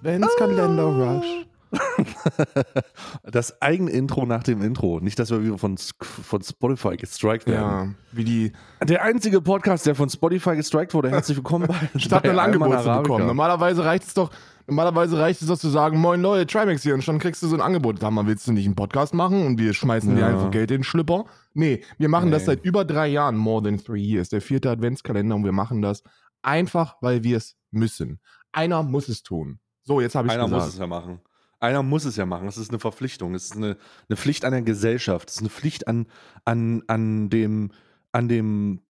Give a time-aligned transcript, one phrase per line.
[0.00, 1.46] Adventskalender Rush.
[3.30, 4.98] das eigene Intro nach dem Intro.
[5.00, 7.60] Nicht, dass wir wieder von, von Spotify gestrikt werden.
[7.90, 11.10] Ja, wie die Der einzige Podcast, der von Spotify gestrikt wurde.
[11.10, 13.26] Herzlich willkommen bei statt ein Angebot zu bekommen.
[13.26, 14.30] Normalerweise reicht es doch,
[14.66, 17.54] normalerweise reicht es doch zu sagen, moin Leute, Trimax hier und schon kriegst du so
[17.54, 18.00] ein Angebot.
[18.00, 20.28] Sag mal, willst du nicht einen Podcast machen und wir schmeißen dir Ja.
[20.28, 21.26] einfach Geld in den Schlipper?
[21.52, 22.46] Nee, wir machen das Nee.
[22.46, 26.02] seit über drei Jahren, more than three years, der vierte Adventskalender und wir machen das
[26.42, 28.18] einfach, weil wir es müssen.
[28.50, 29.60] Einer muss es tun.
[29.90, 30.62] So, jetzt habe ich Einer gesagt.
[30.62, 31.20] muss es ja machen.
[31.58, 32.46] Einer muss es ja machen.
[32.46, 33.34] Es ist eine Verpflichtung.
[33.34, 33.76] Es ist eine,
[34.08, 35.28] eine Pflicht an der Gesellschaft.
[35.28, 36.06] Es ist eine Pflicht an,
[36.44, 37.72] an, an dem,
[38.12, 38.82] an dem,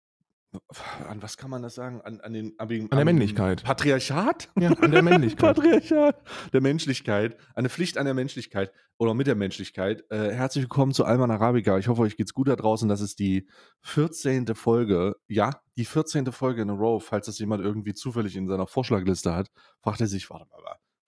[1.08, 2.02] an was kann man das sagen?
[2.02, 3.64] An, an, den, an, An der Männlichkeit.
[3.64, 4.50] Patriarchat?
[4.60, 5.56] Ja, an der Männlichkeit.
[5.56, 10.04] Patriarchat der Menschlichkeit, eine Pflicht an der Menschlichkeit oder mit der Menschlichkeit.
[10.10, 11.78] Äh, herzlich willkommen zu Alman Arabica.
[11.78, 12.90] Ich hoffe, euch geht's gut da draußen.
[12.90, 13.48] Das ist die
[13.84, 14.54] 14.
[14.54, 15.16] Folge.
[15.28, 16.30] Ja, die 14.
[16.30, 17.02] Folge in a row.
[17.02, 20.60] Falls das jemand irgendwie zufällig in seiner Vorschlagliste hat, fragt er sich, warte mal,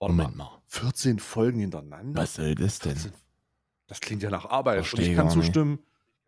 [0.09, 0.51] Moment mal.
[0.67, 2.21] 14 Folgen hintereinander?
[2.21, 2.97] Was soll das denn?
[2.97, 3.13] 14
[3.87, 4.79] Das klingt ja nach Arbeit.
[4.79, 5.45] Und Versteh ich kann gar nicht.
[5.45, 5.79] zustimmen,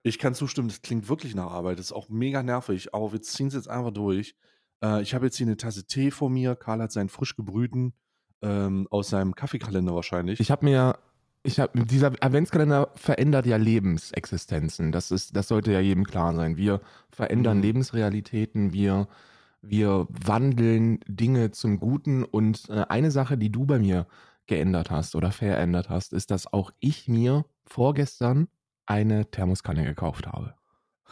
[0.03, 1.79] ich kann zustimmen, das klingt wirklich nach Arbeit.
[1.79, 4.35] Das ist auch mega nervig, aber wir ziehen es jetzt einfach durch.
[4.83, 6.57] Äh, ich habe jetzt hier eine Tasse Tee vor mir.
[6.57, 7.95] Karl hat seinen frisch gebrühten
[8.43, 10.41] ähm, aus seinem Kaffeekalender wahrscheinlich.
[10.41, 10.99] Ich habe mir,
[11.43, 14.93] ich habe, dieser Adventskalender verändert ja Lebensexistenzen.
[14.93, 16.57] Das ist, das sollte ja jedem klar sein.
[16.59, 16.81] Wir
[17.11, 17.63] verändern Mhm.
[17.63, 19.09] Lebensrealitäten, wir,
[19.69, 22.25] wir wandeln Dinge zum Guten.
[22.25, 24.07] Und äh, eine Sache, die du bei mir
[24.47, 28.49] geändert hast oder verändert hast, ist, dass auch ich mir vorgestern
[28.87, 30.55] eine Thermoskanne gekauft habe.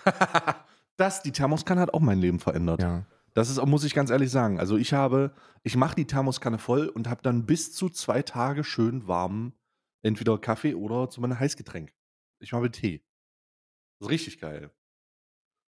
[0.96, 2.82] das, die Thermoskanne hat auch mein Leben verändert.
[2.82, 3.06] Ja.
[3.34, 4.60] Das ist, muss ich ganz ehrlich sagen.
[4.60, 5.32] Also ich habe,
[5.62, 9.54] ich mache die Thermoskanne voll und habe dann bis zu zwei Tage schön warmen,
[10.02, 11.94] entweder Kaffee oder zu meinem Heißgetränk.
[12.40, 13.02] Ich mache Tee.
[13.98, 14.70] Das ist richtig geil.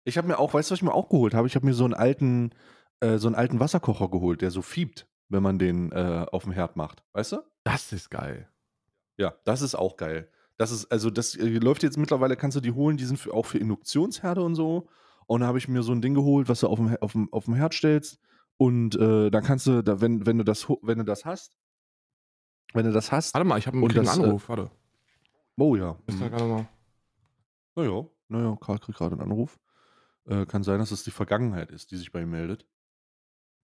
[0.04, 1.46] Ich habe mir auch, weißt du, was ich mir auch geholt habe?
[1.46, 2.50] Ich habe mir so einen alten,
[3.00, 6.52] äh, so einen alten Wasserkocher geholt, der so fiebt, wenn man den äh, auf dem
[6.52, 7.02] Herd macht.
[7.12, 7.38] Weißt du?
[7.64, 8.48] Das ist geil.
[9.16, 10.28] Ja, das ist auch geil.
[10.56, 13.32] Das ist, also das äh, läuft jetzt mittlerweile, kannst du die holen, die sind für,
[13.34, 14.88] auch für Induktionsherde und so.
[15.26, 17.32] Und da habe ich mir so ein Ding geholt, was du auf dem, auf dem,
[17.32, 18.18] auf dem Herd stellst.
[18.56, 21.56] Und äh, dann kannst du, da, wenn, wenn du das, wenn du das hast,
[22.74, 24.48] wenn du das hast, Warte mal, ich habe einen krieg einen das, äh, Anruf.
[24.48, 24.70] Warte.
[25.58, 25.96] oh ja.
[26.06, 26.30] Ist da Mhm.
[26.30, 26.68] gerade mal.
[27.76, 29.58] Naja, naja, Karl kriegt gerade einen Anruf.
[30.30, 32.64] Äh, kann sein, dass es die Vergangenheit ist, die sich bei ihm meldet.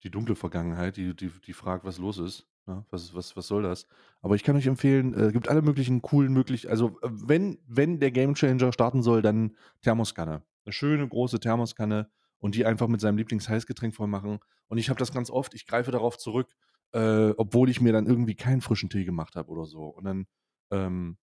[0.04, 2.48] Die dunkle Vergangenheit, die, die, die fragt, was los ist.
[2.66, 3.86] Ja, was, was, was soll das?
[4.22, 8.00] Aber ich kann euch empfehlen, äh, gibt alle möglichen coolen möglich, also äh, wenn, wenn
[8.00, 10.44] der Gamechanger starten soll, dann Thermoskanne.
[10.64, 12.10] Eine schöne große Thermoskanne
[12.40, 14.40] und die einfach mit seinem Lieblingsheißgetränk voll machen.
[14.68, 16.56] Und ich habe das ganz oft, ich greife darauf zurück,
[16.94, 19.84] äh, obwohl ich mir dann irgendwie keinen frischen Tee gemacht habe oder so.
[19.88, 20.28] Und dann,
[20.72, 21.18] ähm,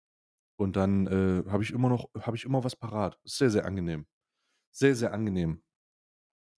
[0.57, 3.19] und dann äh, habe ich immer noch, habe ich immer was parat.
[3.25, 4.05] Sehr, sehr angenehm.
[4.71, 5.63] Sehr, sehr angenehm.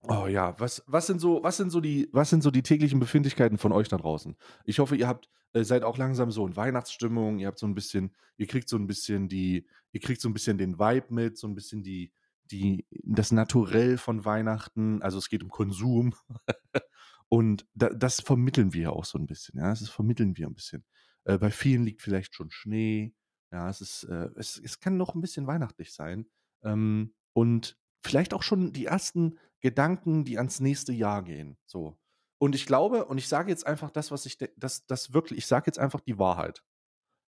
[0.08, 2.98] Oh ja, was, was sind so, was sind so die, was sind so die täglichen
[2.98, 4.36] Befindlichkeiten von euch da draußen?
[4.64, 7.74] Ich hoffe, ihr habt, äh, seid auch langsam so in Weihnachtsstimmung, ihr habt so ein
[7.74, 11.38] bisschen, ihr kriegt so ein bisschen die, ihr kriegt so ein bisschen den Vibe mit,
[11.38, 12.12] so ein bisschen die,
[12.50, 16.14] die, das Naturell von Weihnachten, also es geht um Konsum.
[17.28, 19.70] Und da, das vermitteln wir auch so ein bisschen, ja.
[19.70, 20.84] Das vermitteln wir ein bisschen.
[21.24, 23.14] Äh, bei vielen liegt vielleicht schon Schnee.
[23.52, 26.26] Ja, es ist, äh, es, es kann noch ein bisschen weihnachtlich sein.
[26.62, 31.56] Ähm, und vielleicht auch schon die ersten Gedanken, die ans nächste Jahr gehen.
[31.66, 31.96] So.
[32.38, 35.46] Und ich glaube, und ich sage jetzt einfach das, was ich, das, das wirklich, ich
[35.46, 36.64] sage jetzt einfach die Wahrheit.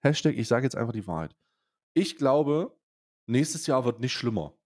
[0.03, 1.35] Hashtag, ich sage jetzt einfach die Wahrheit.
[1.93, 2.77] Ich glaube,
[3.27, 4.57] nächstes Jahr wird nicht schlimmer.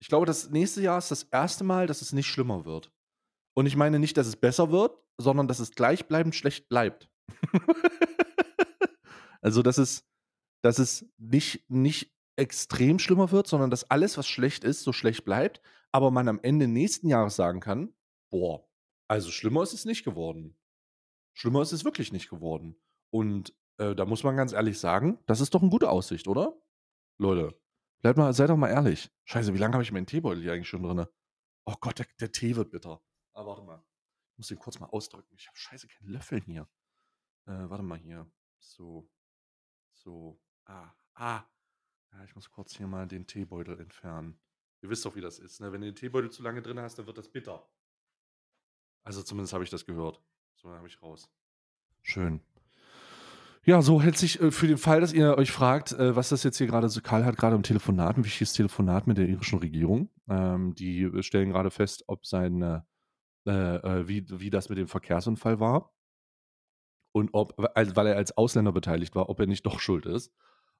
[0.00, 2.92] Ich glaube, das nächste Jahr ist das erste Mal, dass es nicht schlimmer wird.
[3.56, 7.08] Und ich meine nicht, dass es besser wird, sondern dass es gleichbleibend schlecht bleibt.
[9.40, 10.04] also, dass es,
[10.62, 15.24] dass es nicht, nicht extrem schlimmer wird, sondern dass alles, was schlecht ist, so schlecht
[15.24, 15.60] bleibt,
[15.92, 17.94] aber man am Ende nächsten Jahres sagen kann,
[18.30, 18.66] boah,
[19.08, 20.56] also schlimmer ist es nicht geworden.
[21.34, 22.76] Schlimmer ist es wirklich nicht geworden.
[23.10, 26.60] Und äh, da muss man ganz ehrlich sagen, das ist doch eine gute Aussicht, oder?
[27.18, 27.58] Leute,
[28.00, 29.10] bleibt mal, seid doch mal ehrlich.
[29.24, 31.06] Scheiße, wie lange habe ich meinen Teebeutel hier eigentlich schon drin?
[31.66, 33.02] Oh Gott, der, der Tee wird bitter.
[33.32, 33.84] Ah, warte mal.
[34.32, 35.34] Ich muss den kurz mal ausdrücken.
[35.36, 36.68] Ich habe scheiße keinen Löffel hier.
[37.46, 38.30] Äh, warte mal hier.
[38.58, 39.08] So.
[39.92, 40.40] So.
[40.66, 40.92] Ah.
[41.14, 41.44] Ah.
[42.14, 44.38] Ja, ich muss kurz hier mal den Teebeutel entfernen.
[44.82, 45.60] Ihr wisst doch, wie das ist.
[45.60, 45.72] Ne?
[45.72, 47.66] Wenn du den Teebeutel zu lange drin hast, dann wird das bitter.
[49.02, 50.22] Also zumindest habe ich das gehört.
[50.54, 51.28] So, habe ich raus.
[52.02, 52.40] Schön.
[53.64, 56.42] Ja, so hält sich äh, für den Fall, dass ihr euch fragt, äh, was das
[56.44, 57.00] jetzt hier gerade so.
[57.00, 60.10] Karl hat gerade ein Telefonat, ein wichtiges Telefonat mit der irischen Regierung.
[60.28, 62.82] Ähm, die äh, stellen gerade fest, ob sein, äh,
[63.44, 65.92] wie, wie das mit dem Verkehrsunfall war.
[67.12, 70.32] Und ob, weil er als Ausländer beteiligt war, ob er nicht doch schuld ist.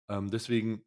[0.09, 0.85] Ähm, deswegen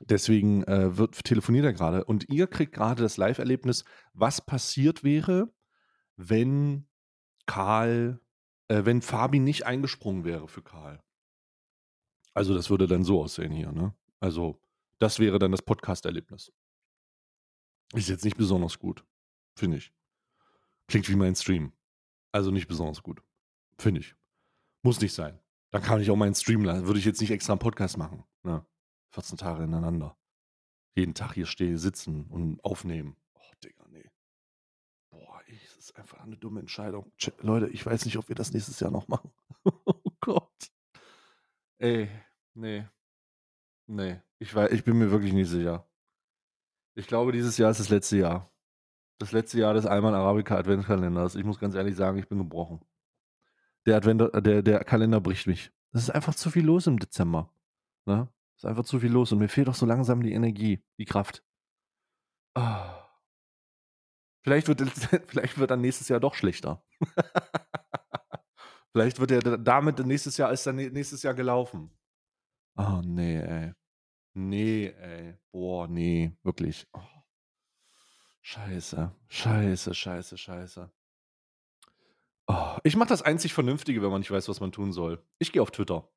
[0.00, 2.04] deswegen äh, wird, telefoniert er gerade.
[2.04, 5.52] Und ihr kriegt gerade das Live-Erlebnis, was passiert wäre,
[6.16, 6.86] wenn
[7.46, 8.20] Karl
[8.70, 11.02] äh, wenn Fabi nicht eingesprungen wäre für Karl.
[12.32, 13.94] Also, das würde dann so aussehen hier, ne?
[14.20, 14.62] Also,
[15.00, 16.52] das wäre dann das Podcast-Erlebnis.
[17.94, 19.04] Ist jetzt nicht besonders gut,
[19.56, 19.92] finde ich.
[20.86, 21.72] Klingt wie mein Stream.
[22.30, 23.20] Also nicht besonders gut.
[23.78, 24.14] Finde ich.
[24.82, 25.40] Muss nicht sein.
[25.70, 26.86] Dann kann ich auch meinen Stream lassen.
[26.86, 28.22] Würde ich jetzt nicht extra einen Podcast machen.
[28.44, 28.64] Ne?
[29.10, 30.16] 14 Tage ineinander.
[30.94, 33.16] Jeden Tag hier stehen, sitzen und aufnehmen.
[33.34, 34.10] Oh, Digga, nee.
[35.10, 37.12] Boah, ey, das ist einfach eine dumme Entscheidung.
[37.16, 39.32] Tsch, Leute, ich weiß nicht, ob wir das nächstes Jahr noch machen.
[39.64, 40.72] oh Gott.
[41.78, 42.08] Ey,
[42.54, 42.86] nee.
[43.86, 44.20] Nee.
[44.38, 45.88] Ich, weiß, ich bin mir wirklich nicht sicher.
[46.94, 48.52] Ich glaube, dieses Jahr ist das letzte Jahr.
[49.18, 51.34] Das letzte Jahr des Alman Arabica Adventskalenders.
[51.34, 52.80] Ich muss ganz ehrlich sagen, ich bin gebrochen.
[53.86, 55.72] Der, Advent, der, der Kalender bricht mich.
[55.92, 57.52] Es ist einfach zu viel los im Dezember.
[58.06, 58.28] Ne?
[58.60, 61.42] Ist einfach zu viel los und mir fehlt auch so langsam die Energie, die Kraft.
[62.54, 63.08] Ah.
[64.42, 64.82] Vielleicht, wird,
[65.28, 66.84] vielleicht wird dann nächstes Jahr doch schlechter.
[68.92, 71.90] vielleicht wird er damit nächstes Jahr ist dann nächstes Jahr gelaufen.
[72.76, 73.72] Oh nee, ey.
[74.34, 75.38] Nee, ey.
[75.52, 76.86] Boah, nee, wirklich.
[76.92, 77.00] Oh.
[78.42, 80.92] Scheiße, scheiße, scheiße, scheiße.
[82.46, 85.26] Oh, ich mache das einzig Vernünftige, wenn man nicht weiß, was man tun soll.
[85.38, 86.10] Ich gehe auf Twitter.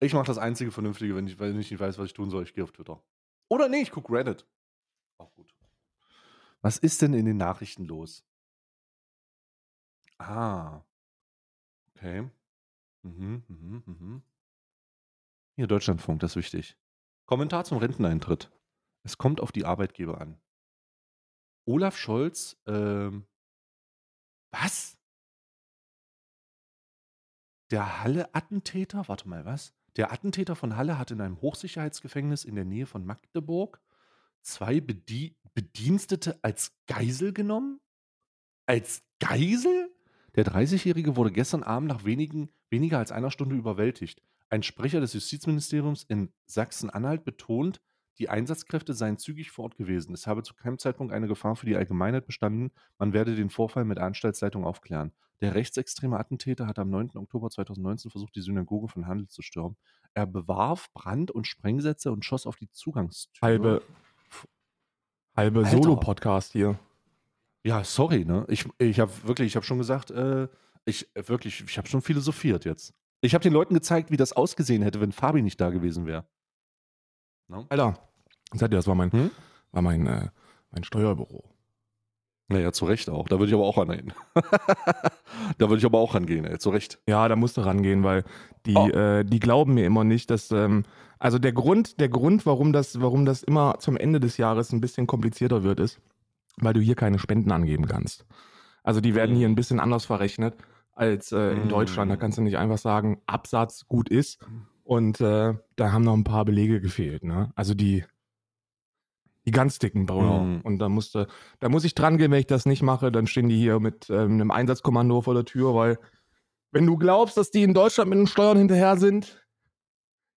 [0.00, 2.44] Ich mache das einzige Vernünftige, wenn ich, wenn ich nicht weiß, was ich tun soll.
[2.44, 3.02] Ich gehe auf Twitter.
[3.48, 4.46] Oder nee, ich gucke Reddit.
[5.18, 5.54] Auch gut.
[6.60, 8.24] Was ist denn in den Nachrichten los?
[10.18, 10.82] Ah.
[11.94, 12.30] Okay.
[13.02, 14.22] Mhm, mhm, mhm.
[15.56, 16.76] Hier, Deutschlandfunk, das ist wichtig.
[17.26, 18.50] Kommentar zum Renteneintritt.
[19.02, 20.40] Es kommt auf die Arbeitgeber an.
[21.66, 23.26] Olaf Scholz, ähm,
[24.50, 24.98] was?
[27.70, 29.74] Der Halle-Attentäter, warte mal, was?
[29.98, 33.80] Der Attentäter von Halle hat in einem Hochsicherheitsgefängnis in der Nähe von Magdeburg
[34.42, 37.80] zwei Bedie Bedienstete als Geisel genommen?
[38.64, 39.90] Als Geisel?
[40.36, 44.22] Der 30-Jährige wurde gestern Abend nach wenigen, weniger als einer Stunde überwältigt.
[44.50, 47.80] Ein Sprecher des Justizministeriums in Sachsen-Anhalt betont,
[48.18, 50.14] die Einsatzkräfte seien zügig vor Ort gewesen.
[50.14, 52.70] Es habe zu keinem Zeitpunkt eine Gefahr für die Allgemeinheit bestanden.
[52.98, 55.12] Man werde den Vorfall mit Anstaltsleitung aufklären.
[55.40, 57.10] Der rechtsextreme Attentäter hat am 9.
[57.14, 59.76] Oktober 2019 versucht, die Synagoge von Handel zu stürmen.
[60.14, 63.40] Er bewarf Brand- und Sprengsätze und schoss auf die Zugangstür.
[63.40, 63.82] Halbe,
[65.36, 66.78] halbe Solo-Podcast hier.
[67.64, 68.46] Ja, sorry, ne?
[68.48, 70.48] Ich, ich habe wirklich, ich habe schon gesagt, äh,
[70.84, 72.94] ich wirklich, ich habe schon philosophiert jetzt.
[73.20, 76.26] Ich habe den Leuten gezeigt, wie das ausgesehen hätte, wenn Fabi nicht da gewesen wäre.
[77.48, 77.66] No?
[77.68, 77.98] Alter,
[78.54, 79.30] seid ihr, das war mein, hm?
[79.72, 80.28] war mein, äh,
[80.70, 81.44] mein Steuerbüro.
[82.48, 83.28] Naja, zu Recht auch.
[83.28, 84.12] Da würde ich aber auch rangehen.
[85.58, 86.98] da würde ich aber auch rangehen, ey, zu Recht.
[87.06, 88.24] Ja, da musst du rangehen, weil
[88.64, 88.88] die, oh.
[88.88, 90.84] äh, die glauben mir immer nicht, dass, ähm,
[91.18, 94.80] also der Grund, der Grund, warum das, warum das immer zum Ende des Jahres ein
[94.80, 96.00] bisschen komplizierter wird, ist,
[96.56, 98.24] weil du hier keine Spenden angeben kannst.
[98.82, 99.38] Also die werden mhm.
[99.38, 100.54] hier ein bisschen anders verrechnet
[100.98, 101.68] als äh, in mm.
[101.68, 102.10] Deutschland.
[102.10, 104.40] Da kannst du nicht einfach sagen, Absatz gut ist.
[104.82, 107.22] Und äh, da haben noch ein paar Belege gefehlt.
[107.22, 107.52] Ne?
[107.54, 108.04] Also die,
[109.48, 110.40] die ganz dicken Brauner.
[110.40, 110.60] Mm.
[110.62, 111.26] Und da musste,
[111.58, 114.10] da muss ich dran gehen, wenn ich das nicht mache, dann stehen die hier mit
[114.10, 115.98] ähm, einem Einsatzkommando vor der Tür, weil
[116.70, 119.42] wenn du glaubst, dass die in Deutschland mit den Steuern hinterher sind,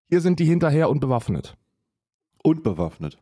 [0.07, 1.57] hier sind die hinterher und bewaffnet.
[2.41, 3.19] Und bewaffnet.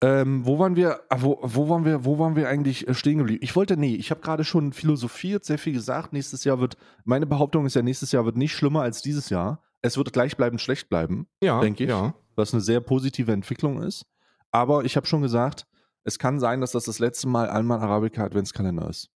[0.00, 3.18] Ähm, wo waren wir, ah, wo, wo waren wir, wo waren wir eigentlich äh, stehen
[3.18, 3.40] geblieben?
[3.42, 6.12] Ich wollte, nee, ich habe gerade schon philosophiert, sehr viel gesagt.
[6.12, 9.62] Nächstes Jahr wird, meine Behauptung ist ja, nächstes Jahr wird nicht schlimmer als dieses Jahr.
[9.80, 11.90] Es wird gleichbleibend schlecht bleiben, ja, denke ich.
[11.90, 12.14] Ja.
[12.36, 14.06] Was eine sehr positive Entwicklung ist.
[14.50, 15.66] Aber ich habe schon gesagt,
[16.04, 19.10] es kann sein, dass das das letzte Mal Alman Arabica Adventskalender ist.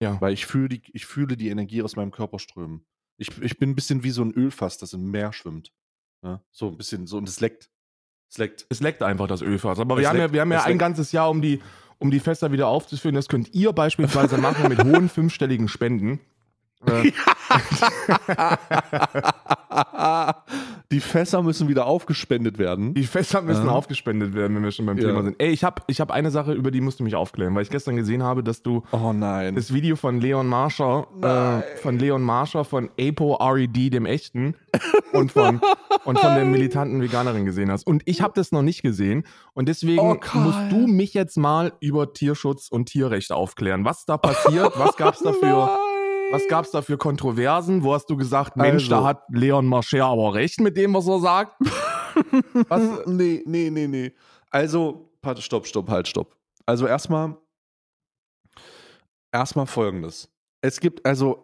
[0.00, 0.20] Ja.
[0.20, 2.84] Weil ich fühle die, ich fühle die Energie aus meinem Körper strömen.
[3.16, 5.72] Ich, ich bin ein bisschen wie so ein Ölfass, das im Meer schwimmt.
[6.22, 6.42] Ja?
[6.50, 7.70] So ein bisschen, so und es leckt.
[8.28, 8.66] Es leckt.
[8.68, 9.78] Es leckt einfach das Ölfass.
[9.78, 10.80] Aber wir haben, ja, wir haben ja ein leckt.
[10.80, 11.62] ganzes Jahr, um die,
[11.98, 13.14] um die Fester wieder aufzuführen.
[13.14, 16.20] Das könnt ihr beispielsweise machen mit hohen fünfstelligen Spenden.
[16.86, 17.12] Äh.
[20.94, 22.94] Die Fässer müssen wieder aufgespendet werden.
[22.94, 23.72] Die Fässer müssen ja.
[23.72, 25.08] aufgespendet werden, wenn wir schon beim ja.
[25.08, 25.34] Thema sind.
[25.40, 27.70] Ey, ich habe ich hab eine Sache, über die musst du mich aufklären, weil ich
[27.70, 29.56] gestern gesehen habe, dass du oh nein.
[29.56, 34.54] das Video von Leon Marscher, äh, von Leon Marscher, von Apo RED, dem Echten,
[35.12, 35.60] und von,
[36.04, 37.88] und von der militanten Veganerin gesehen hast.
[37.88, 39.24] Und ich habe das noch nicht gesehen.
[39.52, 43.84] Und deswegen oh, musst du mich jetzt mal über Tierschutz und Tierrecht aufklären.
[43.84, 45.66] Was da passiert, was gab es dafür?
[45.76, 45.93] Nein
[46.34, 47.82] was gab es da für Kontroversen?
[47.82, 48.90] Wo hast du gesagt, Mensch, also.
[48.90, 51.56] da hat Leon Marcher aber recht mit dem, was er sagt?
[52.68, 53.06] was?
[53.06, 54.12] Nee, nee, nee, nee.
[54.50, 56.36] Also, stopp, stopp, halt, stopp.
[56.66, 57.36] Also erstmal,
[59.32, 60.30] erstmal folgendes.
[60.60, 61.42] Es gibt also,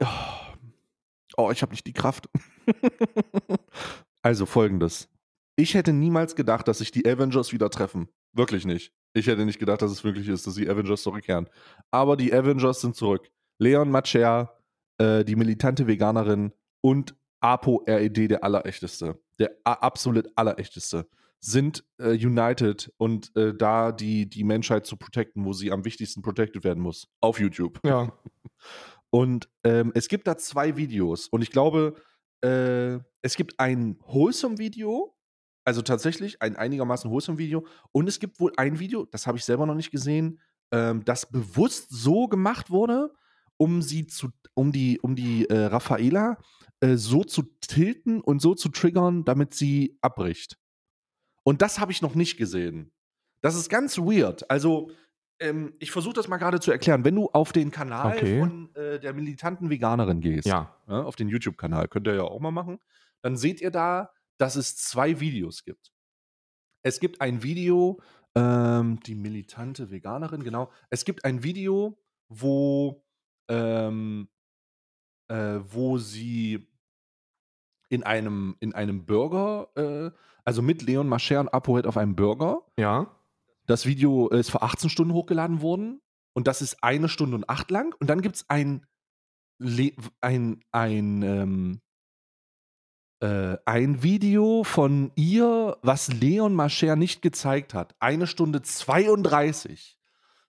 [1.37, 2.29] oh, ich habe nicht die Kraft.
[4.23, 5.09] also folgendes.
[5.57, 8.09] Ich hätte niemals gedacht, dass sich die Avengers wieder treffen.
[8.33, 8.93] Wirklich nicht.
[9.13, 11.49] Ich hätte nicht gedacht, dass es wirklich ist, dass die Avengers zurückkehren.
[11.91, 13.31] Aber die Avengers sind zurück.
[13.59, 14.60] Leon Macher,
[15.01, 16.53] äh, die militante Veganerin
[16.83, 21.09] und Apo RED, der allerechteste, der absolut allerechteste,
[21.41, 26.21] sind äh, united und äh, da die, die Menschheit zu protecten, wo sie am wichtigsten
[26.21, 27.09] protected werden muss.
[27.23, 27.81] Auf YouTube.
[27.85, 28.13] Ja.
[29.13, 31.97] Und ähm, es gibt da zwei Videos und ich glaube,
[32.45, 35.17] äh, es gibt ein Wholesome-Video,
[35.65, 39.67] also tatsächlich ein einigermaßen Wholesome-Video und es gibt wohl ein Video, das habe ich selber
[39.67, 40.39] noch nicht gesehen,
[40.71, 43.13] ähm, das bewusst so gemacht wurde,
[43.61, 46.39] um sie zu, um die, um die äh, Raffaela
[46.81, 50.57] äh, so zu tilten und so zu triggern, damit sie abbricht.
[51.45, 52.91] Und das habe ich noch nicht gesehen.
[53.43, 54.49] Das ist ganz weird.
[54.51, 54.91] Also,
[55.41, 57.05] ähm, ich versuche das mal gerade zu erklären.
[57.05, 58.41] Wenn du auf den Kanal Okay.
[58.41, 60.75] von äh, der militanten Veganerin gehst, Ja.
[60.89, 62.79] ja, auf den YouTube-Kanal, könnt ihr ja auch mal machen,
[63.23, 65.93] dann seht ihr da, dass es zwei Videos gibt.
[66.83, 68.01] Es gibt ein Video,
[68.35, 70.71] ähm, die militante Veganerin, genau.
[70.89, 71.99] Es gibt ein Video,
[72.29, 73.03] wo,
[73.51, 74.29] ähm,
[75.29, 76.67] äh, wo sie
[77.91, 80.11] in einem, in einem Burger, äh,
[80.45, 82.63] also mit Leon Mascher und ApoRed auf einem Burger.
[82.79, 83.15] Ja.
[83.67, 86.01] Das Video ist vor 18 Stunden hochgeladen worden
[86.33, 87.95] und das ist eine Stunde und acht lang.
[87.99, 88.87] Und dann gibt es ein,
[89.59, 91.81] Le ein, ein, ähm,
[93.21, 97.95] äh, ein Video von ihr, was Leon Mascher nicht gezeigt hat.
[97.99, 99.99] Eine Stunde 32.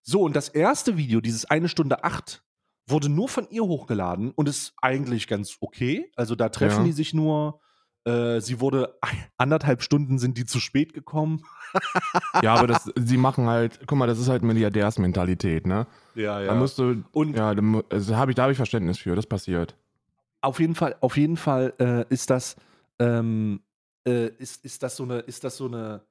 [0.04, 2.44] So, und das erste Video, dieses eine Stunde acht,
[2.92, 6.12] wurde nur von ihr hochgeladen und ist eigentlich ganz okay.
[6.16, 6.84] Also da treffen Ja.
[6.86, 7.60] die sich nur.
[8.04, 8.98] Äh, sie wurde
[9.38, 11.44] anderthalb Stunden sind die zu spät gekommen.
[12.42, 15.86] Ja, aber das, sie machen halt, guck mal, das ist halt Milliardärsmentalität, ne?
[16.16, 19.16] Ja, Da musst du, Und ja, da, also hab ich, da habe ich Verständnis für,
[19.16, 19.78] das passiert.
[20.42, 22.56] auf jeden Fall, auf jeden Fall äh, ist das,
[23.00, 23.62] ähm,
[24.08, 26.02] äh, ist, ist das so eine, ist das so eine,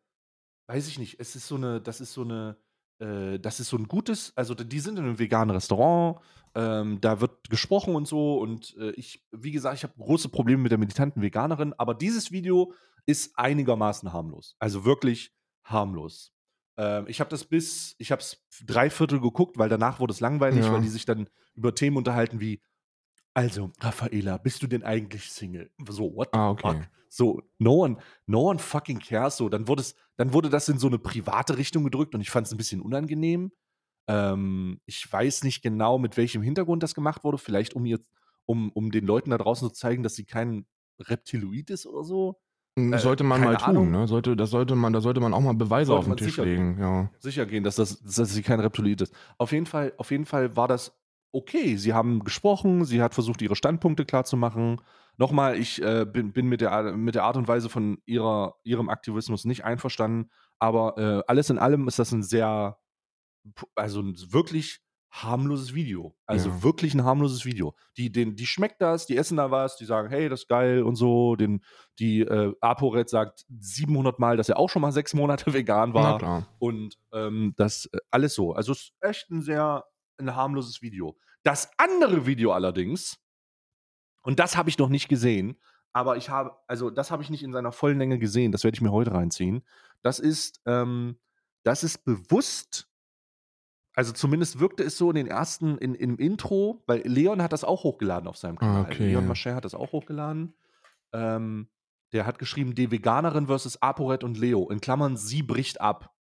[0.69, 2.57] weiß ich nicht, es ist so eine, das ist so eine,
[3.01, 6.21] äh, das ist so ein gutes, also die sind in einem veganen Restaurant,
[6.55, 10.63] ähm, da wird gesprochen und so und äh, ich, wie gesagt, ich habe große Probleme
[10.63, 12.73] mit der militanten Veganerin, aber dieses Video
[13.07, 15.33] ist einigermaßen harmlos, also wirklich
[15.65, 16.33] harmlos.
[16.77, 20.21] Ähm, ich habe das bis, ich habe es drei Viertel geguckt, weil danach wurde es
[20.21, 20.73] langweilig, Ja.
[20.73, 22.61] weil die sich dann über Themen unterhalten wie
[23.41, 25.71] also, Raffaela, bist du denn eigentlich Single?
[25.89, 26.73] So, what the Ah, okay.
[26.75, 26.89] fuck?
[27.09, 29.37] So, no one, no one fucking cares.
[29.37, 32.31] So, dann wurde es, dann wurde das in so eine private Richtung gedrückt und ich
[32.31, 33.51] fand es ein bisschen unangenehm.
[34.09, 37.39] Ähm, ich weiß nicht genau, mit welchem Hintergrund das gemacht wurde.
[37.39, 38.07] Vielleicht um jetzt,
[38.47, 40.67] um, um den Leuten da draußen zu zeigen, dass sie kein
[41.01, 42.37] Reptiloid ist oder so.
[42.77, 43.91] Äh, sollte man keine mal tun, Ahnung.
[43.91, 44.07] ne?
[44.07, 46.45] Sollte, das sollte man, da sollte man auch mal Beweise Sollte auf den Tisch sicher
[46.45, 47.11] legen, ja.
[47.19, 49.15] sicher gehen, dass, das, dass sie kein Reptiloid ist.
[49.39, 50.97] Auf jeden Fall, auf jeden Fall war das
[51.33, 51.77] okay.
[51.77, 54.81] Sie haben gesprochen, sie hat versucht, ihre Standpunkte klarzumachen.
[55.17, 58.89] Nochmal, ich äh, bin, bin mit, der, mit der Art und Weise von ihrer, ihrem
[58.89, 62.79] Aktivismus nicht einverstanden, aber äh, alles in allem ist das ein sehr,
[63.75, 64.81] also ein wirklich
[65.13, 66.15] harmloses Video.
[66.25, 66.63] Also Ja.
[66.63, 67.75] wirklich ein harmloses Video.
[67.97, 70.83] Die, den, die schmeckt das, die essen da was, die sagen, hey, das ist geil
[70.85, 71.35] und so.
[71.35, 71.63] Den,
[71.99, 76.19] die äh, ApoRed sagt 700 Mal, dass er auch schon mal sechs Monate vegan war.
[76.59, 78.53] Und ähm, das äh, alles so.
[78.55, 79.85] Also es ist echt ein sehr
[80.21, 81.19] ein harmloses Video.
[81.43, 83.19] Das andere Video allerdings,
[84.23, 85.59] und das habe ich noch nicht gesehen,
[85.93, 88.77] aber ich habe, also das habe ich nicht in seiner vollen Länge gesehen, das werde
[88.77, 89.63] ich mir heute reinziehen.
[90.03, 91.19] Das ist, ähm,
[91.63, 92.89] das ist bewusst,
[93.95, 97.65] also zumindest wirkte es so in den ersten, in, im Intro, weil Leon hat das
[97.65, 98.85] auch hochgeladen auf seinem Kanal.
[98.85, 99.09] Okay.
[99.09, 100.55] Leon Mascher hat das auch hochgeladen.
[101.13, 101.69] Ähm,
[102.13, 104.69] der hat geschrieben, die Veganerin versus ApoRed und Leo.
[104.71, 106.15] In Klammern, sie bricht ab.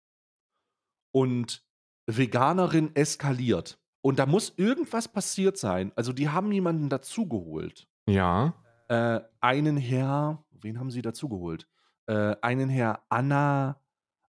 [1.12, 1.64] Und
[2.06, 3.80] Veganerin eskaliert.
[4.02, 5.92] Und da muss irgendwas passiert sein.
[5.96, 7.88] Also, die haben jemanden dazugeholt.
[8.08, 8.54] Ja.
[8.88, 11.68] Äh, einen Herr, wen haben sie dazugeholt?
[12.08, 13.76] Äh, einen Herr Anna,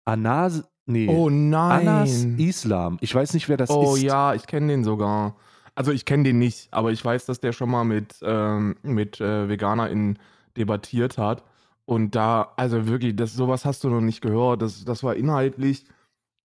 [0.05, 2.39] Anas, nee, Oh Anas nein.
[2.39, 2.99] Islam.
[3.01, 4.03] Ich weiß nicht, wer das Oh ist.
[4.03, 5.37] ja, ich kenne den sogar.
[5.75, 9.21] Also ich kenne den nicht, aber ich weiß, dass der schon mal mit, ähm, mit
[9.23, 10.19] äh, VeganerInnen
[10.57, 11.45] debattiert hat.
[11.87, 14.61] Und da, also wirklich, das, sowas hast du noch nicht gehört.
[14.61, 15.87] Das, das war inhaltlich,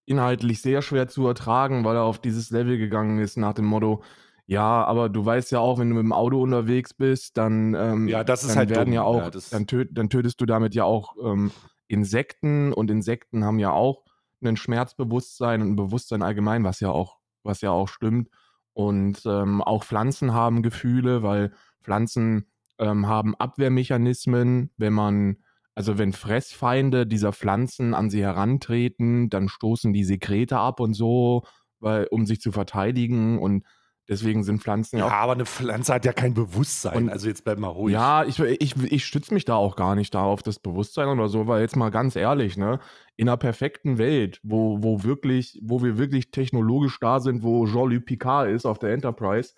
[0.07, 4.01] inhaltlich sehr schwer zu ertragen, weil er auf dieses Level gegangen ist nach dem Motto,
[4.47, 8.07] ja, aber du weißt ja auch, wenn du mit dem Auto unterwegs bist, dann, ähm,
[8.07, 8.93] Ja, das ist dann halt werden dumm.
[8.93, 11.51] ja auch, Ja, dann, töt, dann tötest du damit ja auch ähm,
[11.89, 14.05] Insekten und Insekten haben ja auch
[14.41, 18.29] ein Schmerzbewusstsein und ein Bewusstsein allgemein, was ja auch, was ja auch stimmt.
[18.73, 21.51] Und ähm, auch Pflanzen haben Gefühle, weil
[21.83, 22.45] Pflanzen
[22.77, 24.71] ähm, haben Abwehrmechanismen.
[24.77, 25.37] Wenn man,
[25.77, 31.43] also wenn Fressfeinde dieser Pflanzen an sie herantreten, dann stoßen die Sekrete ab und so,
[31.79, 33.37] weil, um sich zu verteidigen.
[33.39, 33.63] Und
[34.09, 36.97] deswegen sind Pflanzen ja Ja, auch aber eine Pflanze hat ja kein Bewusstsein.
[37.03, 37.93] Und- also jetzt bleib mal ruhig.
[37.93, 41.27] ja, ich, ich, ich stütze mich da auch gar nicht da auf das Bewusstsein oder
[41.29, 42.79] so, weil jetzt mal ganz ehrlich, ne,
[43.15, 48.05] in einer perfekten Welt, wo, wo wirklich, wo wir wirklich technologisch da sind, wo Jean-Luc
[48.05, 49.53] Picard ist auf der Enterprise,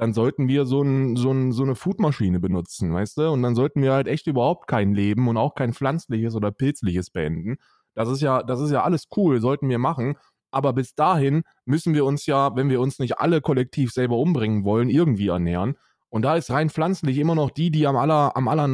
[0.00, 3.30] dann sollten wir so, ein, so, ein, so eine Foodmaschine benutzen, weißt du?
[3.30, 7.10] Und dann sollten wir halt echt überhaupt kein Leben und auch kein pflanzliches oder pilzliches
[7.10, 7.58] beenden.
[7.94, 10.16] Das ist ja, das ist ja alles cool, sollten wir machen.
[10.50, 14.64] Aber bis dahin müssen wir uns ja, wenn wir uns nicht alle kollektiv selber umbringen
[14.64, 15.76] wollen, irgendwie ernähren.
[16.08, 18.66] Und da ist rein pflanzlich immer noch die, die am aller, am aller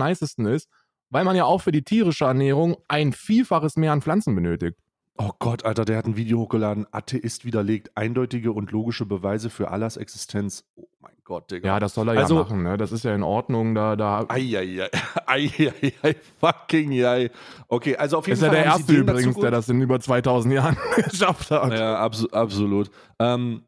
[0.47, 0.69] ist,
[1.11, 4.79] weil man ja auch für die tierische Ernährung ein Vielfaches mehr an Pflanzen benötigt.
[5.19, 6.87] Oh Gott, Alter, der hat ein Video hochgeladen.
[6.91, 10.65] Atheist widerlegt eindeutige und logische Beweise für Allahs Existenz.
[10.77, 11.67] Oh mein Gott, Digga.
[11.69, 12.77] Ja, das soll er Also- ja machen, ne?
[12.77, 13.75] Das ist ja in Ordnung.
[13.75, 14.89] Da, da Eieiei,
[15.27, 17.31] eieiei, fucking jei.
[17.69, 18.57] Okay, also auf jeden ist ja Fall.
[18.57, 20.77] der haben Erste sie den übrigens, der das in über 2000 Jahren
[21.11, 21.73] geschafft hat.
[21.73, 22.91] Ja, abso absolut.
[23.19, 23.63] Ähm,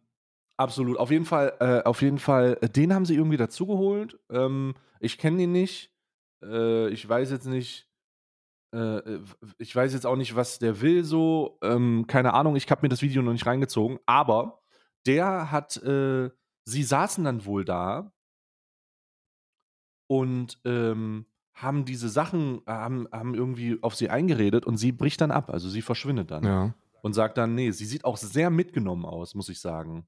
[0.58, 0.98] absolut.
[0.98, 4.18] Auf jeden Fall, äh, auf jeden Fall, äh, den haben sie irgendwie dazugeholt.
[4.30, 5.90] Ähm, ich kenne ihn nicht.
[6.44, 7.87] Äh, ich weiß jetzt nicht.
[8.74, 9.24] Äh, äh,
[9.58, 11.58] ich weiß jetzt auch nicht, was der will so.
[11.62, 13.98] Ähm, keine Ahnung, ich habe mir das Video noch nicht reingezogen.
[14.06, 14.60] Aber
[15.06, 16.30] der hat, äh,
[16.66, 18.12] sie saßen dann wohl da
[20.10, 25.30] und ähm, haben diese Sachen, haben, haben irgendwie auf sie eingeredet und sie bricht dann
[25.30, 25.50] ab.
[25.50, 26.74] Also sie verschwindet dann Ja.
[27.02, 30.06] und sagt dann, nee, sie sieht auch sehr mitgenommen aus, muss ich sagen.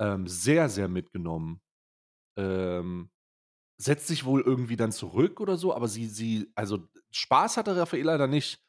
[0.00, 1.60] Ähm, sehr, sehr mitgenommen.
[2.38, 3.10] Ähm,
[3.78, 6.86] setzt sich wohl irgendwie dann zurück oder so, aber sie, sie, also
[7.16, 8.60] Spaß hatte Raffaella da nicht.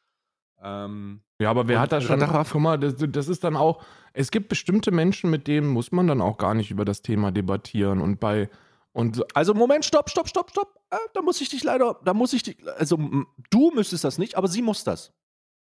[0.62, 3.82] Ähm, Ja, aber wer hat da schon, guck mal, das, das ist dann auch,
[4.12, 7.30] es gibt bestimmte Menschen, mit denen muss man dann auch gar nicht über das Thema
[7.30, 8.48] debattieren und bei,
[8.92, 10.80] und also Moment, stopp, stopp, stopp, stopp.
[10.90, 12.98] Äh, da muss ich dich leider, da muss ich dich, also
[13.50, 15.12] du müsstest das nicht, aber sie muss das.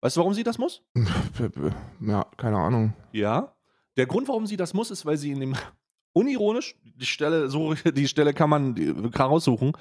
[0.00, 0.82] Weißt du, warum sie das muss?
[2.00, 2.94] ja, keine Ahnung.
[3.12, 3.54] Ja.
[3.96, 5.54] Der Grund, warum sie das muss, ist, weil sie in dem
[6.12, 9.72] unironisch, die Stelle, so, die Stelle kann man raussuchen.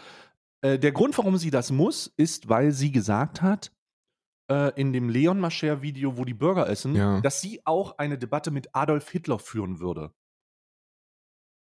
[0.66, 3.72] Äh, der Grund, warum sie das muss, ist, weil sie gesagt hat,
[4.52, 7.22] äh, in dem Leon Mascher-Video, wo die Burger essen, Ja.
[7.22, 10.12] dass sie auch eine Debatte mit Adolf Hitler führen würde.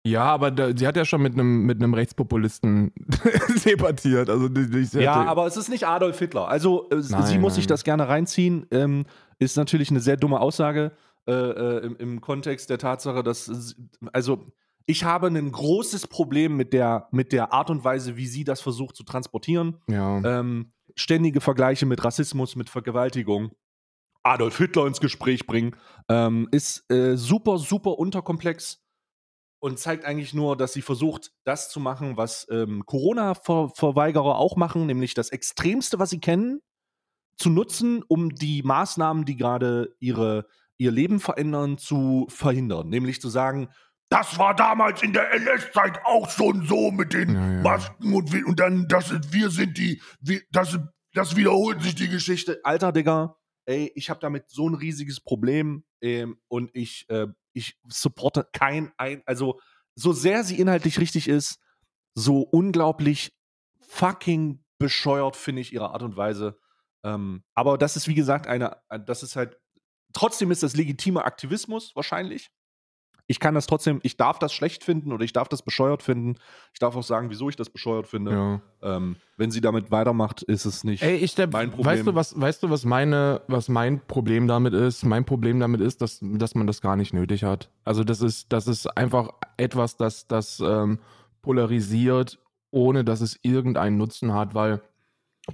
[0.04, 2.92] Ja, aber da, sie hat ja schon mit einem mit einem Rechtspopulisten
[3.64, 4.28] debattiert.
[4.30, 6.48] Also die, die, Ja, aber es ist nicht Adolf Hitler.
[6.48, 7.68] Also äh, Nein, sie muss sich nein.
[7.68, 8.66] das gerne reinziehen.
[8.72, 9.04] Ähm,
[9.38, 10.90] ist natürlich eine sehr dumme Aussage
[11.28, 13.76] äh, äh, im, im Kontext der Tatsache, dass
[14.12, 14.52] also
[14.86, 18.60] ich habe ein großes Problem mit der mit der Art und Weise, wie sie das
[18.60, 19.80] versucht zu transportieren.
[19.88, 20.22] ja.
[20.24, 23.52] Ähm, ständige Vergleiche mit Rassismus, mit Vergewaltigung.
[24.22, 25.74] Adolf Hitler ins Gespräch bringen,
[26.08, 28.82] ähm, ist äh, super, super unterkomplex
[29.58, 34.86] und zeigt eigentlich nur, dass sie versucht, das zu machen, was ähm, Corona-Verweigerer auch machen,
[34.86, 36.60] nämlich das Extremste, was sie kennen,
[37.36, 40.46] zu nutzen, um die Maßnahmen, die gerade ihre,
[40.78, 42.88] ihr Leben verändern, zu verhindern.
[42.88, 43.68] Nämlich zu sagen,
[44.12, 47.62] Das war damals in der NS-Zeit auch schon so mit den Ja, ja.
[47.62, 50.79] Masken und, und dann, das ist, wir sind die, wir, das,
[51.14, 52.53] das wiederholt sich die Geschichte.
[52.53, 57.27] Geschichte, alter Digga, ey, ich habe damit so ein riesiges Problem ähm, und ich, äh,
[57.55, 59.59] ich supporte kein ein, also
[59.94, 61.59] so sehr sie inhaltlich richtig ist,
[62.14, 63.35] so unglaublich
[63.81, 66.59] fucking bescheuert finde ich ihre Art und Weise.
[67.03, 69.59] Ähm, aber das ist wie gesagt eine, das ist halt,
[70.12, 72.51] trotzdem ist das legitimer Aktivismus wahrscheinlich.
[73.32, 76.34] Ich kann das trotzdem, ich darf das schlecht finden oder ich darf das bescheuert finden.
[76.74, 78.30] Ich darf auch sagen, wieso ich das bescheuert finde.
[78.30, 78.60] ja.
[78.82, 81.02] Ähm, wenn sie damit weitermacht, ist es nicht.
[81.02, 81.86] Ey, ich der, mein Problem.
[81.86, 85.02] weißt du, was, weißt du, was meine, was mein Problem damit ist?
[85.06, 87.70] Mein Problem damit ist, dass, dass man das gar nicht nötig hat.
[87.84, 90.98] Also das ist, das ist einfach etwas, das, das ähm,
[91.40, 92.38] polarisiert,
[92.70, 94.82] ohne dass es irgendeinen Nutzen hat, weil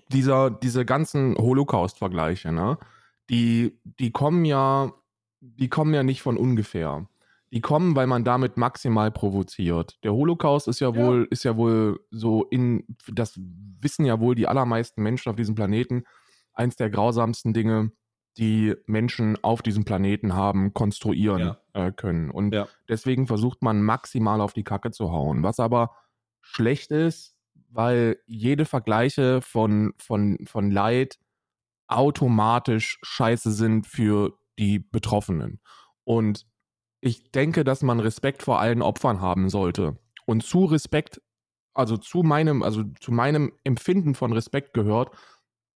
[0.09, 2.77] dieser, diese ganzen Holocaust-Vergleiche, ne,
[3.31, 4.93] die, die kommen ja,
[5.41, 7.07] die kommen ja nicht von ungefähr.
[7.51, 9.99] Die kommen, weil man damit maximal provoziert.
[10.05, 10.95] Der Holocaust ist ja Ja.
[10.97, 15.55] wohl, ist ja wohl so in, das wissen ja wohl die allermeisten Menschen auf diesem
[15.55, 16.05] Planeten,
[16.53, 17.93] eins der grausamsten Dinge,
[18.37, 21.59] die Menschen auf diesem Planeten haben, konstruieren Ja.
[21.73, 22.31] äh, können.
[22.31, 22.69] Und Ja.
[22.89, 25.43] deswegen versucht man maximal auf die Kacke zu hauen.
[25.43, 25.97] Was aber
[26.43, 27.35] schlecht ist,
[27.71, 31.19] weil jede Vergleiche von, von, von Leid
[31.89, 35.61] automatisch scheiße sind für die Betroffenen.
[36.05, 36.47] Und
[37.01, 39.99] ich denke, dass man Respekt vor allen Opfern haben sollte.
[40.27, 41.21] Und zu Respekt,
[41.75, 45.11] also zu meinem, also zu meinem Empfinden von Respekt gehört,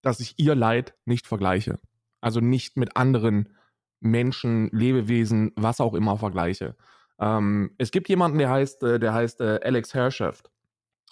[0.03, 1.79] dass ich ihr Leid nicht vergleiche.
[2.21, 3.57] Also nicht mit anderen
[4.01, 6.77] Menschen, Lebewesen, was auch immer vergleiche.
[7.21, 10.51] Ähm, es gibt jemanden, der heißt, äh, der heißt äh, Alex Herrschaft.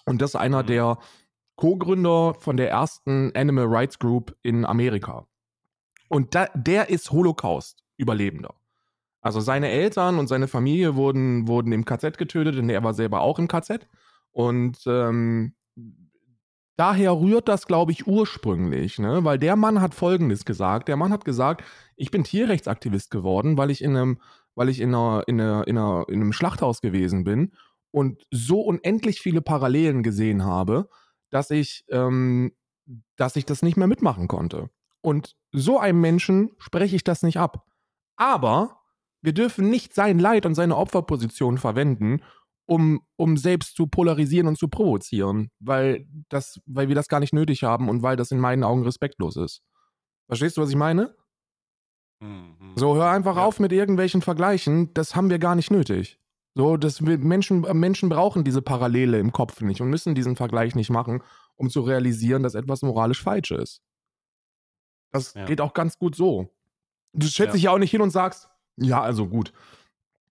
[0.05, 0.67] Und das ist einer Mhm.
[0.67, 0.97] der
[1.55, 5.27] Co-Gründer von der ersten Animal Rights Group in Amerika.
[6.09, 8.53] Und da, der ist Holocaust-Überlebender.
[9.21, 13.21] Also seine Eltern und seine Familie wurden, wurden im KZ getötet, denn er war selber
[13.21, 13.87] auch im KZ.
[14.31, 15.53] Und ähm,
[16.75, 19.23] daher rührt das, glaube ich, ursprünglich, ne?
[19.23, 20.87] weil der Mann hat Folgendes gesagt.
[20.87, 21.63] Der Mann hat gesagt,
[21.95, 24.19] ich bin Tierrechtsaktivist geworden, weil ich in einem,
[24.55, 27.51] weil ich in, einer, in, einer, in, einer, in einem Schlachthaus gewesen bin
[27.91, 30.89] und so unendlich viele Parallelen gesehen habe,
[31.29, 32.53] dass ich, ähm,
[33.17, 34.71] dass ich das nicht mehr mitmachen konnte.
[35.01, 37.65] Und so einem Menschen spreche ich das nicht ab.
[38.15, 38.80] Aber
[39.21, 42.21] wir dürfen nicht sein Leid und seine Opferposition verwenden,
[42.65, 47.33] um, um selbst zu polarisieren und zu provozieren, weil, das, weil wir das gar nicht
[47.33, 49.61] nötig haben und weil das in meinen Augen respektlos ist.
[50.27, 51.15] Verstehst du, was ich meine?
[52.21, 52.73] Mhm.
[52.75, 53.43] So, hör einfach Ja.
[53.45, 56.19] auf mit irgendwelchen Vergleichen, das haben wir gar nicht nötig.
[56.53, 60.75] So, das wir, Menschen, Menschen brauchen diese Parallele im Kopf nicht und müssen diesen Vergleich
[60.75, 61.23] nicht machen,
[61.55, 63.81] um zu realisieren, dass etwas moralisch falsch ist.
[65.13, 65.45] Das Ja.
[65.45, 66.49] geht auch ganz gut so.
[67.13, 67.53] Du stellst Ja.
[67.53, 68.49] dich ja auch nicht hin und sagst,
[68.81, 69.53] ja, also gut,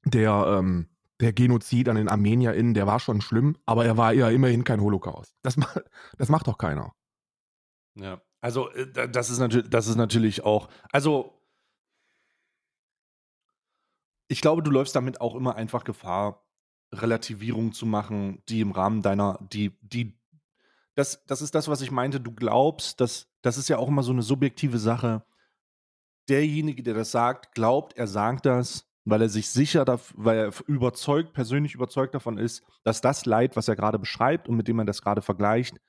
[0.04, 0.88] der, ähm,
[1.20, 4.80] der Genozid an den ArmenierInnen, der war schon schlimm, aber er war ja immerhin kein
[4.80, 5.34] Holocaust.
[5.42, 5.56] Das,
[6.18, 6.94] das macht doch keiner.
[7.94, 11.34] Ja, also äh, da- das ist natürlich, das ist natürlich auch, also
[14.28, 16.44] ich glaube, du läufst damit auch immer einfach Gefahr,
[16.92, 20.18] Relativierung zu machen, die im Rahmen deiner, die, die,
[20.94, 22.20] das, das ist das, was ich meinte.
[22.20, 25.24] Du glaubst, dass, das ist ja auch immer so eine subjektive Sache.
[26.28, 31.32] Derjenige, der das sagt, glaubt, er sagt das, weil er sich sicher, weil er überzeugt,
[31.32, 34.86] persönlich überzeugt davon ist, dass das Leid, was er gerade beschreibt und mit dem man
[34.86, 35.80] das gerade vergleicht,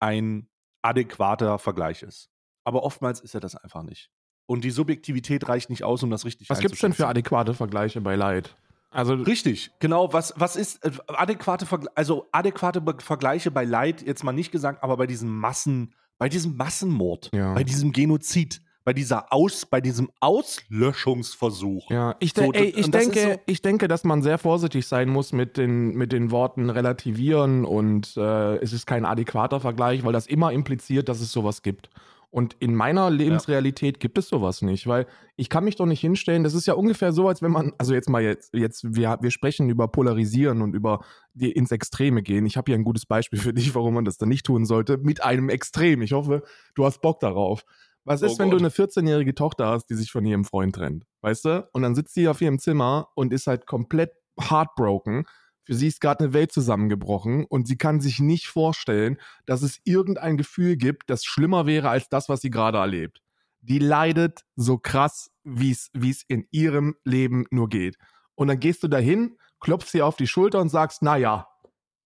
[0.00, 0.48] ein
[0.82, 2.28] adäquater Vergleich ist.
[2.64, 4.10] Aber oftmals ist er das einfach nicht.
[4.46, 7.54] Und die Subjektivität reicht nicht aus, um das richtig Was gibt es denn für adäquate
[7.54, 8.56] Vergleiche bei Leid?
[8.90, 10.12] Also, Richtig, genau.
[10.12, 14.82] Was, was ist äh, adäquate Vergle also adäquate Vergleiche bei Leid, jetzt mal nicht gesagt,
[14.82, 17.52] aber bei diesem Massen, bei diesem Massenmord, Ja.
[17.52, 21.90] bei diesem Genozid, bei dieser Aus, bei diesem Auslöschungsversuch.
[21.90, 24.86] Ja, ich, So, de ey, das- ich, denke, so- ich denke, dass man sehr vorsichtig
[24.86, 30.04] sein muss mit den, mit den Worten relativieren und äh, es ist kein adäquater Vergleich,
[30.04, 31.90] weil das immer impliziert, dass es sowas gibt.
[32.30, 36.44] Und in meiner Lebensrealität gibt es sowas nicht, weil ich kann mich doch nicht hinstellen.
[36.44, 39.30] Das ist ja ungefähr so, als wenn man, also jetzt mal jetzt, jetzt wir, wir
[39.30, 41.00] sprechen über Polarisieren und über
[41.34, 42.44] die ins Extreme gehen.
[42.46, 44.98] Ich habe hier ein gutes Beispiel für dich, warum man das dann nicht tun sollte,
[44.98, 46.02] mit einem Extrem.
[46.02, 46.42] Ich hoffe,
[46.74, 47.64] du hast Bock darauf.
[48.06, 51.04] Was Oh ist, wenn du eine 14-jährige Tochter hast, die sich von ihrem Freund trennt?
[51.22, 51.68] Weißt du?
[51.72, 55.24] Und dann sitzt sie auf ihrem Zimmer und ist halt komplett heartbroken.
[55.64, 59.80] Für sie ist gerade eine Welt zusammengebrochen und sie kann sich nicht vorstellen, dass es
[59.82, 63.22] irgendein Gefühl gibt, das schlimmer wäre als das, was sie gerade erlebt.
[63.60, 67.96] Die leidet so krass, wie es wie es in ihrem Leben nur geht.
[68.36, 71.48] Und dann gehst du dahin, klopfst sie auf die Schulter und sagst, na ja,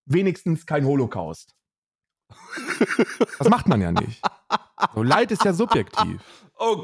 [0.05, 1.55] wenigstens kein Holocaust.
[3.37, 4.21] Das macht man ja nicht.
[4.95, 6.21] So, Leid ist ja subjektiv.
[6.63, 6.83] Oh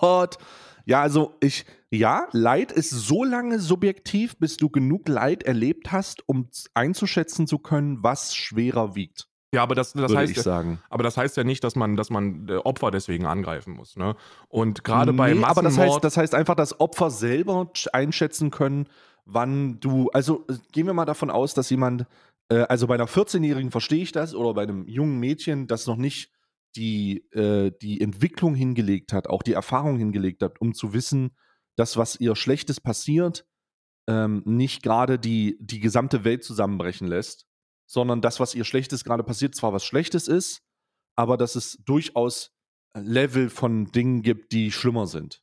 [0.00, 0.36] Gott!
[0.84, 6.28] Ja, also ich, ja, Leid ist so lange subjektiv, bis du genug Leid erlebt hast,
[6.28, 9.28] um einzuschätzen zu können, was schwerer wiegt.
[9.54, 10.80] Ja, aber das, das würde heißt, ich sagen.
[10.90, 13.96] aber das heißt ja nicht, dass man, dass man äh, Opfer deswegen angreifen muss.
[13.96, 14.16] Ne?
[14.48, 17.88] Und gerade bei Nee, aber das Massenmord, heißt, das heißt einfach, dass Opfer selber sch-
[17.92, 18.88] einschätzen können,
[19.24, 22.06] wann du, also äh, gehen wir mal davon aus, dass jemand,
[22.50, 25.96] äh, also bei einer 14-Jährigen verstehe ich das, oder bei einem jungen Mädchen, das noch
[25.96, 26.30] nicht
[26.76, 31.36] die, äh, die Entwicklung hingelegt hat, auch die Erfahrung hingelegt hat, um zu wissen,
[31.76, 33.46] dass was ihr Schlechtes passiert,
[34.08, 37.46] ähm, nicht gerade die, die gesamte Welt zusammenbrechen lässt,
[37.86, 40.62] sondern das, was ihr Schlechtes gerade passiert, zwar was Schlechtes ist,
[41.16, 42.52] aber dass es durchaus
[42.94, 45.42] Level von Dingen gibt, die schlimmer sind.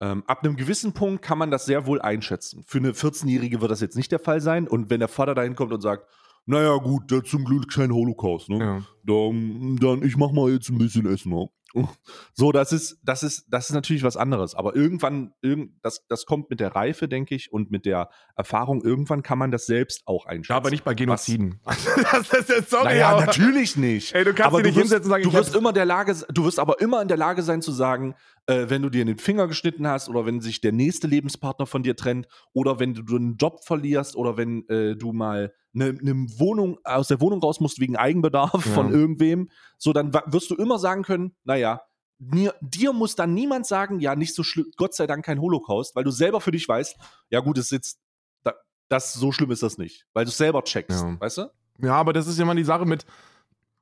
[0.00, 2.64] Ähm, ab einem gewissen Punkt kann man das sehr wohl einschätzen.
[2.66, 4.68] Für eine 14-Jährige wird das jetzt nicht der Fall sein.
[4.68, 6.06] Und wenn der Vater dahin kommt und sagt,
[6.46, 8.58] naja gut, der zum Glück kein Holocaust, ne?
[8.58, 8.82] ja.
[9.06, 11.48] Dann, dann ich mach mal jetzt ein bisschen Essen, ne?
[12.34, 14.54] So, das ist, das ist, das ist natürlich was anderes.
[14.54, 18.82] Aber irgendwann, irgend, das, das kommt mit der Reife, denke ich, und mit der Erfahrung.
[18.82, 20.52] Irgendwann kann man das selbst auch einschätzen.
[20.52, 21.60] ja, aber nicht bei Genoziden.
[21.64, 24.14] das ist jetzt, sorry, Naja, aber- natürlich nicht.
[24.14, 25.84] Ey, du kannst aber dich nicht wirst, hinsetzen und sagen, du ich wirst immer der
[25.84, 28.14] Lage, du wirst aber immer in der Lage sein zu sagen,
[28.46, 31.82] äh, wenn du dir den Finger geschnitten hast oder wenn sich der nächste Lebenspartner von
[31.82, 36.26] dir trennt oder wenn du einen Job verlierst oder wenn äh, du mal eine ne
[36.38, 38.72] Wohnung aus der Wohnung raus musst wegen Eigenbedarf Ja.
[38.72, 41.82] von irgendwem, so dann wirst du immer sagen können, naja,
[42.18, 45.96] mir, dir muss dann niemand sagen, ja, nicht so schlimm, Gott sei Dank kein Holocaust,
[45.96, 46.96] weil du selber für dich weißt,
[47.30, 47.98] ja gut, es ist jetzt,
[48.44, 48.54] da,
[48.88, 51.20] das, so schlimm ist das nicht, weil du es selber checkst, Ja.
[51.20, 51.50] weißt du?
[51.82, 53.04] Ja, aber das ist immer die Sache mit,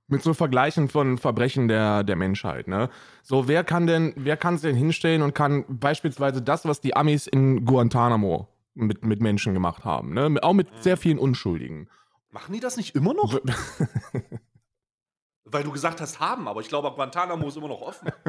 [0.09, 2.89] mit so Vergleichen von Verbrechen der, der Menschheit, ne?
[3.23, 6.97] So, wer kann denn, wer kann sich denn hinstellen und kann beispielsweise das, was die
[6.97, 10.37] Amis in Guantanamo mit, mit Menschen gemacht haben, ne?
[10.43, 11.89] Auch mit sehr vielen Unschuldigen.
[12.31, 13.35] Machen die das nicht immer noch?
[15.45, 18.09] Weil du gesagt hast, haben, aber ich glaube, Guantanamo ist immer noch offen.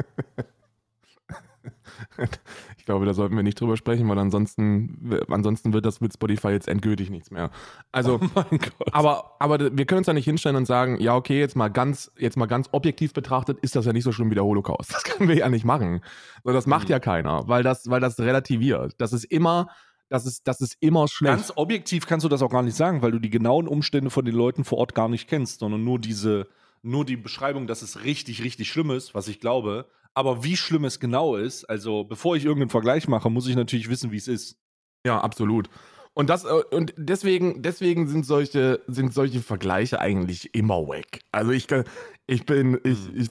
[2.78, 6.48] Ich glaube, da sollten wir nicht drüber sprechen, weil ansonsten, ansonsten wird das mit Spotify
[6.48, 7.50] jetzt endgültig nichts mehr.
[7.92, 8.92] Also, Gott.
[8.92, 12.12] aber, aber wir können uns da nicht hinstellen und sagen, ja, okay, jetzt mal ganz,
[12.18, 14.92] jetzt mal ganz objektiv betrachtet, ist das ja nicht so schlimm wie der Holocaust.
[14.92, 16.02] Das können wir ja nicht machen.
[16.42, 16.92] So, das macht Mhm.
[16.92, 18.94] ja keiner, weil das, weil das relativiert.
[18.98, 19.68] Das ist immer,
[20.08, 23.02] dass es, dass es immer schlecht Ganz objektiv kannst du das auch gar nicht sagen,
[23.02, 25.98] weil du die genauen Umstände von den Leuten vor Ort gar nicht kennst, sondern nur
[25.98, 26.46] diese,
[26.82, 29.86] nur die Beschreibung, dass es richtig, richtig schlimm ist, was ich glaube.
[30.12, 33.88] Aber wie schlimm es genau ist, also bevor ich irgendeinen Vergleich mache, muss ich natürlich
[33.88, 34.56] wissen, wie es ist.
[35.04, 35.68] Ja, absolut.
[36.14, 41.20] Und das äh, und deswegen deswegen sind solche sind solche Vergleiche eigentlich immer weg.
[41.32, 41.84] Also ich kann
[42.26, 43.16] ich bin ich, Hm.
[43.16, 43.30] ich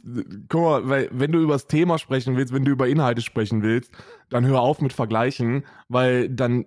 [0.50, 3.64] guck mal, weil wenn du über das Thema sprechen willst, wenn du über Inhalte sprechen
[3.64, 3.92] willst,
[4.30, 6.64] dann hör auf mit Vergleichen, weil dann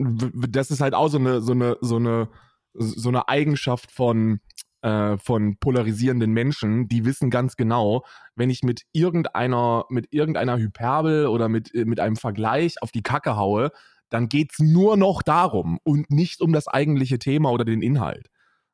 [0.48, 2.28] das ist halt auch so eine so eine so eine
[2.74, 4.40] so eine Eigenschaft von
[4.82, 11.26] äh, von polarisierenden Menschen, die wissen ganz genau, wenn ich mit irgendeiner mit irgendeiner Hyperbel
[11.26, 13.70] oder mit äh, mit einem Vergleich auf die Kacke haue,
[14.08, 18.28] dann geht's nur noch darum und nicht um das eigentliche Thema oder den Inhalt.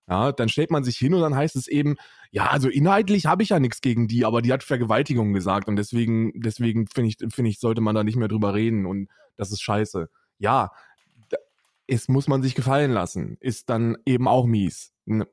[0.08, 1.96] Ja, dann stellt man sich hin und dann heißt es eben,
[2.32, 5.76] ja, also inhaltlich habe ich ja nichts gegen die, aber die hat Vergewaltigung gesagt und
[5.76, 9.52] deswegen, deswegen finde ich, finde ich, sollte man da nicht mehr drüber reden und das
[9.52, 10.08] ist scheiße.
[10.38, 10.70] Ja,
[11.86, 14.92] es muss man sich gefallen lassen, ist dann eben auch mies.
[15.06, 15.26] Das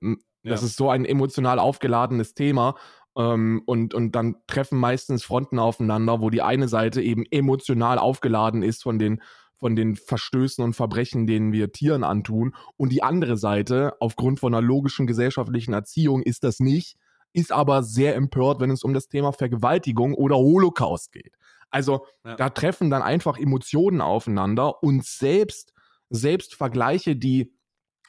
[0.44, 0.56] Ja.
[0.68, 2.76] ist so ein emotional aufgeladenes Thema
[3.18, 8.64] ähm, und, und dann treffen meistens Fronten aufeinander, wo die eine Seite eben emotional aufgeladen
[8.64, 9.22] ist von den,
[9.60, 14.54] von den Verstößen und Verbrechen, denen wir Tieren antun und die andere Seite, aufgrund von
[14.54, 16.98] einer logischen gesellschaftlichen Erziehung, ist das nicht,
[17.34, 21.36] ist aber sehr empört, wenn es um das Thema Vergewaltigung oder Holocaust geht.
[21.70, 22.36] Also Ja.
[22.36, 25.74] da treffen dann einfach Emotionen aufeinander und selbst,
[26.10, 27.54] selbst Vergleiche, die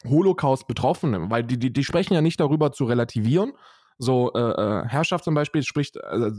[0.07, 3.53] Holocaust-Betroffene, weil die, die, die sprechen ja nicht darüber zu relativieren.
[3.99, 6.31] So, äh, äh, Herrschaft zum Beispiel spricht, äh,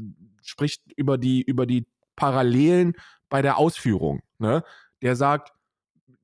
[0.42, 2.94] spricht über die, über die Parallelen
[3.30, 4.22] bei der Ausführung.
[4.40, 4.64] Ne?
[5.02, 5.52] Der sagt,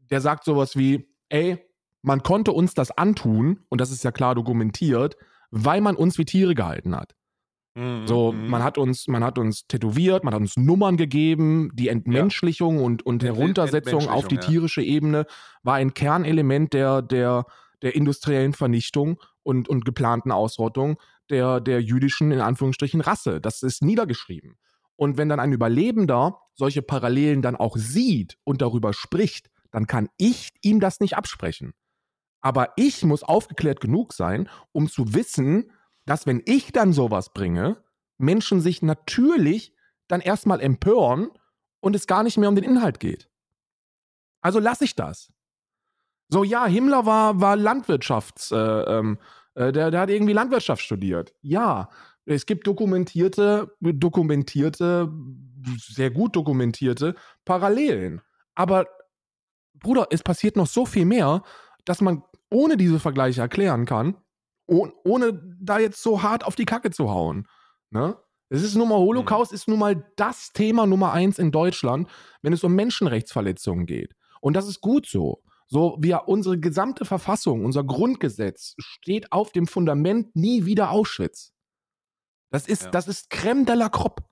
[0.09, 1.57] der sagt sowas wie, ey,
[2.01, 5.17] man konnte uns das antun, und das ist ja klar dokumentiert,
[5.51, 7.15] weil man uns wie Tiere gehalten hat.
[7.75, 8.49] Mhm, So, mhm.
[8.49, 13.05] man hat uns, man hat uns tätowiert, man hat uns Nummern gegeben, die Entmenschlichung und,
[13.05, 14.41] und Ent- Heruntersetzung auf die ja.
[14.41, 15.25] tierische Ebene
[15.63, 17.45] war ein Kernelement der, der,
[17.81, 20.97] der industriellen Vernichtung und, und geplanten Ausrottung
[21.29, 23.41] der, der jüdischen, in Anführungsstrichen, Rasse.
[23.41, 24.57] Das ist niedergeschrieben.
[24.97, 30.09] Und wenn dann ein Überlebender solche Parallelen dann auch sieht und darüber spricht, dann kann
[30.17, 31.73] ich ihm das nicht absprechen.
[32.41, 35.71] Aber ich muss aufgeklärt genug sein, um zu wissen,
[36.05, 37.83] dass wenn ich dann sowas bringe,
[38.17, 39.73] Menschen sich natürlich
[40.07, 41.29] dann erstmal empören
[41.79, 43.29] und es gar nicht mehr um den Inhalt geht.
[44.41, 45.31] Also lasse ich das.
[46.29, 49.19] So, ja, Himmler war, war Landwirtschafts, äh, ähm,
[49.55, 51.33] äh, der, der hat irgendwie Landwirtschaft studiert.
[51.41, 51.89] Ja,
[52.27, 55.11] es gibt dokumentierte, dokumentierte,
[55.77, 58.21] sehr gut dokumentierte Parallelen.
[58.53, 58.87] Aber,
[59.75, 61.41] Bruder, es passiert noch so viel mehr,
[61.85, 64.17] dass man ohne diese Vergleiche erklären kann,
[64.67, 67.47] oh, ohne da jetzt so hart auf die Kacke zu hauen.
[67.91, 68.17] Ne?
[68.49, 72.09] Es ist nun mal, Holocaust ist nun mal das Thema Nummer eins in Deutschland,
[72.41, 74.15] wenn es um Menschenrechtsverletzungen geht.
[74.41, 75.43] Und das ist gut so.
[75.69, 81.53] So, wir, unsere gesamte Verfassung, unser Grundgesetz steht auf dem Fundament nie wieder Auschwitz.
[82.49, 82.91] Das ist, Ja.
[82.91, 84.23] das ist Crème de la Crop.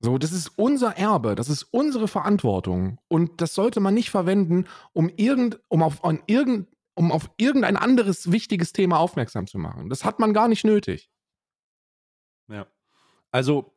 [0.00, 2.98] So, das ist unser Erbe, das ist unsere Verantwortung.
[3.08, 7.76] Und das sollte man nicht verwenden, um irgend, um auf, an irgend, um auf irgendein
[7.76, 9.88] anderes wichtiges Thema aufmerksam zu machen.
[9.88, 11.10] Das hat man gar nicht nötig.
[12.48, 12.66] Ja.
[13.30, 13.72] Also,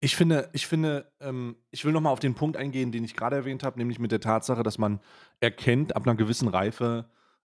[0.00, 3.36] ich finde, ich finde, ähm, ich will nochmal auf den Punkt eingehen, den ich gerade
[3.36, 5.00] erwähnt habe, nämlich mit der Tatsache, dass man
[5.40, 7.10] erkennt ab einer gewissen Reife,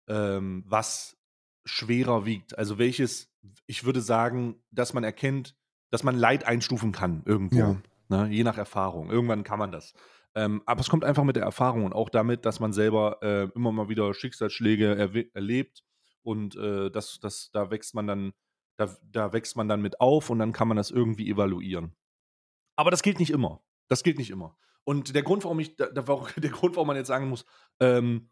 [0.08, 1.15] ähm, was
[1.66, 2.56] schwerer wiegt.
[2.58, 3.30] Also welches,
[3.66, 5.54] ich würde sagen, dass man erkennt,
[5.90, 7.56] dass man Leid einstufen kann irgendwo.
[7.58, 7.76] Ja.
[8.08, 8.28] Ne?
[8.30, 9.10] Je nach Erfahrung.
[9.10, 9.92] Irgendwann kann man das.
[10.34, 13.48] Ähm, aber es kommt einfach mit der Erfahrung und auch damit, dass man selber äh,
[13.54, 15.82] immer mal wieder Schicksalsschläge erlebt
[16.22, 18.32] und äh, das, das, da wächst man dann,
[18.76, 21.96] da, da wächst man dann mit auf und dann kann man das irgendwie evaluieren.
[22.76, 23.62] Aber das gilt nicht immer.
[23.88, 24.58] Das gilt nicht immer.
[24.84, 27.44] Und der Grund, warum ich, warum- der Grund, warum man jetzt sagen muss,
[27.80, 28.30] ähm,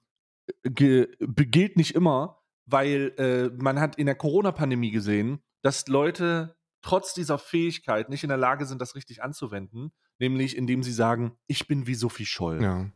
[0.62, 6.56] ge, be- gilt nicht immer, weil äh, man hat in der Corona-Pandemie gesehen, dass Leute
[6.82, 11.32] trotz dieser Fähigkeit nicht in der Lage sind, das richtig anzuwenden, nämlich indem sie sagen,
[11.46, 12.62] ich bin wie Sophie Scholl.
[12.62, 12.90] Ja.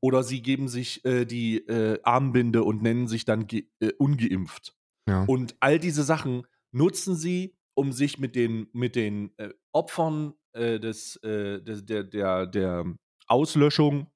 [0.00, 4.74] Oder sie geben sich äh, die äh, Armbinde und nennen sich dann ge äh, ungeimpft.
[5.08, 5.24] Ja.
[5.24, 10.80] Und all diese Sachen nutzen sie, um sich mit den, mit den äh, Opfern äh,
[10.80, 12.84] des, äh, des, der, der, der
[13.28, 14.08] Auslöschung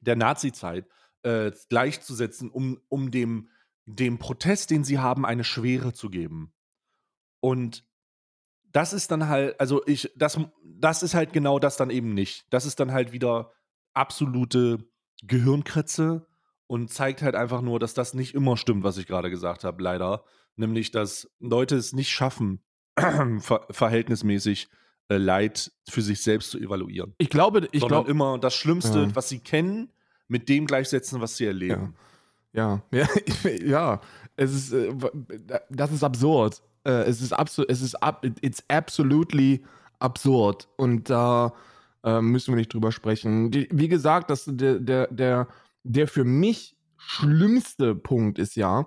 [0.00, 0.88] der Nazizeit
[1.22, 3.48] äh, gleichzusetzen, um, um dem,
[3.86, 6.52] dem Protest, den sie haben, eine Schwere zu geben.
[7.40, 7.84] Und
[8.72, 12.46] das ist dann halt, also ich, das, das ist halt genau das dann eben nicht.
[12.50, 13.52] Das ist dann halt wieder
[13.92, 14.78] absolute
[15.24, 16.26] Gehirnkritze
[16.66, 19.82] und zeigt halt einfach nur, dass das nicht immer stimmt, was ich gerade gesagt habe,
[19.82, 20.24] leider.
[20.56, 22.62] Nämlich, dass Leute es nicht schaffen,
[22.98, 24.68] ver verhältnismäßig
[25.08, 27.14] äh, Leid für sich selbst zu evaluieren.
[27.18, 29.14] Ich glaube, ich glaube, immer das Schlimmste, Ja.
[29.16, 29.92] was sie kennen,
[30.28, 31.94] mit dem gleichsetzen, was sie erleben.
[31.94, 32.00] Ja,
[32.52, 32.82] ja,
[33.62, 34.00] ja.
[34.36, 34.92] Es ist, äh,
[35.70, 36.62] das ist absurd.
[36.84, 39.62] Äh, Es ist absolut, es ist ab, it's absolutely
[39.98, 40.68] absurd.
[40.76, 41.52] Und da
[42.04, 43.52] äh, müssen wir nicht drüber sprechen.
[43.52, 45.48] Wie gesagt, das, der, der, der,
[45.84, 48.86] der für mich schlimmste Punkt ist ja,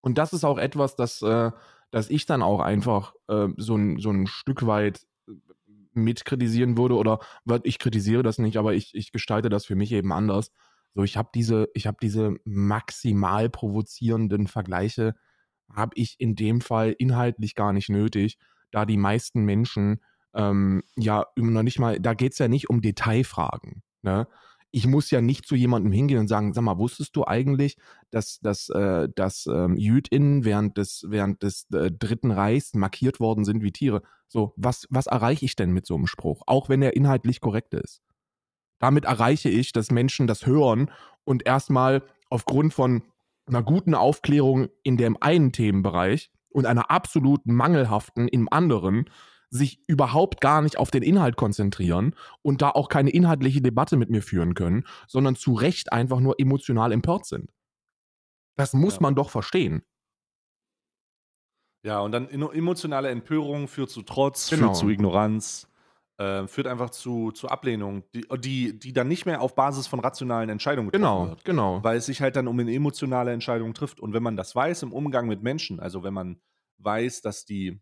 [0.00, 3.14] und das ist auch etwas, das, das ich dann auch einfach
[3.56, 5.06] so, ein, so ein Stück weit
[5.94, 7.20] mitkritisieren würde oder
[7.62, 10.50] ich kritisiere das nicht, aber ich, ich gestalte das für mich eben anders.
[10.94, 15.14] So, ich habe diese, ich habe diese maximal provozierenden Vergleiche,
[15.72, 18.38] habe ich in dem Fall inhaltlich gar nicht nötig,
[18.70, 20.00] da die meisten Menschen
[20.34, 23.82] ähm, ja noch nicht mal, da geht es ja nicht um Detailfragen.
[24.02, 24.26] Ne?
[24.70, 27.76] Ich muss ja nicht zu jemandem hingehen und sagen, sag mal, wusstest du eigentlich,
[28.10, 33.44] dass, dass, äh, dass ähm, JüdInnen während des, während des äh, Dritten Reichs markiert worden
[33.44, 34.02] sind wie Tiere?
[34.28, 36.42] So, was, was erreiche ich denn mit so einem Spruch?
[36.46, 38.02] Auch wenn er inhaltlich korrekt ist.
[38.78, 40.90] Damit erreiche ich, dass Menschen das hören
[41.24, 43.02] und erstmal aufgrund von
[43.46, 49.10] einer guten Aufklärung in dem einen Themenbereich und einer absolut mangelhaften im anderen
[49.50, 54.10] sich überhaupt gar nicht auf den Inhalt konzentrieren und da auch keine inhaltliche Debatte mit
[54.10, 57.50] mir führen können, sondern zu Recht einfach nur emotional empört sind.
[58.56, 59.00] Das muss Ja.
[59.02, 59.82] man doch verstehen.
[61.84, 64.68] Ja, und dann emo- emotionale Empörung führt zu Trotz, Genau.
[64.68, 65.68] führt zu Ignoranz,
[66.18, 70.00] äh, führt einfach zu, zu Ablehnung, die, die, die dann nicht mehr auf Basis von
[70.00, 71.44] rationalen Entscheidungen getroffen Genau, wird.
[71.44, 71.82] genau.
[71.82, 74.00] Weil es sich halt dann um eine emotionale Entscheidung trifft.
[74.00, 76.40] Und wenn man das weiß im Umgang mit Menschen, also wenn man
[76.78, 77.80] weiß, dass die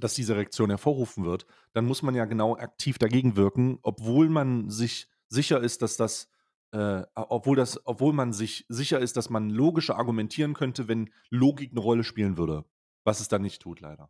[0.00, 4.70] dass diese Reaktion hervorrufen wird, dann muss man ja genau aktiv dagegen wirken, obwohl man
[4.70, 6.28] sich sicher ist, dass das,
[6.70, 11.72] äh, obwohl das, obwohl man sich sicher ist, dass man logischer argumentieren könnte, wenn Logik
[11.72, 12.64] eine Rolle spielen würde.
[13.02, 14.08] Was es dann nicht tut, leider.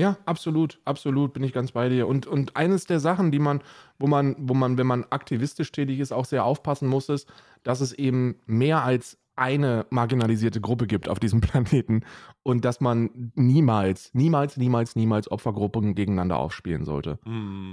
[0.00, 2.08] Ja, absolut, absolut, bin ich ganz bei dir.
[2.08, 3.62] Und, und eines der Sachen, die man,
[3.98, 7.30] wo man, wo man, wenn man aktivistisch tätig ist, auch sehr aufpassen muss, ist,
[7.64, 12.02] dass es eben mehr als eine marginalisierte Gruppe gibt auf diesem Planeten
[12.42, 17.18] und dass man niemals, niemals, niemals, niemals Opfergruppen gegeneinander aufspielen sollte.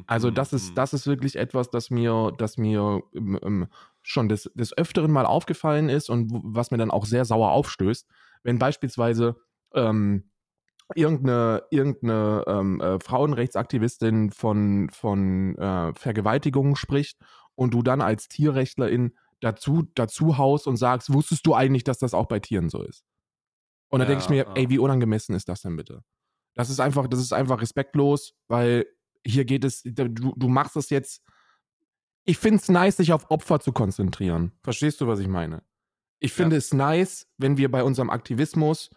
[0.08, 0.56] Also das Mhm.
[0.58, 3.68] ist, das ist wirklich etwas, das mir, das mir ähm, ähm,
[4.02, 8.08] schon des, des Öfteren mal aufgefallen ist und was mir dann auch sehr sauer aufstößt,
[8.44, 9.36] wenn beispielsweise
[9.74, 10.30] ähm,
[10.96, 17.20] irgendeine, irgendeine ähm, äh, Frauenrechtsaktivistin von, von äh, Vergewaltigungen spricht
[17.56, 22.14] und du dann als Tierrechtlerin dazu, dazu haust und sagst, wusstest du eigentlich, dass das
[22.14, 23.04] auch bei Tieren so ist?
[23.90, 24.54] Und da denke ich Ja, mir, ja.
[24.56, 26.04] ey, wie unangemessen ist das denn bitte?
[26.56, 28.86] Das ist einfach, das ist einfach respektlos, weil
[29.26, 31.22] hier geht es, du, du machst es jetzt.
[32.26, 34.52] Ich finde es nice, sich auf Opfer zu konzentrieren.
[34.64, 35.64] Verstehst du, was ich meine?
[36.20, 38.90] Ich finde es nice, wenn wir bei unserem Aktivismus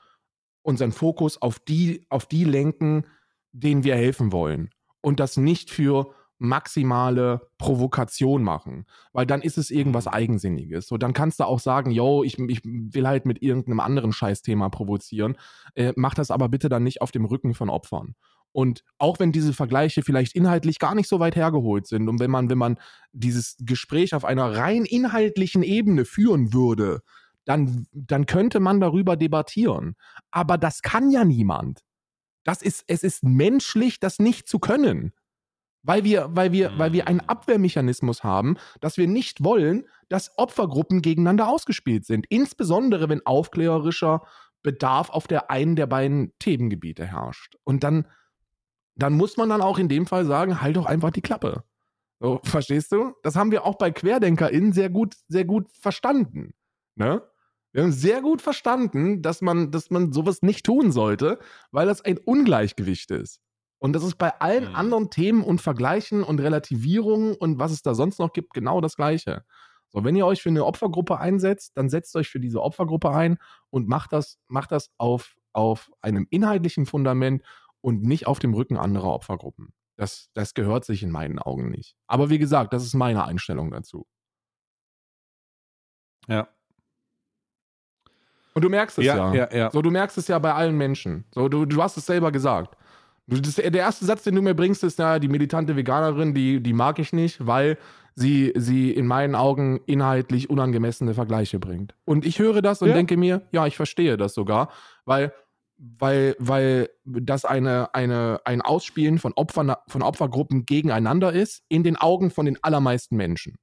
[0.62, 3.06] unseren Fokus auf die, auf die lenken,
[3.52, 4.70] denen wir helfen wollen.
[5.00, 8.86] Und das nicht für maximale Provokation machen.
[9.12, 10.12] Weil dann ist es irgendwas Mhm.
[10.12, 10.88] Eigensinniges.
[10.88, 14.70] So, dann kannst du auch sagen, yo, ich, ich will halt mit irgendeinem anderen Scheißthema
[14.70, 15.36] provozieren.
[15.74, 18.14] Äh, mach das aber bitte dann nicht auf dem Rücken von Opfern.
[18.52, 22.32] Und auch wenn diese Vergleiche vielleicht inhaltlich gar nicht so weit hergeholt sind und wenn
[22.32, 22.78] man, wenn man
[23.12, 27.02] dieses Gespräch auf einer rein inhaltlichen Ebene führen würde,
[27.50, 29.96] dann, dann könnte man darüber debattieren.
[30.30, 31.80] Aber das kann ja niemand.
[32.44, 35.12] Das ist, es ist menschlich, das nicht zu können.
[35.82, 37.28] Weil wir, weil wir, weil wir einen Mm.
[37.28, 42.24] Abwehrmechanismus haben, dass wir nicht wollen, dass Opfergruppen gegeneinander ausgespielt sind.
[42.28, 44.22] Insbesondere, wenn aufklärerischer
[44.62, 47.56] Bedarf auf der einen der beiden Themengebiete herrscht.
[47.64, 48.06] Und dann,
[48.94, 51.64] dann muss man dann auch in dem Fall sagen, halt doch einfach die Klappe.
[52.20, 53.14] So, verstehst du?
[53.24, 56.54] Das haben wir auch bei QuerdenkerInnen sehr gut, sehr gut verstanden.
[56.94, 57.22] Ne?
[57.72, 61.38] Wir haben sehr gut verstanden, dass man, dass man sowas nicht tun sollte,
[61.70, 63.40] weil das ein Ungleichgewicht ist.
[63.78, 64.74] Und das ist bei allen Mhm.
[64.74, 68.96] anderen Themen und Vergleichen und Relativierungen und was es da sonst noch gibt, genau das
[68.96, 69.44] Gleiche.
[69.88, 73.38] So, wenn ihr euch für eine Opfergruppe einsetzt, dann setzt euch für diese Opfergruppe ein
[73.70, 77.42] und macht das, macht das auf, auf einem inhaltlichen Fundament
[77.80, 79.72] und nicht auf dem Rücken anderer Opfergruppen.
[79.96, 81.96] Das, das gehört sich in meinen Augen nicht.
[82.06, 84.06] Aber wie gesagt, das ist meine Einstellung dazu.
[86.28, 86.48] Ja.
[88.54, 89.32] Und du merkst es ja.
[89.34, 89.70] Ja, ja.
[89.70, 91.24] So, du merkst es ja bei allen Menschen.
[91.32, 92.76] So, du, du hast es selber gesagt.
[93.26, 96.60] Du, das, der erste Satz, den du mir bringst, ist, ja, die militante Veganerin, die,
[96.60, 97.78] die mag ich nicht, weil
[98.16, 101.94] sie, sie in meinen Augen inhaltlich unangemessene Vergleiche bringt.
[102.04, 102.94] Und ich höre das und Ja.
[102.94, 104.70] denke mir, ja, ich verstehe das sogar,
[105.04, 105.32] weil,
[105.78, 111.96] weil, weil das eine, eine, ein Ausspielen von, Opfern, von Opfergruppen gegeneinander ist, in den
[111.96, 113.54] Augen von den allermeisten Menschen.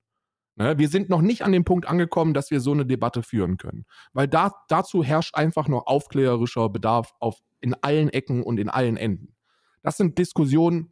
[0.58, 0.78] Ne?
[0.78, 3.86] Wir sind noch nicht an dem Punkt angekommen, dass wir so eine Debatte führen können.
[4.14, 8.98] Weil da, dazu herrscht einfach noch aufklärerischer Bedarf auf, in allen Ecken und in allen
[8.98, 9.36] Enden.
[9.84, 10.92] Das sind Diskussionen,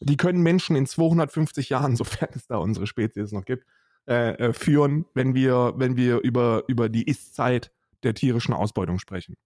[0.00, 3.64] die können Menschen in 250 Jahren, sofern es da unsere Spezies noch gibt,
[4.06, 7.70] äh, äh, führen, wenn wir, wenn wir über, über die Ist-Zeit
[8.02, 9.36] der tierischen Ausbeutung sprechen.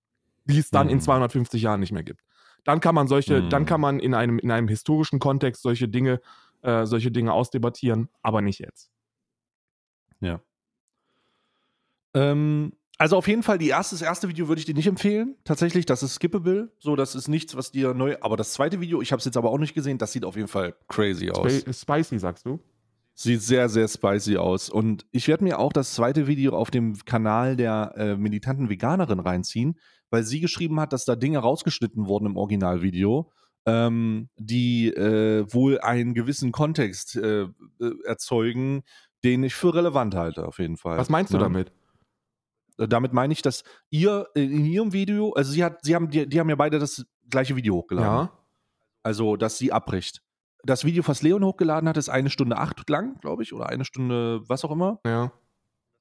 [0.47, 1.03] Die es dann in Mhm.
[1.03, 2.23] 250 Jahren nicht mehr gibt.
[2.65, 3.67] Dann kann man solche, dann Mhm.
[3.67, 6.21] kann man in einem, in einem historischen Kontext solche Dinge,
[6.63, 8.91] äh, solche Dinge ausdebattieren, aber nicht jetzt.
[10.21, 10.41] Ja.
[12.15, 15.37] Ähm, also auf jeden Fall, die erste, das erste Video würde ich dir nicht empfehlen.
[15.45, 16.73] Tatsächlich, das ist skippable.
[16.81, 18.17] So, das ist nichts, was dir neu.
[18.21, 20.35] Aber das zweite Video, ich habe es jetzt aber auch nicht gesehen, das sieht auf
[20.35, 21.63] jeden Fall crazy aus.
[21.63, 22.59] Sp spicy, sagst du?
[23.15, 24.69] Sieht sehr, sehr spicy aus.
[24.69, 29.21] Und ich werde mir auch das zweite Video auf dem Kanal der äh, militanten Veganerin
[29.21, 29.79] reinziehen,
[30.11, 33.31] weil sie geschrieben hat, dass da Dinge rausgeschnitten wurden im Originalvideo,
[33.67, 37.49] ähm, die äh, wohl einen gewissen Kontext äh, äh,
[38.05, 38.83] erzeugen,
[39.25, 40.97] den ich für relevant halte, auf jeden Fall.
[40.99, 41.43] Was meinst du Ne?
[41.45, 41.73] damit?
[42.79, 46.11] Äh, Damit meine ich, dass ihr äh, in ihrem Video, also sie hat, sie haben,
[46.11, 48.27] die, die haben ja beide das gleiche Video hochgeladen.
[48.29, 48.33] Ja.
[49.03, 50.23] Also, dass sie abbricht.
[50.65, 53.85] Das Video, was Leon hochgeladen hat, ist eine Stunde acht lang, glaube ich, oder eine
[53.85, 55.01] Stunde was auch immer.
[55.07, 55.33] Ja.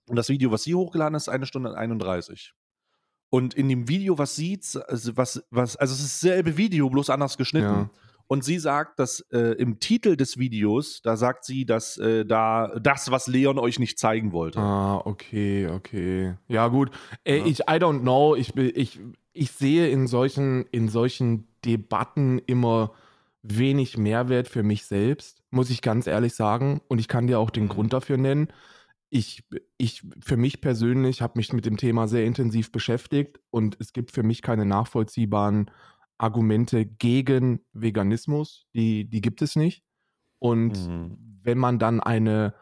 [0.09, 2.53] Und das Video, was sie hochgeladen hat, ist eine Stunde 31.
[3.29, 7.09] Und in dem Video, was sie, also was, was, also es ist dasselbe Video, bloß
[7.09, 7.67] anders geschnitten.
[7.67, 7.89] Ja.
[8.27, 12.77] Und sie sagt, dass äh, im Titel des Videos, da sagt sie, dass äh, da
[12.79, 14.59] das, was Leon euch nicht zeigen wollte.
[14.59, 16.35] Ah, okay, okay.
[16.49, 16.91] Ja, gut.
[17.23, 17.45] Äh, Ja.
[17.45, 18.35] Ich, I don't know.
[18.35, 18.99] Ich, ich,
[19.31, 22.91] ich sehe in solchen, in solchen Debatten immer
[23.43, 26.81] wenig Mehrwert für mich selbst, muss ich ganz ehrlich sagen.
[26.89, 27.69] Und ich kann dir auch den Mhm.
[27.69, 28.49] Grund dafür nennen.
[29.09, 29.45] Ich,
[29.77, 34.11] ich, für mich persönlich habe mich mit dem Thema sehr intensiv beschäftigt und es gibt
[34.11, 35.71] für mich keine nachvollziehbaren
[36.17, 38.67] Argumente gegen Veganismus.
[38.73, 39.83] Die, die gibt es nicht.
[40.39, 41.17] Und Mhm.
[41.43, 42.53] wenn man dann eine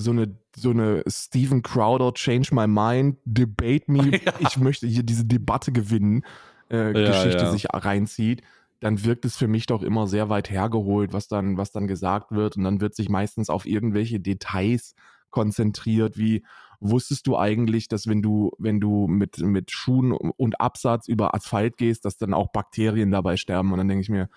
[0.00, 4.32] so eine so eine Stephen Crowder Change My Mind Debate Me, Ja.
[4.38, 6.24] ich möchte hier diese Debatte gewinnen
[6.70, 7.50] äh, Ja, Geschichte ja.
[7.50, 8.42] sich reinzieht,
[8.80, 12.30] dann wirkt es für mich doch immer sehr weit hergeholt, was dann was dann gesagt
[12.30, 14.94] wird und dann wird sich meistens auf irgendwelche Details
[15.30, 16.44] konzentriert, wie
[16.80, 21.76] wusstest du eigentlich, dass wenn du wenn du mit mit Schuhen und Absatz über Asphalt
[21.76, 24.28] gehst, dass dann auch Bakterien dabei sterben und dann denke ich mir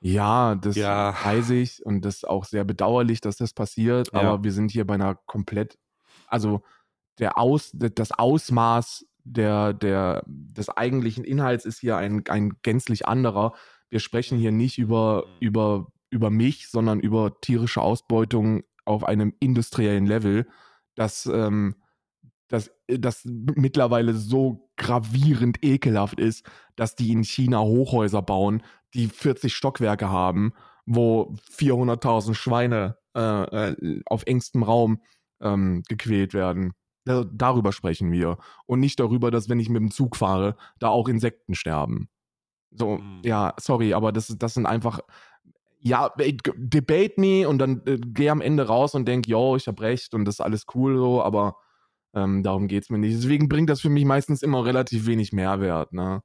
[0.00, 1.14] ja, das Ja.
[1.24, 4.20] weiß ich und das ist auch sehr bedauerlich, dass das passiert, Ja.
[4.20, 5.78] aber wir sind hier bei einer komplett,
[6.26, 6.62] also
[7.18, 13.54] der Aus, das Ausmaß der, der, des eigentlichen Inhalts ist hier ein, ein gänzlich anderer.
[13.88, 15.46] Wir sprechen hier nicht über, Mhm.
[15.46, 20.46] über, über mich, sondern über tierische Ausbeutung auf einem industriellen Level,
[20.94, 21.76] das, ähm,
[22.48, 26.44] das, das mittlerweile so gravierend ekelhaft ist,
[26.76, 28.62] dass die in China Hochhäuser bauen,
[28.94, 30.52] die 40 Stockwerke haben,
[30.86, 35.00] wo 400.000 Schweine äh, äh, auf engstem Raum
[35.40, 36.72] ähm, gequält werden.
[37.04, 38.38] Da, darüber sprechen wir.
[38.66, 42.08] Und nicht darüber, dass wenn ich mit dem Zug fahre, da auch Insekten sterben.
[42.70, 43.20] So, Mhm.
[43.24, 45.00] ja, sorry, aber das, das sind einfach,
[45.84, 49.54] ja, ey, g- debate me und dann äh, geh am Ende raus und denk, yo,
[49.56, 51.56] ich hab recht und das ist alles cool so, aber
[52.14, 53.14] ähm, darum geht's mir nicht.
[53.16, 56.22] Deswegen bringt das für mich meistens immer relativ wenig Mehrwert, ne?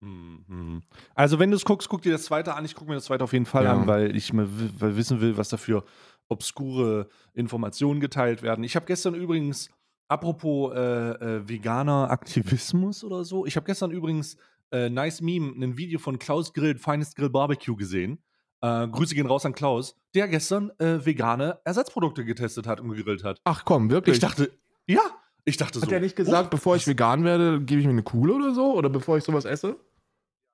[0.00, 0.82] Mhm.
[1.14, 2.64] Also, wenn du es guckst, guck dir das zweite an.
[2.64, 3.72] Ich gucke mir das zweite auf jeden Fall Ja.
[3.74, 5.84] an, weil ich wi- weil wissen will, was da für
[6.28, 8.64] obskure Informationen geteilt werden.
[8.64, 9.70] Ich habe gestern übrigens,
[10.08, 14.36] apropos äh, äh, veganer Aktivismus oder so, ich habe gestern übrigens
[14.72, 18.18] äh, Nice Meme, ein Video von Klaus Grill, Finest Grill Barbecue gesehen.
[18.62, 23.24] Äh, Grüße gehen raus an Klaus, der gestern äh, vegane Ersatzprodukte getestet hat und gegrillt
[23.24, 23.40] hat.
[23.44, 24.14] Ach komm, wirklich?
[24.14, 24.52] Ich dachte,
[24.86, 25.00] ja,
[25.44, 25.86] ich dachte so.
[25.86, 28.54] Hat er nicht gesagt, oh, bevor ich vegan werde, gebe ich mir eine Kuhle oder
[28.54, 28.74] so?
[28.74, 29.76] Oder bevor ich sowas esse?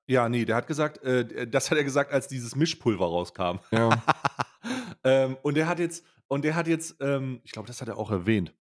[0.06, 3.58] Ja, nee, der hat gesagt, äh, das hat er gesagt, als dieses Mischpulver rauskam.
[3.70, 4.02] Ja.
[5.04, 7.98] ähm, und der hat jetzt, und der hat jetzt, ähm, ich glaube, das hat er
[7.98, 8.54] auch erwähnt.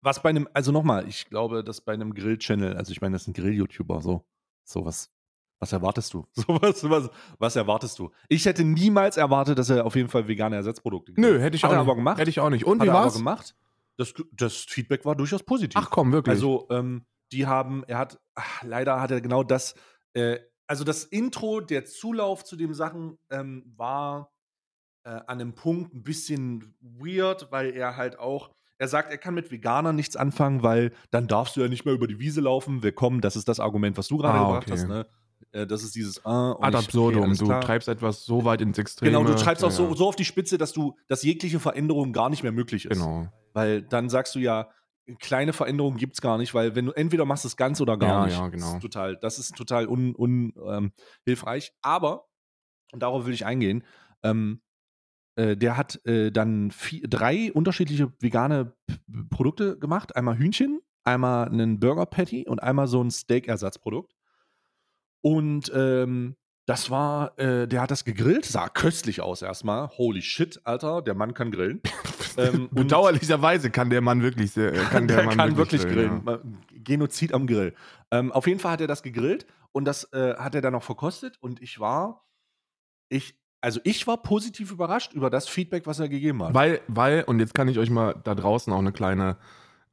[0.00, 3.22] Was bei einem, also nochmal, ich glaube, dass bei einem Grill-Channel, also ich meine, das
[3.22, 4.24] ist ein Grill-YouTuber, so,
[4.64, 4.86] so
[5.62, 6.26] was, erwartest du?
[6.34, 8.10] So was, was, was erwartest du?
[8.28, 11.70] Ich hätte niemals erwartet, dass er auf jeden Fall vegane Ersatzprodukte Nö, hätte ich hat
[11.70, 11.88] auch er nicht.
[11.88, 12.18] aber gemacht.
[12.18, 12.64] Hätte ich auch nicht.
[12.64, 13.14] Und hat wie er aber war's?
[13.14, 13.54] gemacht.
[13.96, 15.80] Das, das Feedback war durchaus positiv.
[15.80, 16.34] Ach komm, wirklich.
[16.34, 19.74] Also, ähm, die haben, er hat, ach, leider hat er genau das,
[20.14, 24.32] äh, also das Intro, der Zulauf zu den Sachen ähm, war
[25.04, 29.34] äh, an einem Punkt ein bisschen weird, weil er halt auch, er sagt, er kann
[29.34, 32.82] mit Veganern nichts anfangen, weil dann darfst du ja nicht mehr über die Wiese laufen.
[32.82, 34.72] Willkommen, das ist das Argument, was du gerade Ah, gebracht okay.
[34.72, 35.06] hast, ne?
[35.52, 37.34] Äh, das ist dieses ah, und Ad absurdum.
[37.34, 39.10] du treibst etwas so weit ins Extreme.
[39.12, 39.94] Genau, du treibst auch Ja, so, ja.
[39.94, 42.98] so auf die Spitze, dass du, dass jegliche Veränderung gar nicht mehr möglich ist.
[42.98, 43.28] Genau.
[43.52, 44.70] Weil dann sagst du ja,
[45.18, 48.20] kleine Veränderungen gibt es gar nicht, weil wenn du entweder machst es ganz oder gar
[48.20, 48.36] Ja, nicht.
[48.36, 48.74] ja, Das genau.
[48.76, 50.92] ist total, das ist total un, un, ähm,
[51.24, 51.72] hilfreich.
[51.82, 52.26] Aber,
[52.92, 53.84] und darauf will ich eingehen,
[54.22, 54.62] ähm,
[55.36, 58.94] äh, der hat äh, dann vier, drei unterschiedliche vegane P
[59.30, 60.14] Produkte gemacht.
[60.16, 64.14] Einmal Hühnchen, einmal einen Burger Patty und einmal so ein Steak-Ersatzprodukt.
[65.22, 69.88] Und ähm, das war, äh, der hat das gegrillt, sah köstlich aus erstmal.
[69.88, 71.80] Holy shit, Alter, der Mann kann grillen.
[72.36, 75.82] ähm, und Bedauerlicherweise kann der Mann wirklich sehr, äh, kann der, der Mann kann wirklich
[75.82, 76.22] grillen.
[76.26, 76.38] ja.
[76.84, 77.74] Genozid am Grill.
[78.10, 80.82] Ähm, auf jeden Fall hat er das gegrillt und das äh, hat er dann noch
[80.84, 82.26] verkostet und ich war,
[83.08, 86.54] ich, also ich war positiv überrascht über das Feedback, was er gegeben hat.
[86.54, 89.36] Weil, weil, und jetzt kann ich euch mal da draußen auch eine kleine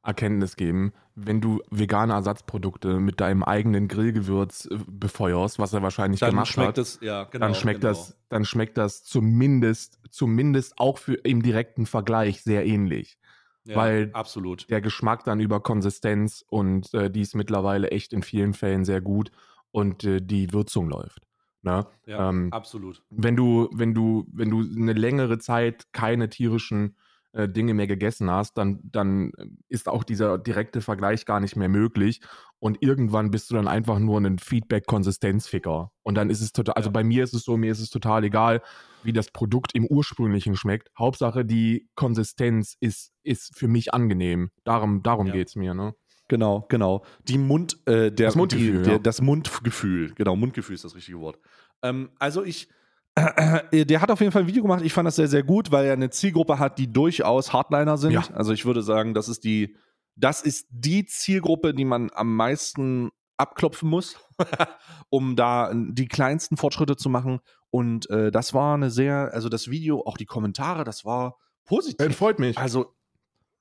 [0.02, 6.20] Erkenntnis geben, wenn du vegane Ersatzprodukte mit deinem eigenen Grillgewürz äh, befeuerst, was er wahrscheinlich
[6.20, 7.46] dann gemacht schmeckt hat, es, ja, genau.
[7.46, 7.92] dann schmeckt genau.
[7.92, 13.18] das, dann schmeckt das zumindest, zumindest auch für im direkten Vergleich sehr ähnlich.
[13.64, 14.70] ja, weil absolut.
[14.70, 19.02] Der Geschmack dann über Konsistenz und äh, die ist mittlerweile echt in vielen Fällen sehr
[19.02, 19.30] gut
[19.70, 21.26] und äh, die Würzung läuft.
[21.62, 21.86] Ne?
[22.06, 23.02] Ja, ähm, absolut.
[23.10, 26.96] wenn du, wenn du, wenn du eine längere Zeit keine tierischen
[27.32, 29.32] äh, Dinge mehr gegessen hast, dann, dann
[29.68, 32.20] ist auch dieser direkte Vergleich gar nicht mehr möglich.
[32.58, 35.92] Und irgendwann bist du dann einfach nur ein Feedback-Konsistenzficker.
[36.02, 38.24] Und dann ist es total, also bei mir ist es so, mir ist es total
[38.24, 38.62] egal,
[39.02, 40.90] wie das Produkt im ursprünglichen schmeckt.
[40.98, 44.50] Hauptsache die Konsistenz ist, ist für mich angenehm.
[44.64, 45.32] Darum, darum Ja.
[45.32, 45.94] geht es mir, ne?
[46.28, 47.04] Genau, genau.
[47.26, 48.98] Die Mund, äh, der, Das Mundgefühl, die, der, ja.
[48.98, 51.38] das Mundgefühl, genau, Mundgefühl ist das richtige Wort.
[51.82, 52.72] Ähm, also ich, äh,
[53.16, 54.82] der hat auf jeden Fall ein Video gemacht.
[54.84, 58.12] Ich fand das sehr, sehr gut, weil er eine Zielgruppe hat, die durchaus Hardliner sind.
[58.12, 58.24] Ja.
[58.34, 59.76] Also ich würde sagen, das ist die,
[60.16, 64.16] das ist die Zielgruppe, die man am meisten abklopfen muss,
[65.10, 67.40] um da die kleinsten Fortschritte zu machen.
[67.70, 72.06] Und äh, das war eine sehr, also das Video, auch die Kommentare, das war positiv.
[72.06, 72.58] Äh, freut mich.
[72.58, 72.94] Also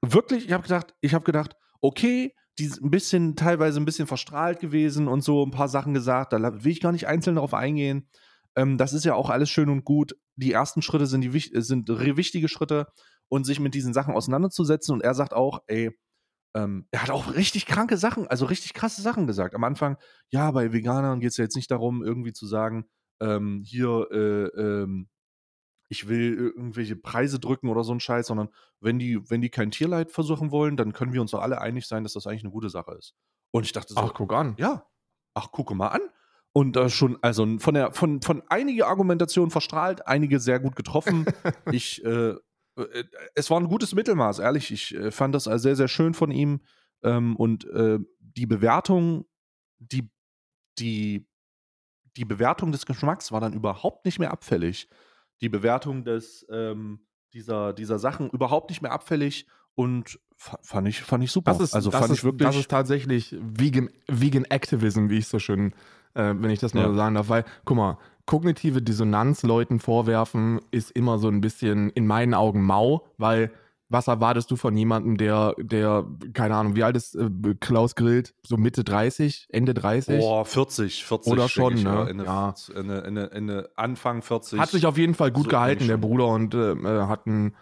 [0.02, 4.08] wirklich, ich habe gedacht, ich habe gedacht, okay, die sind ein bisschen teilweise ein bisschen
[4.08, 6.34] verstrahlt gewesen und so ein paar Sachen gesagt.
[6.34, 8.10] Da will ich gar nicht einzeln darauf eingehen.
[8.56, 10.16] Ähm, das ist ja auch alles schön und gut.
[10.36, 12.88] Die ersten Schritte sind die sind wichtige Schritte
[13.30, 14.94] und sich mit diesen Sachen auseinanderzusetzen.
[14.94, 15.92] Und er sagt auch, ey,
[16.56, 19.54] ähm, er hat auch richtig kranke Sachen, also richtig krasse Sachen gesagt.
[19.56, 19.98] Am Anfang,
[20.32, 22.86] ja, bei Veganern geht es ja jetzt nicht darum, irgendwie zu sagen,
[23.22, 25.10] ähm, hier, äh, ähm,
[25.92, 29.72] ich will irgendwelche Preise drücken oder so ein Scheiß, sondern wenn die, wenn die kein
[29.72, 32.52] Tierleid versuchen wollen, dann können wir uns doch alle einig sein, dass das eigentlich eine
[32.52, 33.16] gute Sache ist.
[33.52, 34.56] Und ich dachte so, Ach, guck an.
[34.58, 34.88] ja,
[35.34, 36.02] ach, gucke mal an.
[36.52, 41.26] Und da schon, also von der, von, von einige Argumentationen verstrahlt, einige sehr gut getroffen.
[41.72, 43.04] ich, äh, äh,
[43.36, 44.72] es war ein gutes Mittelmaß, ehrlich.
[44.72, 46.62] Ich äh, fand das sehr, sehr schön von ihm.
[47.04, 49.26] Ähm, und äh, die Bewertung,
[49.78, 50.10] die,
[50.80, 51.28] die,
[52.18, 54.90] die Bewertung des Geschmacks war dann überhaupt nicht mehr abfällig.
[55.42, 61.02] Die Bewertung des, ähm, dieser, dieser Sachen überhaupt nicht mehr abfällig und fa- fand ich,
[61.02, 61.52] fand ich super.
[61.52, 62.48] Das ist, also das fand ist, ich wirklich.
[62.48, 65.74] Das ist tatsächlich Vegan, Vegan Activism, wie ich so schön,
[66.14, 66.88] äh, wenn ich das mal Ja.
[66.90, 67.30] so sagen darf.
[67.30, 72.64] Weil, guck mal, kognitive Dissonanz Leuten vorwerfen ist immer so ein bisschen in meinen Augen
[72.64, 73.52] mau, weil
[73.92, 77.28] was erwartest du von jemandem, der, der, keine Ahnung, wie alt ist äh,
[77.60, 78.36] Klaus Grillt?
[78.44, 80.20] So Mitte 30, Ende 30?
[80.20, 81.34] Boah, 40, 40.
[81.34, 81.90] Oder schon, ich, ne?
[81.90, 82.08] ja.
[82.08, 82.54] Ende, Ja.
[82.76, 84.60] Ende, Ende, Ende Anfang 40.
[84.60, 85.98] Hat sich auf jeden Fall gut So, gehalten, der.
[85.98, 87.56] Bruder, und äh, äh, hat einen,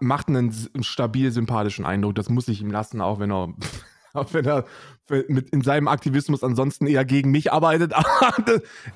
[0.00, 2.14] macht einen stabil sympathischen Eindruck.
[2.14, 3.54] Das muss ich ihm lassen, auch wenn er,
[4.12, 4.66] auch wenn er
[5.28, 7.92] mit in seinem Aktivismus ansonsten eher gegen mich arbeitet.
[7.94, 8.32] Aber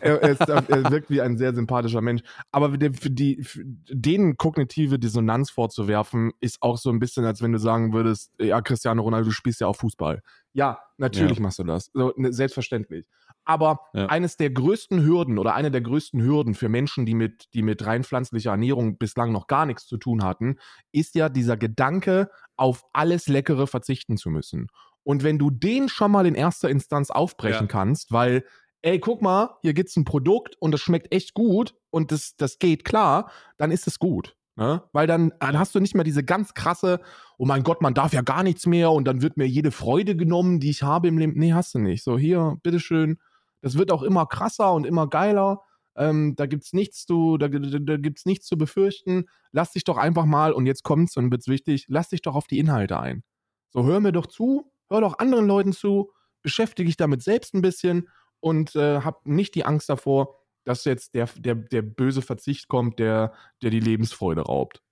[0.01, 2.23] er, er, ist, er wirkt wie ein sehr sympathischer Mensch.
[2.53, 7.53] Aber für die, für denen kognitive Dissonanz vorzuwerfen, ist auch so ein bisschen, als wenn
[7.53, 10.23] du sagen würdest, ja, Cristiano Ronaldo, du spielst ja auch Fußball.
[10.53, 11.43] Ja, natürlich Ja.
[11.43, 11.91] machst du das.
[11.93, 13.07] So, ne, selbstverständlich.
[13.45, 14.07] Aber Ja.
[14.07, 17.85] eines der größten Hürden oder eine der größten Hürden für Menschen, die mit, die mit
[17.85, 20.57] rein pflanzlicher Ernährung bislang noch gar nichts zu tun hatten,
[20.93, 24.69] ist ja dieser Gedanke, auf alles Leckere verzichten zu müssen.
[25.05, 27.73] Und wenn du den schon mal in erster Instanz aufbrechen Ja.
[27.73, 28.45] kannst, weil,
[28.83, 32.59] ey, guck mal, hier gibt's ein Produkt und das schmeckt echt gut und das, das
[32.59, 34.37] geht klar, dann ist es gut.
[34.57, 34.83] Ne?
[34.93, 37.01] Weil dann, dann hast du nicht mehr diese ganz krasse,
[37.39, 40.17] oh mein Gott, man darf ja gar nichts mehr und dann wird mir jede Freude
[40.17, 41.33] genommen, die ich habe im Leben.
[41.37, 42.05] Nee, hast du nicht.
[42.05, 43.19] So, hier, bitteschön.
[43.63, 45.63] Das wird auch immer krasser und immer geiler.
[45.97, 49.25] Ähm, da gibt's nichts zu, da, da, da gibt's nichts zu befürchten.
[49.53, 52.47] Lass dich doch einfach mal, und jetzt kommt's und wird's wichtig, lass dich doch auf
[52.47, 53.23] die Inhalte ein.
[53.71, 56.13] So, hör mir doch zu, hör doch anderen Leuten zu,
[56.43, 58.09] beschäftige dich damit selbst ein bisschen
[58.41, 62.99] und äh, hab nicht die Angst davor, dass jetzt der, der, der böse Verzicht kommt,
[62.99, 63.33] der,
[63.63, 64.83] der die Lebensfreude raubt.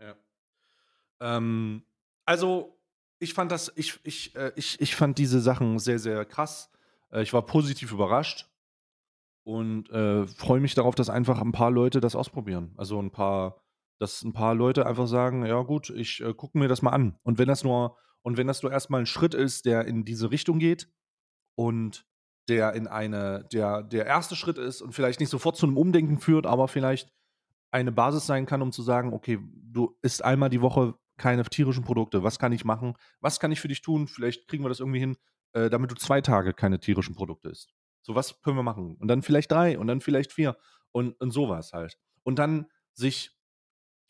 [0.00, 0.14] Ja.
[1.20, 1.84] Ähm,
[2.24, 2.78] also,
[3.18, 6.70] ich fand das, ich, ich, äh, ich, ich fand diese Sachen sehr, sehr krass.
[7.10, 8.48] Äh, ich war positiv überrascht
[9.44, 12.74] und äh, freue mich darauf, dass einfach ein paar Leute das ausprobieren.
[12.76, 13.62] Also ein paar,
[13.98, 17.18] dass ein paar Leute einfach sagen, ja gut, ich äh, gucke mir das mal an.
[17.22, 20.30] Und wenn das nur, und wenn das nur erstmal ein Schritt ist, der in diese
[20.30, 20.88] Richtung geht
[21.54, 22.06] und
[22.48, 26.18] der in eine, der, der erste Schritt ist und vielleicht nicht sofort zu einem Umdenken
[26.18, 27.12] führt, aber vielleicht
[27.70, 31.84] eine Basis sein kann, um zu sagen, okay, du isst einmal die Woche keine tierischen
[31.84, 32.22] Produkte.
[32.22, 32.94] Was kann ich machen?
[33.20, 34.08] Was kann ich für dich tun?
[34.08, 35.16] Vielleicht kriegen wir das irgendwie hin,
[35.52, 37.74] äh, damit du zwei Tage keine tierischen Produkte isst.
[38.02, 38.96] So, was können wir machen?
[38.96, 40.56] Und dann vielleicht drei und dann vielleicht vier
[40.92, 41.98] und, und sowas halt.
[42.22, 43.36] Und dann sich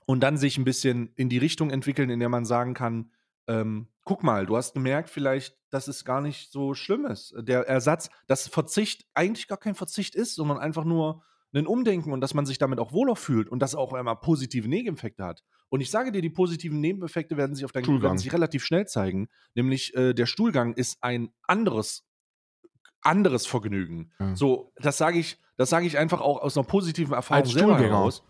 [0.07, 3.11] und dann sich ein bisschen in die Richtung entwickeln, in der man sagen kann,
[3.47, 7.35] ähm, guck mal, du hast gemerkt vielleicht, dass es gar nicht so schlimm ist.
[7.37, 12.23] Der Ersatz, dass Verzicht eigentlich gar kein Verzicht ist, sondern einfach nur ein Umdenken und
[12.23, 15.45] dass man sich damit auch wohler fühlt und das auch einmal positive Nebeneffekte hat.
[15.69, 18.03] Und ich sage dir, die positiven Nebeneffekte werden sich auf deinem Stuhlgang.
[18.05, 19.29] werden sich relativ schnell zeigen.
[19.55, 22.07] Nämlich äh, der Stuhlgang ist ein anderes
[23.03, 24.11] anderes Vergnügen.
[24.19, 24.35] Ja.
[24.35, 27.79] So, das sage ich, das sage ich einfach auch aus einer positiven Erfahrung Als selber
[27.79, 28.23] heraus.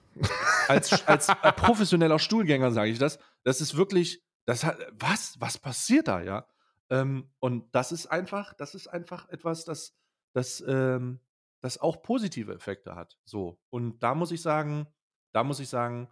[0.66, 3.18] Als, als professioneller Stuhlgänger sage ich das.
[3.44, 6.46] Das ist wirklich, das hat, was, was passiert da, ja?
[6.88, 9.94] Ähm, und das ist einfach, das ist einfach etwas, das,
[10.32, 11.20] das, ähm,
[11.60, 13.18] das auch positive Effekte hat.
[13.26, 13.60] So.
[13.68, 14.86] Und da muss ich sagen,
[15.32, 16.08] da muss ich sagen,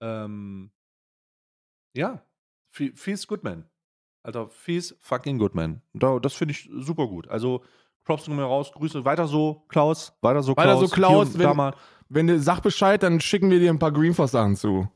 [0.00, 0.70] ähm,
[1.96, 2.24] ja,
[2.70, 3.68] Feels Goodman.
[4.22, 5.82] Alter, Feels fucking Goodman.
[5.92, 7.26] Da, das finde ich super gut.
[7.26, 7.64] Also,
[8.04, 9.04] Props mir raus, Grüße.
[9.04, 10.16] Weiter so, Klaus.
[10.20, 10.88] Weiter so, Weiter Klaus.
[10.88, 11.74] so, Klaus, wenn-.
[12.08, 14.88] Wenn du sag Bescheid, dann schicken wir dir ein paar Greenforce-Sachen zu.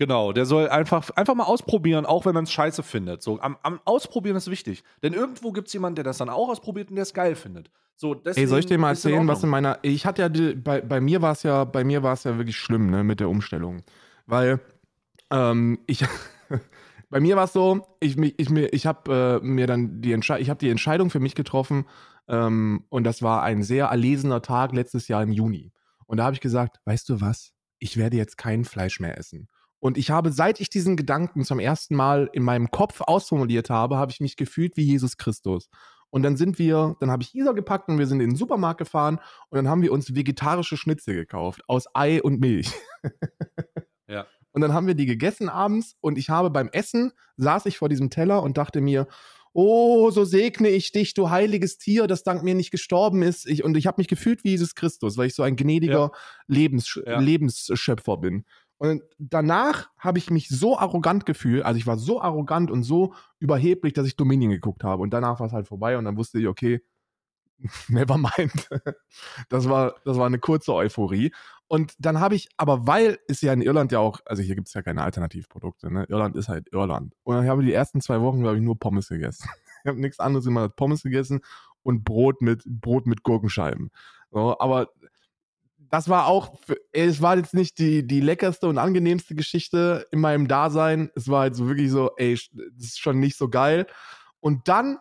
[0.00, 3.20] Genau, der soll einfach, einfach mal ausprobieren, auch wenn man es scheiße findet.
[3.20, 4.82] So, am, am Ausprobieren ist wichtig.
[5.02, 7.70] Denn irgendwo gibt es jemanden, der das dann auch ausprobiert und der es geil findet.
[7.96, 9.78] So, Ey, soll ich dir mal ist in erzählen, was in meiner.
[9.82, 12.38] Ich hatte ja die, bei, bei mir war es ja, bei mir war es ja
[12.38, 13.82] wirklich schlimm, ne, mit der Umstellung.
[14.24, 14.60] Weil
[15.30, 16.02] ähm, ich
[17.10, 20.42] bei mir war es so, ich, ich, mir, ich habe äh, mir dann die Entscheidung,
[20.42, 21.84] ich habe die Entscheidung für mich getroffen,
[22.26, 25.74] ähm, und das war ein sehr erlesener Tag letztes Jahr im Juni.
[26.06, 27.52] Und da habe ich gesagt, weißt du was?
[27.78, 29.48] Ich werde jetzt kein Fleisch mehr essen.
[29.80, 33.96] Und ich habe, seit ich diesen Gedanken zum ersten Mal in meinem Kopf ausformuliert habe,
[33.96, 35.68] habe ich mich gefühlt wie Jesus Christus.
[36.10, 38.78] Und dann sind wir, dann habe ich Isa gepackt und wir sind in den Supermarkt
[38.78, 39.18] gefahren
[39.48, 42.70] und dann haben wir uns vegetarische Schnitzel gekauft aus Ei und Milch.
[44.08, 44.26] Ja.
[44.52, 47.88] Und dann haben wir die gegessen abends und ich habe beim Essen, saß ich vor
[47.88, 49.06] diesem Teller und dachte mir,
[49.52, 53.46] oh, so segne ich dich, du heiliges Tier, das dank mir nicht gestorben ist.
[53.48, 56.10] Ich, und ich habe mich gefühlt wie Jesus Christus, weil ich so ein gnädiger
[56.46, 57.20] Lebens, Ja.
[57.20, 58.44] Lebensschöpfer bin.
[58.80, 63.12] Und danach habe ich mich so arrogant gefühlt, also ich war so arrogant und so
[63.38, 65.02] überheblich, dass ich Dominion geguckt habe.
[65.02, 66.82] Und danach war es halt vorbei und dann wusste ich, okay,
[67.88, 68.70] never mind.
[69.50, 71.30] Das war, das war eine kurze Euphorie.
[71.68, 74.68] Und dann habe ich, aber weil es ja in Irland ja auch, also hier gibt
[74.68, 76.06] es ja keine Alternativprodukte, ne?
[76.08, 77.14] Irland ist halt Irland.
[77.22, 79.46] Und dann habe ich die ersten zwei Wochen, glaube ich, nur Pommes gegessen.
[79.82, 81.40] Ich habe nichts anderes immer als Pommes gegessen
[81.82, 83.90] und Brot mit, Brot mit Gurkenscheiben.
[84.30, 84.90] So, aber
[85.90, 86.54] das war auch,
[86.92, 91.10] es war jetzt nicht die, die leckerste und angenehmste Geschichte in meinem Dasein.
[91.14, 93.86] Es war halt so wirklich so, ey, das ist schon nicht so geil.
[94.40, 94.98] Und dann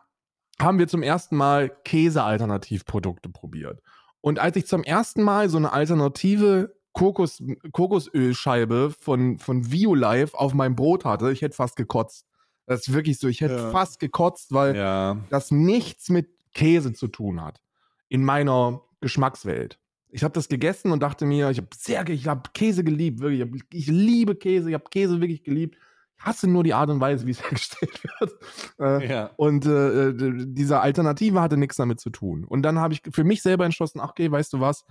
[0.61, 3.81] haben wir zum ersten Mal Käse-Alternativprodukte probiert.
[4.21, 10.53] Und als ich zum ersten Mal so eine alternative Kokos, Kokosölscheibe von, von Violife auf
[10.53, 12.25] meinem Brot hatte, ich hätte fast gekotzt.
[12.65, 13.69] Das ist wirklich so, ich hätte Ja.
[13.71, 15.17] fast gekotzt, weil Ja.
[15.29, 17.61] das nichts mit Käse zu tun hat
[18.09, 19.79] in meiner Geschmackswelt.
[20.11, 23.41] Ich habe das gegessen und dachte mir, ich habe sehr, ich habe Käse geliebt, wirklich.
[23.41, 25.77] Ich, hab, ich liebe Käse, ich habe Käse wirklich geliebt.
[26.17, 28.33] Ich hasse nur die Art und Weise, wie es hergestellt wird.
[28.79, 29.31] Äh, Ja.
[29.37, 30.13] und äh,
[30.47, 32.43] diese Alternative hatte nichts damit zu tun.
[32.43, 34.83] Und dann habe ich für mich selber entschlossen, ach, okay, weißt du was,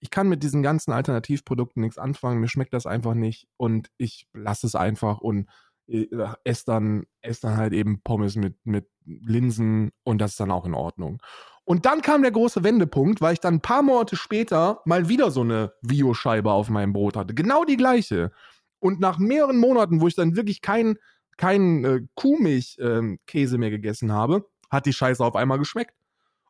[0.00, 4.26] ich kann mit diesen ganzen Alternativprodukten nichts anfangen, mir schmeckt das einfach nicht und ich
[4.32, 5.48] lasse es einfach und
[5.86, 6.06] äh,
[6.44, 10.64] esse dann, esse dann halt eben Pommes mit, mit Linsen und das ist dann auch
[10.64, 11.22] in Ordnung.
[11.64, 15.30] Und dann kam der große Wendepunkt, weil ich dann ein paar Monate später mal wieder
[15.30, 17.34] so eine Vio-Scheibe auf meinem Brot hatte.
[17.34, 18.32] Genau die gleiche.
[18.80, 20.98] Und nach mehreren Monaten, wo ich dann wirklich keinen
[21.36, 25.94] kein, äh, Kuhmilch-Käse mehr gegessen habe, hat die Scheiße auf einmal geschmeckt.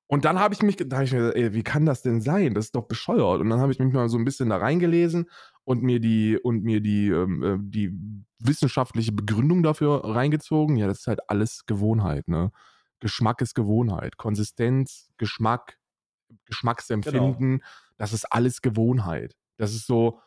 [0.07, 2.53] Und dann habe ich mich, gedacht, ey, wie kann das denn sein?
[2.53, 3.41] Das ist doch bescheuert.
[3.41, 5.31] Und dann habe ich mich mal so ein bisschen da reingelesen
[5.65, 7.93] und mir die und mir die ähm, äh, die
[8.39, 10.77] wissenschaftliche Begründung dafür reingezogen.
[10.77, 12.29] Ja, das ist halt alles Gewohnheit.
[12.29, 12.53] Ne,
[13.03, 15.77] Geschmack ist Gewohnheit, Konsistenz, Geschmack,
[16.45, 17.65] Geschmacksempfinden.
[17.97, 19.37] Das ist alles Gewohnheit.
[19.57, 20.21] Das ist so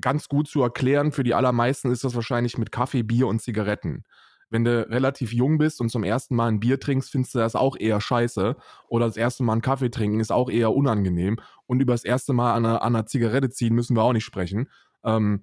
[0.00, 1.10] ganz gut zu erklären.
[1.10, 4.04] Für die allermeisten ist das wahrscheinlich mit Kaffee, Bier und Zigaretten.
[4.50, 7.56] Wenn du relativ jung bist und zum ersten Mal ein Bier trinkst, findest du das
[7.56, 8.54] auch eher scheiße.
[8.86, 11.40] Oder das erste Mal einen Kaffee trinken ist auch eher unangenehm.
[11.66, 14.24] Und über das erste Mal an einer, an einer Zigarette ziehen müssen wir auch nicht
[14.24, 14.68] sprechen.
[15.02, 15.42] Ähm,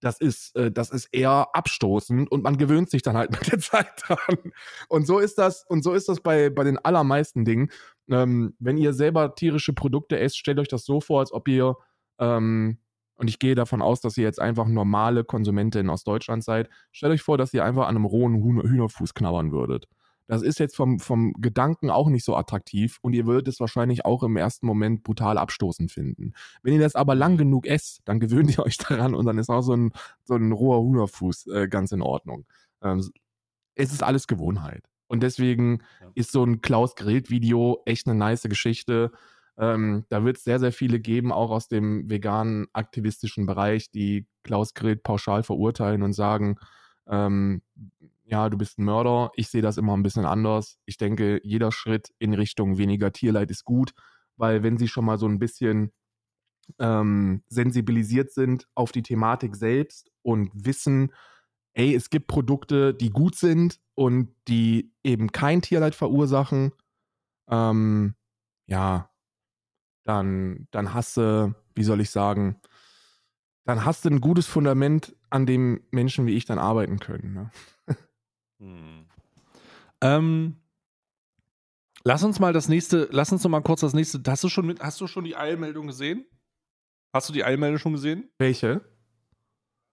[0.00, 3.58] das ist, äh, das ist eher abstoßend und man gewöhnt sich dann halt mit der
[3.58, 4.52] Zeit dran.
[4.88, 7.70] Und so ist das, und so ist das bei, bei den allermeisten Dingen.
[8.08, 11.76] Ähm, wenn ihr selber tierische Produkte esst, stellt euch das so vor, als ob ihr,
[12.18, 12.78] ähm,
[13.16, 17.12] und ich gehe davon aus, dass ihr jetzt einfach normale Konsumentin aus Deutschland seid, stellt
[17.12, 19.86] euch vor, dass ihr einfach an einem rohen Hühner Hühnerfuß knabbern würdet.
[20.30, 24.04] Das ist jetzt vom, vom Gedanken auch nicht so attraktiv und ihr würdet es wahrscheinlich
[24.04, 26.34] auch im ersten Moment brutal abstoßend finden.
[26.62, 29.50] Wenn ihr das aber lang genug esst, dann gewöhnt ihr euch daran und dann ist
[29.50, 29.92] auch so ein,
[30.24, 32.46] so ein roher Hühnerfuß äh, ganz in Ordnung.
[32.82, 33.10] Ähm,
[33.74, 34.84] es ist alles Gewohnheit.
[35.08, 36.10] Und deswegen Ja.
[36.14, 39.10] ist so ein Klaus Grillt-Video echt eine nice Geschichte.
[39.58, 44.26] Ähm, da wird es sehr, sehr viele geben, auch aus dem veganen aktivistischen Bereich, die
[44.44, 46.56] Klaus Grillt pauschal verurteilen und sagen,
[47.08, 47.62] ähm,
[48.30, 49.32] ja, du bist ein Mörder.
[49.34, 50.78] Ich sehe das immer ein bisschen anders.
[50.86, 53.92] Ich denke, jeder Schritt in Richtung weniger Tierleid ist gut,
[54.36, 55.92] weil wenn sie schon mal so ein bisschen
[56.78, 61.12] ähm, sensibilisiert sind auf die Thematik selbst und wissen,
[61.74, 66.72] ey, es gibt Produkte, die gut sind und die eben kein Tierleid verursachen,
[67.48, 68.14] ähm,
[68.66, 69.10] ja,
[70.04, 72.60] dann, dann hast du, wie soll ich sagen,
[73.64, 77.34] dann hast du ein gutes Fundament, an dem Menschen wie ich dann arbeiten können.
[77.34, 77.50] Ne?
[78.60, 79.06] Hm.
[80.02, 80.56] Ähm,
[82.04, 84.22] lass uns mal das nächste, lass uns noch mal kurz das nächste.
[84.26, 86.24] Hast du schon, mit, hast du schon die Eilmeldung gesehen?
[87.12, 88.30] Hast du die Eilmeldung schon gesehen?
[88.38, 88.82] Welche?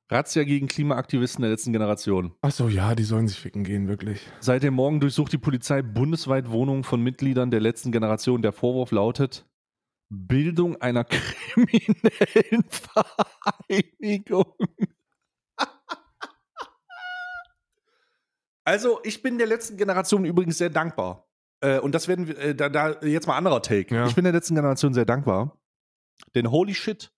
[0.09, 2.34] Razzia gegen Klimaaktivisten der letzten Generation.
[2.41, 4.22] Achso, ja, die sollen sich ficken gehen, wirklich.
[4.39, 8.41] Seit dem Morgen durchsucht die Polizei bundesweit Wohnungen von Mitgliedern der letzten Generation.
[8.41, 9.45] Der Vorwurf lautet
[10.09, 14.53] Bildung einer kriminellen Vereinigung.
[18.68, 21.26] Also, ich bin der letzten Generation übrigens sehr dankbar.
[21.61, 23.95] Äh, und das werden wir, äh, da, da jetzt mal anderer Take.
[23.95, 24.07] Ja.
[24.07, 25.57] Ich bin der letzten Generation sehr dankbar.
[26.36, 27.13] Denn holy shit,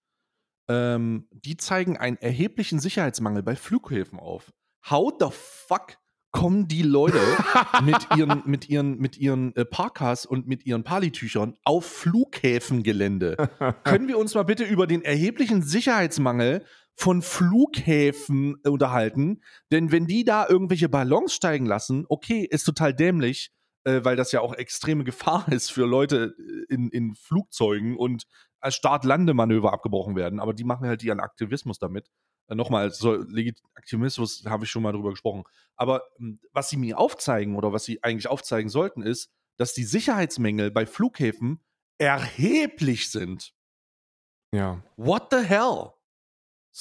[0.70, 4.54] ähm, die zeigen einen erheblichen Sicherheitsmangel bei Flughäfen auf.
[4.91, 5.97] How the fuck
[6.30, 7.20] kommen die Leute
[7.84, 13.50] mit ihren, mit ihren, mit ihren äh, Parkas und mit ihren Palitüchern auf Flughäfengelände?
[13.86, 16.64] Können wir uns mal bitte über den erheblichen Sicherheitsmangel
[17.00, 19.41] von Flughäfen unterhalten?
[19.72, 23.54] Denn wenn die da irgendwelche Ballons steigen lassen, okay, ist total dämlich,
[23.86, 28.26] äh, weil das ja auch extreme Gefahr ist für Leute äh, in, in Flugzeugen und
[28.60, 30.41] als Start-Landemanöver abgebrochen werden.
[30.41, 32.10] Aber die machen halt ihren Aktivismus damit.
[32.50, 35.43] Äh, Nochmal, so, Legit Aktivismus habe ich schon mal drüber gesprochen.
[35.78, 39.86] Aber ähm, was sie mir aufzeigen oder was sie eigentlich aufzeigen sollten, ist, dass die
[39.86, 41.62] Sicherheitsmängel bei Flughäfen
[41.97, 43.54] erheblich sind.
[44.52, 44.84] Ja.
[44.97, 45.93] What the hell?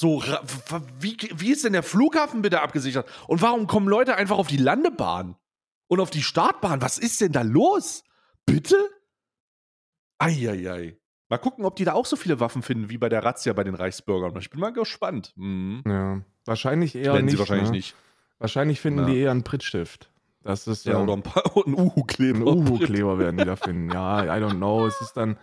[0.01, 0.23] So,
[1.01, 3.05] wie, wie ist denn der Flughafen bitte abgesichert?
[3.27, 5.35] Und warum kommen Leute einfach auf die Landebahn
[5.87, 6.81] und auf die Startbahn?
[6.81, 8.05] Was ist denn da los?
[8.45, 8.77] Bitte?
[10.17, 10.97] Eieiei.
[11.27, 13.65] Mal gucken, ob die da auch so viele Waffen finden wie bei der Razzia bei
[13.65, 14.33] den Reichsbürgern.
[14.39, 15.33] Ich bin mal gespannt.
[15.35, 15.83] Mhm.
[15.85, 16.21] Ja.
[16.45, 17.33] Wahrscheinlich eher Werden nicht.
[17.33, 17.75] sie wahrscheinlich ne?
[17.75, 17.95] nicht.
[18.37, 19.05] Wahrscheinlich finden Ja.
[19.07, 20.09] die eher einen Prittstift.
[20.43, 22.39] Das ist Ja, ähm, oder ein paar und Uhu-Kleber.
[22.39, 23.91] Ein Uhu-Kleber werden die da finden.
[23.91, 24.87] Ja, I don't know.
[24.87, 25.37] Es ist dann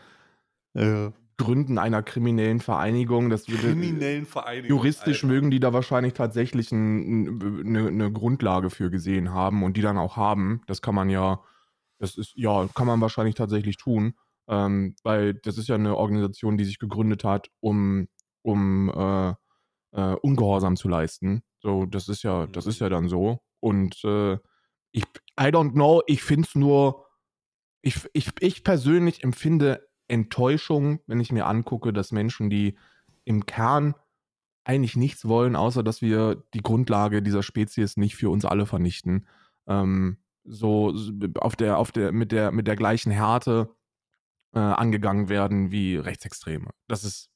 [0.73, 1.13] Ja.
[1.39, 3.29] Gründen einer kriminellen Vereinigung.
[3.29, 4.71] Das würde, Kriminellen Vereinigungen.
[4.71, 5.35] juristisch Alter.
[5.35, 9.99] mögen die da wahrscheinlich tatsächlich ein, eine, eine Grundlage für gesehen haben und die dann
[9.99, 10.63] auch haben.
[10.67, 11.41] Das kann man ja,
[11.99, 14.15] das ist, ja, kann man wahrscheinlich tatsächlich tun.
[14.49, 18.07] Ähm, weil das ist ja eine Organisation, die sich gegründet hat, um,
[18.43, 19.35] um äh,
[19.93, 21.43] äh, Ungehorsam zu leisten.
[21.61, 23.41] So, das ist ja, das ist ja dann so.
[23.61, 24.35] Und äh,
[24.93, 25.05] ich,
[25.39, 27.07] I don't know, ich finde es nur,
[27.83, 32.77] ich, ich, ich persönlich empfinde Enttäuschung, wenn ich mir angucke, dass Menschen, die
[33.25, 33.95] im Kern
[34.65, 39.27] eigentlich nichts wollen, außer dass wir die Grundlage dieser Spezies nicht für uns alle vernichten,
[39.67, 40.95] ähm, so
[41.37, 43.75] auf der, auf der, mit der, mit der gleichen Härte
[44.55, 46.71] äh, angegangen werden wie Rechtsextreme.
[46.89, 47.31] Das ist,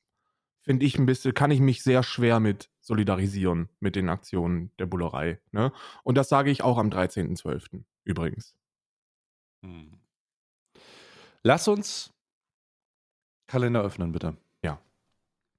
[0.63, 4.87] finde ich ein bisschen, kann ich mich sehr schwer mit solidarisieren mit den Aktionen der
[4.87, 5.41] Bullerei.
[5.53, 5.73] Ne?
[6.03, 7.85] Und das sage ich auch am 13.12.
[8.05, 8.57] übrigens.
[9.65, 10.01] Hm.
[11.43, 12.13] Lass uns
[13.51, 14.37] Kalender öffnen, bitte.
[14.63, 14.81] Ja.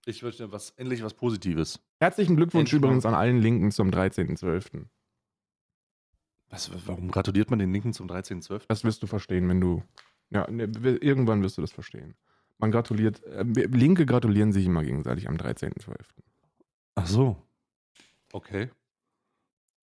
[0.05, 1.81] Ich möchte was, endlich was Positives.
[1.99, 2.87] Herzlichen Glückwunsch Endlich mal.
[2.87, 4.85] übrigens an allen Linken zum 13.12.
[6.49, 8.63] Was, warum gratuliert man den Linken zum 13.12.?
[8.69, 9.83] Das wirst du verstehen, wenn du.
[10.29, 10.63] Ja, ne,
[11.01, 12.15] irgendwann wirst du das verstehen.
[12.59, 13.21] Man gratuliert.
[13.25, 15.93] Äh, Linke gratulieren sich immer gegenseitig am 13.12.
[16.95, 17.35] Ach so.
[18.31, 18.69] Okay.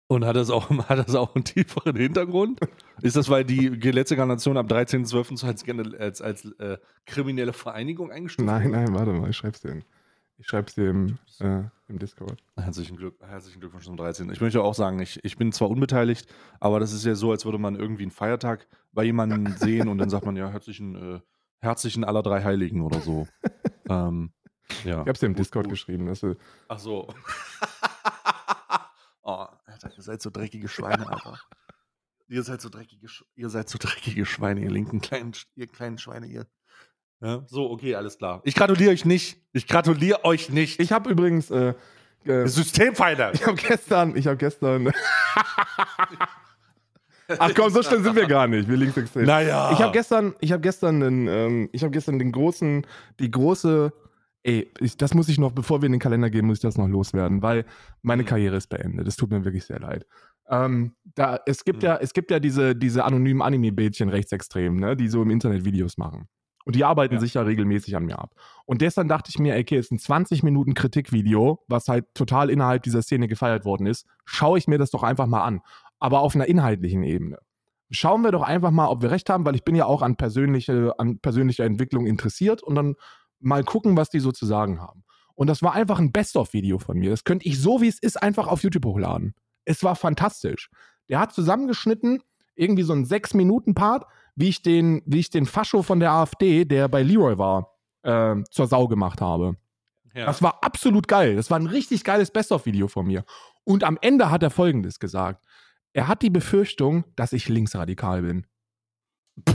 [0.09, 2.61] Und hat das auch, hat das auch einen tieferen Hintergrund?
[3.03, 5.37] Ist das, weil die letzte Generation am 13.12.
[5.37, 5.65] so als,
[5.99, 9.85] als, als äh, kriminelle Vereinigung eingestuft Nein, nein, warte mal, ich schreib's dir hin.
[10.39, 12.43] Ich schreib's dir im, äh, im Discord.
[12.57, 14.31] Herzlichen, Glück, herzlichen Glückwunsch zum 13.
[14.31, 16.29] Ich möchte auch sagen, ich, ich bin zwar unbeteiligt,
[16.61, 19.99] aber das ist ja so, als würde man irgendwie einen Feiertag bei jemandem sehen und
[19.99, 21.21] dann sagt man ja herzlichen, äh,
[21.61, 23.27] herzlichen aller drei Heiligen oder so.
[23.89, 24.31] ähm,
[24.85, 25.03] ja.
[25.03, 25.73] Ich hab's dir im Gut, Discord gut.
[25.73, 26.07] geschrieben.
[26.07, 26.35] Dass du,
[26.69, 27.09] Ach so.
[29.23, 29.47] oh,
[29.85, 31.39] Alter, ihr seid so dreckige Schweine, Alter.
[32.29, 35.99] Ihr seid so dreckige, Sch- ihr seid so dreckige Schweine, ihr linken kleinen, ihr kleinen
[35.99, 36.47] Schweine, ihr.
[37.21, 38.41] Ja, so, okay, alles klar.
[38.45, 39.39] Ich gratuliere euch nicht.
[39.53, 40.81] Ich gratuliere euch nicht.
[40.81, 41.51] ich habe übrigens.
[41.51, 41.75] Äh,
[42.25, 43.31] äh, Systemfeinde.
[43.35, 44.17] ich habe gestern.
[44.17, 44.93] Ich habe gestern.
[47.39, 48.69] Ach komm, so schnell sind wir gar nicht.
[48.69, 49.25] Wir linksextrem.
[49.25, 49.73] Naja.
[49.73, 52.87] Ich habe gestern, ich habe gestern, den, ähm, ich habe gestern den großen,
[53.19, 53.93] die große,
[54.47, 56.79] ey, ich, das muss ich noch, bevor wir in den Kalender gehen, muss ich das
[56.79, 57.65] noch loswerden, weil
[58.03, 58.27] meine Mhm.
[58.27, 59.07] Karriere ist beendet.
[59.09, 60.07] Es tut mir wirklich sehr leid.
[60.49, 61.89] Ähm, da, es gibt Hm.
[61.89, 65.99] ja, es gibt ja diese, diese anonymen Anime-Bildchen rechtsextrem, ne, die so im Internet Videos
[65.99, 66.29] machen.
[66.65, 67.21] Und die arbeiten Ja.
[67.21, 68.35] sich ja regelmäßig an mir ab.
[68.65, 72.51] Und gestern dachte ich mir, ey, okay, ist ein 20 Minuten Kritikvideo, was halt total
[72.51, 74.07] innerhalb dieser Szene gefeiert worden ist.
[74.25, 75.61] Schaue ich mir das doch einfach mal an.
[76.01, 77.39] Aber auf einer inhaltlichen Ebene.
[77.91, 80.17] Schauen wir doch einfach mal, ob wir recht haben, weil ich bin ja auch an
[80.17, 82.95] persönliche, an persönlicher Entwicklung interessiert und dann
[83.41, 85.05] mal gucken, was die so zu sagen haben.
[85.35, 87.11] Und das war einfach ein Best-of-Video von mir.
[87.11, 89.35] Das könnte ich so, wie es ist, einfach auf YouTube hochladen.
[89.65, 90.71] Es war fantastisch.
[91.09, 92.23] Der hat zusammengeschnitten,
[92.55, 96.89] irgendwie so einen Sechs-Minuten-Part, wie ich den, wie ich den Fascho von der AfD, der
[96.89, 99.57] bei Leroy war, äh, zur Sau gemacht habe.
[100.15, 100.25] Ja.
[100.25, 101.37] Das war absolut geil.
[101.37, 103.25] Das war ein richtig geiles Best-of-Video von mir.
[103.65, 105.45] Und am Ende hat er Folgendes gesagt.
[105.93, 108.47] Er hat die Befürchtung, dass ich linksradikal bin.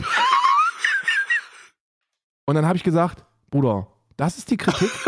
[2.46, 3.88] Und dann habe ich gesagt, Bruder,
[4.18, 4.90] das ist die Kritik.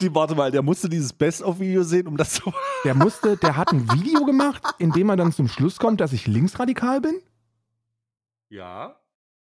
[0.00, 2.52] Die, warte mal, der musste dieses Best-of-Video sehen, um das zu.
[2.84, 6.12] Der musste, der hat ein Video gemacht, in dem er dann zum Schluss kommt, dass
[6.12, 7.22] ich linksradikal bin.
[8.50, 8.96] Ja.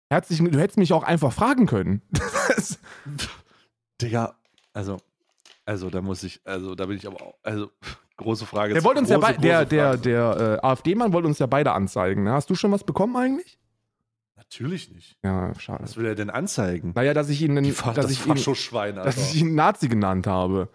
[0.09, 2.01] Herzlichen, du hättest mich auch einfach fragen können.
[4.01, 4.35] Digga,
[4.73, 4.97] also,
[5.65, 7.69] also da muss ich, also da bin ich aber auch, also
[8.17, 8.73] große Frage.
[8.73, 11.71] der wollte uns ja große, bei, der, der, der äh, AfD-Mann wollte uns ja beide
[11.71, 12.23] anzeigen.
[12.23, 12.33] Ne?
[12.33, 13.59] Hast du schon was bekommen eigentlich?
[14.51, 15.15] Natürlich nicht.
[15.23, 15.83] Ja, schade.
[15.83, 16.93] Was will er denn anzeigen?
[16.95, 20.25] Naja, dass ich ihn, einen, Fa- dass das ich ihn, dass ich ihn Nazi genannt
[20.25, 20.69] habe.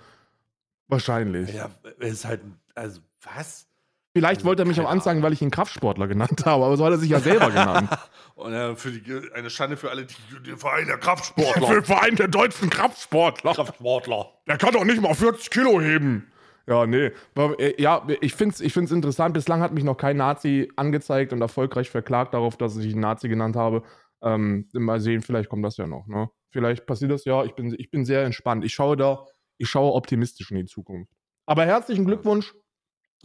[0.87, 1.53] Wahrscheinlich.
[1.53, 3.66] Ja, er ist halt, ein- also, was?
[4.12, 5.22] Vielleicht also, wollte er mich auch anzeigen, Ahnung.
[5.25, 7.91] weil ich ihn Kraftsportler genannt habe, aber so hat er sich ja selber genannt.
[8.37, 10.14] Und äh, für die, eine Schande für alle, die,
[10.47, 11.66] den Verein der Kraftsportler.
[11.66, 13.55] Für den Verein der deutschen Kraftsportler.
[13.55, 14.31] Kraftsportler.
[14.47, 16.31] Der kann doch nicht mal 40 Kilo heben.
[16.67, 17.11] Ja, nee.
[17.37, 19.35] Äh, Ja, ich finde es ich find's interessant.
[19.35, 23.29] Bislang hat mich noch kein Nazi angezeigt und erfolgreich verklagt darauf, dass ich ihn Nazi
[23.29, 23.83] genannt habe.
[24.23, 26.07] Ähm, mal sehen, vielleicht kommt das ja noch.
[26.07, 26.31] Ne?
[26.51, 27.45] Vielleicht passiert das ja.
[27.45, 28.65] Ich bin, ich bin sehr entspannt.
[28.65, 29.27] Ich schaue da,
[29.59, 31.12] ich schaue optimistisch in die Zukunft.
[31.47, 32.55] Aber herzlichen Glückwunsch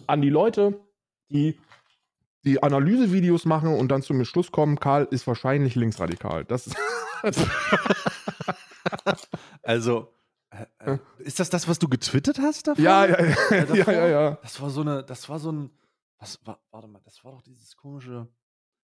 [0.07, 0.79] an die Leute,
[1.29, 1.57] die
[2.45, 6.45] die Analysevideos machen und dann zum Schluss kommen, Karl ist wahrscheinlich linksradikal.
[6.45, 6.69] Das
[9.63, 10.13] Also,
[11.19, 12.83] ist das das, was du getwittert hast davon?
[12.83, 13.93] ja, ja, ja, ja, davor?
[13.93, 14.37] ja, ja.
[14.41, 15.69] Das war so eine, das war so ein,
[16.19, 18.27] was war, warte mal, das war doch dieses komische,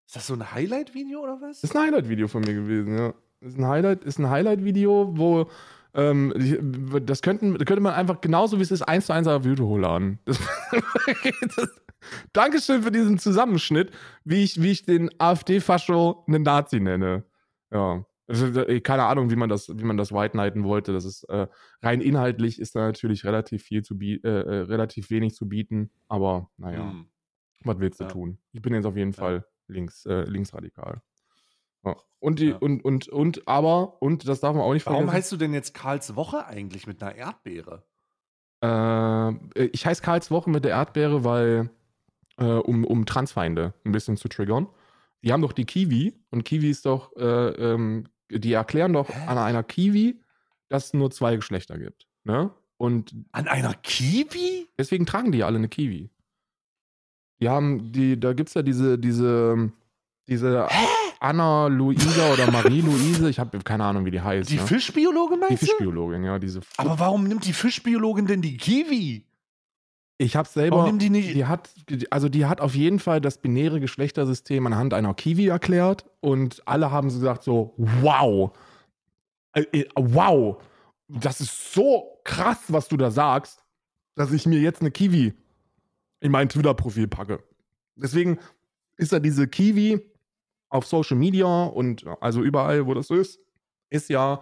[0.06, 1.64] ist das so ein Highlight-Video oder was?
[1.64, 3.14] Ist ein Highlight-Video von mir gewesen, ja.
[3.42, 5.50] Ist ein Highlight, ist ein Highlight-Video, wo
[5.94, 6.34] ähm,
[7.06, 10.20] das könnten, könnte man einfach genauso wie es ist, eins zu eins auf YouTube hochladen.
[10.28, 11.70] Das, das,
[12.34, 13.92] Dankeschön für diesen Zusammenschnitt,
[14.24, 17.24] wie ich, wie ich den AfD-Fascho einen Nazi nenne.
[17.72, 18.06] Ja.
[18.28, 20.94] Äh, keine Ahnung, wie man das, wie man das White Knighten wollte.
[20.94, 21.48] Das ist äh,
[21.82, 25.92] rein inhaltlich ist da natürlich relativ viel zu bieten, äh, äh, relativ wenig zu bieten,
[26.08, 26.92] aber naja.
[26.92, 27.08] Hm.
[27.64, 28.10] Was willst du Ja.
[28.12, 28.38] tun?
[28.52, 29.18] Ich bin jetzt auf jeden Ja.
[29.18, 31.02] Fall links, äh, linksradikal.
[31.84, 31.96] Ja.
[32.20, 35.16] Und die, und, und, und, aber, und das darf man auch nicht Warum vergessen.
[35.18, 37.84] heißt du denn jetzt Karls Woche eigentlich mit einer Erdbeere?
[38.64, 41.70] Äh, ich heiße Karls Woche mit der Erdbeere, weil,
[42.38, 44.68] äh, um, um Transfeinde ein bisschen zu triggern.
[45.24, 49.28] Die haben doch die Kiwi und Kiwi ist doch, äh, ähm, die erklären doch Hä?
[49.28, 50.22] an einer Kiwi,
[50.70, 52.08] dass es nur zwei Geschlechter gibt.
[52.24, 52.52] Ne?
[52.78, 54.68] Und An einer Kiwi?
[54.78, 56.10] Deswegen tragen die ja alle eine Kiwi.
[57.40, 59.72] Die haben, die, da gibt es ja diese, diese,
[60.28, 60.68] diese
[61.20, 64.50] Anna Luisa oder Marie Luise, ich habe keine Ahnung, wie die heißt.
[64.50, 64.62] Die ne?
[64.62, 65.68] Fischbiologin die meinst du?
[65.68, 66.62] Fischbiologin, ja, diese.
[66.78, 69.26] Aber warum nimmt die Fischbiologin denn die Kiwi?
[70.18, 70.78] Ich habe selber.
[70.78, 71.34] Warum die nicht?
[71.34, 71.70] Die hat,
[72.10, 76.92] also die hat auf jeden Fall das binäre Geschlechtersystem anhand einer Kiwi erklärt und alle
[76.92, 78.52] haben so gesagt so, wow,
[79.54, 80.62] äh, äh, wow,
[81.08, 83.64] das ist so krass, was du da sagst,
[84.16, 85.34] dass ich mir jetzt eine Kiwi
[86.22, 87.44] in mein Twitter-Profil packe.
[87.96, 88.40] Deswegen
[88.98, 90.02] ist da diese Kiwi
[90.70, 93.40] auf Social Media und also überall, wo das so ist,
[93.90, 94.42] ist ja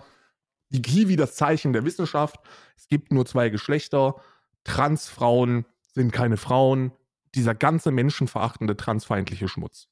[0.70, 2.40] die Kiwi das Zeichen der Wissenschaft.
[2.78, 4.16] Es gibt nur zwei Geschlechter.
[4.64, 6.92] Transfrauen sind keine Frauen.
[7.36, 9.88] Dieser ganze menschenverachtende, transfeindliche Schmutz.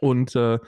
[0.00, 0.58] Und äh,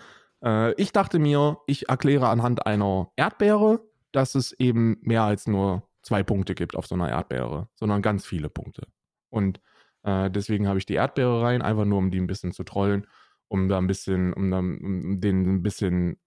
[0.43, 3.81] äh, ich dachte mir, ich erkläre anhand einer Erdbeere,
[4.13, 8.27] dass es eben mehr als nur zwei Punkte gibt auf so einer Erdbeere, sondern ganz
[8.27, 8.87] viele Punkte.
[9.29, 9.61] Und
[10.03, 13.07] äh, deswegen habe ich die Erdbeere rein, einfach nur, um die ein bisschen zu trollen,
[13.49, 16.19] um da ein bisschen, um, da, um denen ein bisschen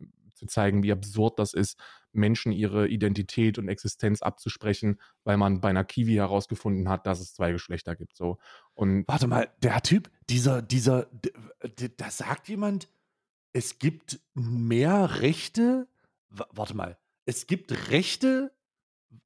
[0.44, 1.80] zu zeigen, wie absurd das ist,
[2.12, 7.34] Menschen ihre Identität und Existenz abzusprechen, weil man bei einer Kiwi herausgefunden hat, dass es
[7.34, 8.16] zwei Geschlechter gibt.
[8.16, 8.38] So.
[8.74, 11.08] Und Warte mal, der Typ, dieser, dieser,
[11.98, 12.88] da sagt jemand,
[13.52, 15.88] es gibt mehr Rechte.
[16.30, 18.52] Warte mal, es gibt Rechte,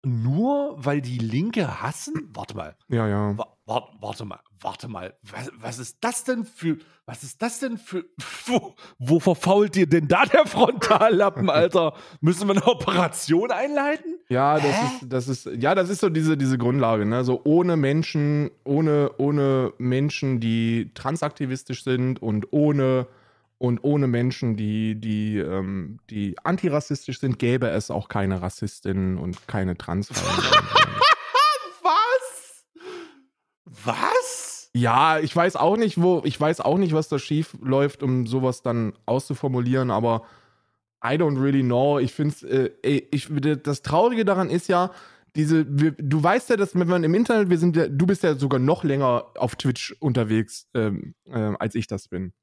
[0.03, 2.29] nur weil die Linke hassen?
[2.33, 2.75] Warte mal.
[2.87, 3.37] Ja, ja.
[3.37, 5.13] Wa warte, warte mal, warte mal.
[5.23, 6.77] Was, was ist das denn für.
[7.05, 8.05] Was ist das denn für.
[8.45, 11.93] Wo, wo verfault dir denn da der Frontallappen, Alter?
[12.21, 14.17] Müssen wir eine Operation einleiten?
[14.29, 14.85] Ja, das Hä?
[14.85, 17.23] ist, das ist, ja, das ist so diese, diese Grundlage, ne?
[17.23, 23.07] So ohne Menschen, ohne, ohne Menschen, die transaktivistisch sind und ohne
[23.57, 29.47] und ohne Menschen, die, die, ähm, die antirassistisch sind, gäbe es auch keine Rassistinnen und
[29.47, 30.31] keine Transfeinde.
[31.81, 32.65] Was?
[33.65, 34.47] Was?
[34.77, 38.27] ja, ich weiß auch nicht, wo, ich weiß auch nicht, was da schief läuft, um
[38.27, 40.23] sowas dann auszuformulieren, aber
[41.03, 41.99] I don't really know.
[41.99, 42.71] Ich finde es, äh,
[43.11, 43.29] ich,
[43.63, 44.91] das Traurige daran ist ja,
[45.35, 48.23] diese, wir, du weißt ja, dass wenn man im Internet, wir sind ja, du bist
[48.23, 52.33] ja sogar noch länger auf Twitch unterwegs, ähm, äh, als ich das bin.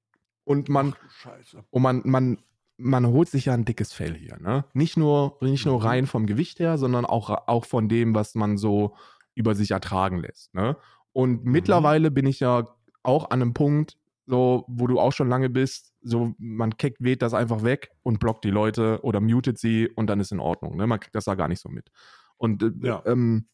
[0.45, 1.65] Und man, Scheiße.
[1.71, 2.39] und man, man,
[2.77, 4.65] man holt sich ja ein dickes Fell hier, ne?
[4.75, 5.87] Nicht nur, nicht nur Mhm.
[5.87, 8.95] rein vom Gewicht her, sondern auch, auch von dem, was man so
[9.35, 10.77] über sich ertragen lässt, ne?
[11.13, 12.69] Und mittlerweile bin ich ja
[13.05, 17.23] auch an einem Punkt, so, wo du auch schon lange bist, so, man kickt, weht
[17.23, 20.77] das einfach weg und blockt die Leute oder mutet sie und dann ist in Ordnung,
[20.77, 20.87] ne?
[20.87, 21.91] Man kriegt das da gar nicht so mit.
[22.37, 23.03] Und äh, Ja.
[23.07, 23.47] ähm,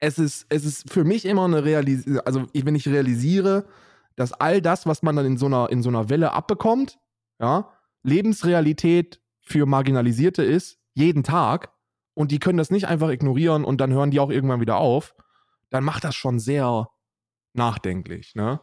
[0.00, 3.64] es ist, es ist für mich immer eine Realisierung, also wenn ich realisiere,
[4.16, 6.98] dass all das, was man dann in so einer, in so einer Welle abbekommt,
[7.40, 7.70] ja,
[8.02, 11.72] Lebensrealität für Marginalisierte ist, jeden Tag,
[12.14, 15.14] und die können das nicht einfach ignorieren und dann hören die auch irgendwann wieder auf,
[15.70, 16.88] dann macht das schon sehr
[17.54, 18.60] nachdenklich, ne?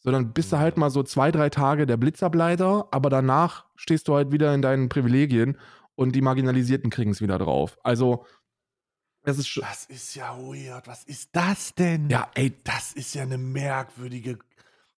[0.00, 4.06] So, dann bist du halt mal so zwei, drei Tage der Blitzableiter, aber danach stehst
[4.06, 5.56] du halt wieder in deinen Privilegien
[5.94, 7.78] und die Marginalisierten kriegen es wieder drauf.
[7.82, 8.26] Also,
[9.22, 9.62] es ist schon.
[9.62, 10.86] Das ist ja weird.
[10.86, 12.10] Was ist das denn?
[12.10, 14.38] Ja, ey, Das ist ja eine merkwürdige.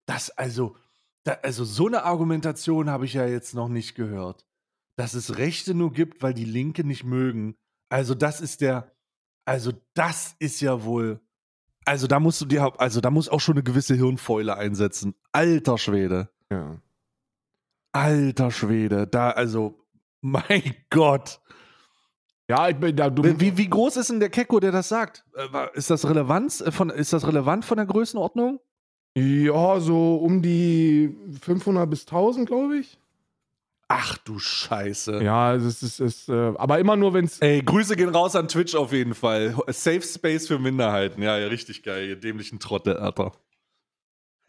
[0.06, 0.76] Das, also,
[1.24, 4.46] da, also so eine Argumentation habe ich ja jetzt noch nicht gehört.
[4.98, 7.58] Dass es Rechte nur gibt, weil die Linke nicht mögen.
[7.90, 8.92] Also, das ist der.
[9.46, 11.20] Also, das ist ja wohl.
[11.86, 12.80] Also, da musst du dir.
[12.80, 15.16] Also, da muss auch schon eine gewisse Hirnfäule einsetzen.
[15.32, 16.30] Alter Schwede.
[16.50, 16.80] ja.
[17.92, 19.08] Alter Schwede.
[19.08, 19.80] Da, also.
[20.22, 21.40] Mein Gott.
[22.50, 23.10] Ja, ich bin da.
[23.10, 25.26] Du, Wie, wie groß ist denn der Kecko, der das sagt?
[25.36, 28.60] Äh, Ist das, Relevanz äh, von, ist das relevant von der Größenordnung?
[29.18, 32.98] Ja, so um die 500 bis 1000, glaube ich.
[33.88, 35.24] Ach du Scheiße.
[35.24, 37.40] Ja, es ist, es ist äh, aber immer nur, wenn es.
[37.40, 39.56] Ey, Grüße gehen raus an Twitch auf jeden Fall.
[39.68, 41.22] Safe Space für Minderheiten.
[41.22, 42.08] Ja, ja, richtig geil.
[42.10, 43.32] Ihr dämlichen Trottel, Alter.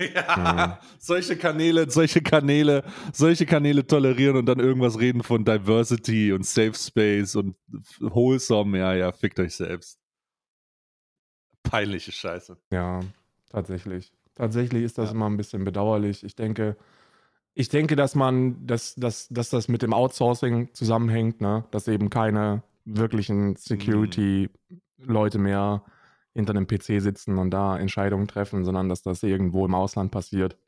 [0.00, 0.80] Ja, Ja.
[0.98, 6.74] solche Kanäle, solche Kanäle, solche Kanäle tolerieren und dann irgendwas reden von Diversity und Safe
[6.74, 7.56] Space und
[8.00, 8.78] Wholesome.
[8.78, 9.98] Ja, ja, fickt euch selbst.
[11.62, 12.56] Peinliche Scheiße.
[12.70, 13.00] Ja,
[13.50, 14.12] tatsächlich.
[14.36, 15.14] Tatsächlich ist das Ja.
[15.16, 16.22] immer ein bisschen bedauerlich.
[16.22, 16.76] Ich denke,
[17.54, 21.64] ich denke, dass man, dass, dass, dass das mit dem Outsourcing zusammenhängt, ne?
[21.72, 25.82] dass eben keine wirklichen Security-Leute mehr
[26.34, 30.58] hinter einem PC sitzen und da Entscheidungen treffen, sondern dass das irgendwo im Ausland passiert.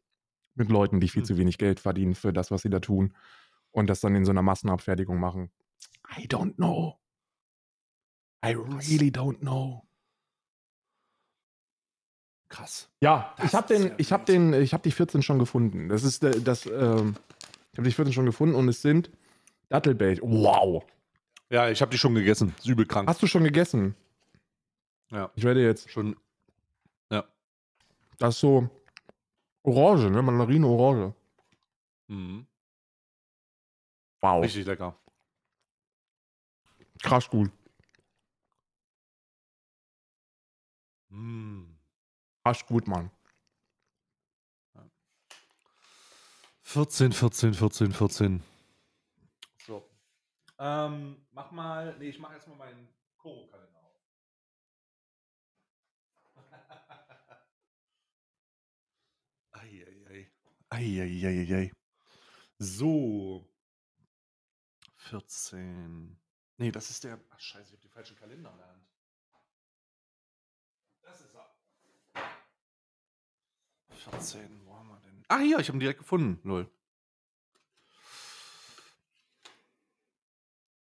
[0.55, 1.27] Mit Leuten, die viel Mhm.
[1.27, 3.14] zu wenig Geld verdienen für das, was sie da tun.
[3.71, 5.51] Und das dann in so einer Massenabfertigung machen.
[6.16, 6.99] I don't know.
[8.45, 9.83] I really don't know.
[12.49, 12.89] Krass.
[13.01, 15.89] Ja, Das ich habe den, ja ich habe den, ich habe die 14 schon gefunden.
[15.89, 17.17] Das ist äh, das, ähm,
[17.73, 19.11] ich habe die 14 schon gefunden und es sind
[19.69, 20.21] Dattelbait.
[20.23, 20.85] Wow.
[21.51, 22.55] Ja, ich habe die schon gegessen.
[22.59, 23.09] Ist übel krank.
[23.09, 23.95] Hast du schon gegessen?
[25.11, 25.31] Ja.
[25.35, 26.17] Ich werde jetzt, Schon.
[27.11, 27.25] Ja.
[28.19, 28.69] das ist so
[29.63, 30.23] Orange, ne?
[30.23, 31.15] Mandarine Orange.
[32.09, 32.47] Mhm.
[34.21, 34.43] Wow.
[34.43, 34.97] Richtig lecker.
[37.03, 37.51] Krass gut.
[41.11, 41.68] Mm.
[42.49, 43.11] Krass gut, Mann.
[46.63, 48.43] 14, 14, 14, 14.
[49.67, 49.87] So.
[50.59, 51.95] Ähm, mach mal.
[51.99, 52.89] Nee, ich mach erstmal meinen
[53.19, 54.01] Koro-Kalender auf.
[59.53, 60.33] Eieiei.
[60.71, 61.71] Eieiei.
[62.57, 63.47] So.
[64.97, 66.19] 14.
[66.57, 67.21] Nee, das ist der.
[67.29, 68.89] Ach, scheiße, ich hab die falschen Kalender in der Hand.
[71.03, 71.59] Das ist er.
[73.99, 75.25] 14, wo haben wir denn?
[75.29, 76.41] Ah, hier, ich habe ihn direkt gefunden.
[76.43, 76.71] Null.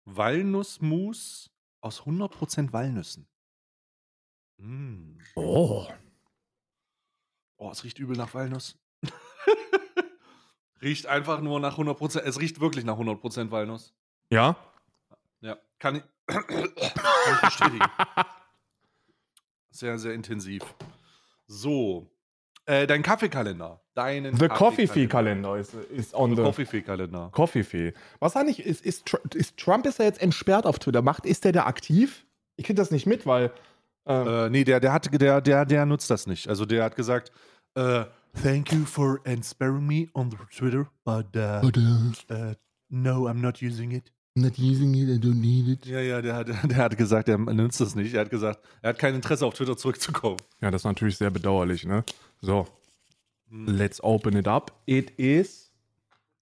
[0.05, 1.51] Walnussmus
[1.81, 3.29] aus 100% Walnüssen.
[4.59, 5.19] Mm.
[5.37, 5.87] Oh.
[7.57, 8.77] Oh, es riecht übel nach Walnuss.
[10.83, 12.21] riecht einfach nur nach 100%.
[12.21, 13.95] Es riecht wirklich nach 100% Walnuss.
[14.31, 14.57] Ja?
[15.41, 17.87] Ja, kann ich, kann ich bestätigen.
[19.75, 20.63] Sehr, sehr intensiv.
[21.47, 22.11] So.
[22.67, 23.81] Äh, dein Kaffeekalender.
[23.95, 27.29] Deinen The Coffee Fee Kalender ist, ist on The the Coffee Fee Kalender.
[27.33, 27.93] Coffee Fee.
[28.21, 31.03] Was eigentlich ist, ist, ist Trump ist ja jetzt entsperrt auf Twitter.
[31.03, 32.25] Macht, ist der da aktiv?
[32.57, 33.51] Ich krieg das nicht mit, weil
[34.07, 36.49] äh, Äh, nee, der, der, hat, der, der, der nutzt das nicht.
[36.49, 37.31] Also der hat gesagt,
[37.75, 38.05] äh,
[38.43, 42.55] thank you for inspiring me on the Twitter, but, uh, But, uh, uh,
[42.89, 44.13] no, I'm not using it.
[44.35, 45.87] Not using it, I don't need it.
[45.87, 48.15] Ja, ja, der hat, der hat gesagt, er nutzt das nicht.
[48.15, 50.37] Er hat gesagt, er hat kein Interesse auf Twitter zurückzukommen.
[50.61, 52.05] ja, das ist natürlich sehr bedauerlich, ne?
[52.41, 52.67] So,
[53.51, 53.67] Hm.
[53.67, 54.73] let's open it up.
[54.87, 55.71] It is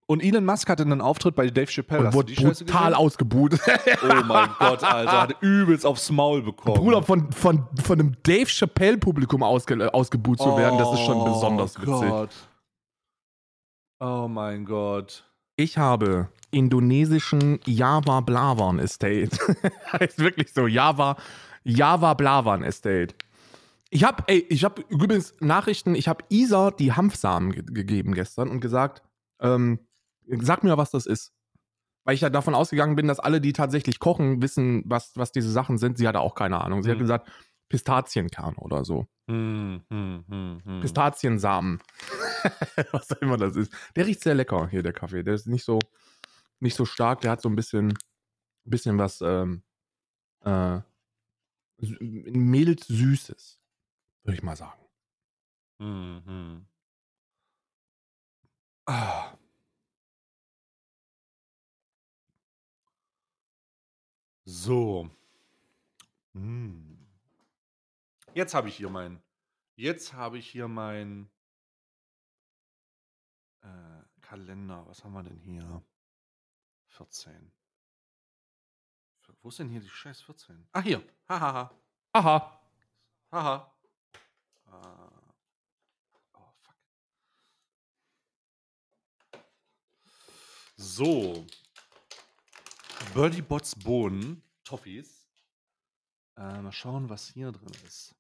[0.06, 2.06] Und Elon Musk hatte einen Auftritt bei Dave Chappelle.
[2.06, 2.52] und wurde brutal
[2.90, 2.94] gesehen?
[2.94, 3.58] ausgebuht.
[4.02, 6.76] Oh mein Gott, Alter, hat übelst aufs Maul bekommen.
[6.76, 11.24] Bruder, von, von, von einem Dave Chappelle-Publikum ausge, äh, ausgebuht zu werden, das ist schon
[11.24, 11.94] besonders witzig.
[11.94, 12.30] Oh Gott.
[14.00, 15.24] Oh mein Gott.
[15.60, 19.28] Ich habe indonesischen Java Blavan Estate.
[19.92, 21.18] heißt wirklich so, Java,
[21.64, 23.14] Java Blavan Estate.
[23.90, 28.48] Ich habe, ey, ich habe übrigens Nachrichten, ich habe Isa die Hanfsamen ge gegeben gestern
[28.48, 29.02] und gesagt,
[29.38, 29.80] ähm,
[30.40, 31.34] sag mir, was das ist.
[32.04, 35.50] Weil ich ja davon ausgegangen bin, dass alle, die tatsächlich kochen, wissen, was, was diese
[35.50, 35.98] Sachen sind.
[35.98, 36.82] Sie hatte auch keine Ahnung.
[36.82, 37.02] Sie hat Hm.
[37.04, 37.30] gesagt,
[37.70, 39.06] Pistazienkern oder so.
[39.30, 40.80] Hm, hm, hm, hm.
[40.80, 41.80] Pistaziensamen.
[42.92, 43.72] Was auch immer das ist.
[43.96, 45.22] Der riecht sehr lecker, hier der Kaffee.
[45.22, 45.78] Der ist nicht so,
[46.58, 47.96] nicht so stark, der hat so ein bisschen,
[48.64, 49.62] bisschen was ähm,
[50.44, 50.80] äh,
[51.78, 53.60] mild Süßes,
[54.24, 54.80] würde ich mal sagen.
[55.80, 56.66] Hm, hm.
[58.86, 59.36] Ah.
[64.46, 65.08] So.
[66.34, 66.89] Hm.
[68.34, 69.22] Jetzt habe ich hier mein.
[69.74, 71.28] Jetzt habe ich hier mein
[73.62, 74.86] äh, Kalender.
[74.86, 75.82] Was haben wir denn hier?
[76.88, 77.52] 14.
[79.42, 80.68] Wo ist denn hier die scheiß 14?
[80.72, 81.02] Ah, hier.
[81.28, 81.74] Hahaha.
[82.12, 82.60] Aha.
[83.32, 83.74] Haha.
[84.66, 85.10] Ah.
[86.34, 86.76] Oh, fuck.
[90.76, 91.46] So.
[93.14, 95.26] Birdie Bots Bohnen, Toffees.
[96.36, 98.14] Äh, mal schauen, was hier drin ist.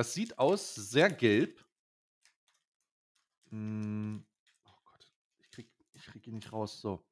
[0.00, 1.62] Das sieht aus sehr gelb.
[3.50, 4.24] Hm,
[4.64, 6.80] oh Gott, ich krieg, ich krieg ihn nicht raus.
[6.80, 7.04] So.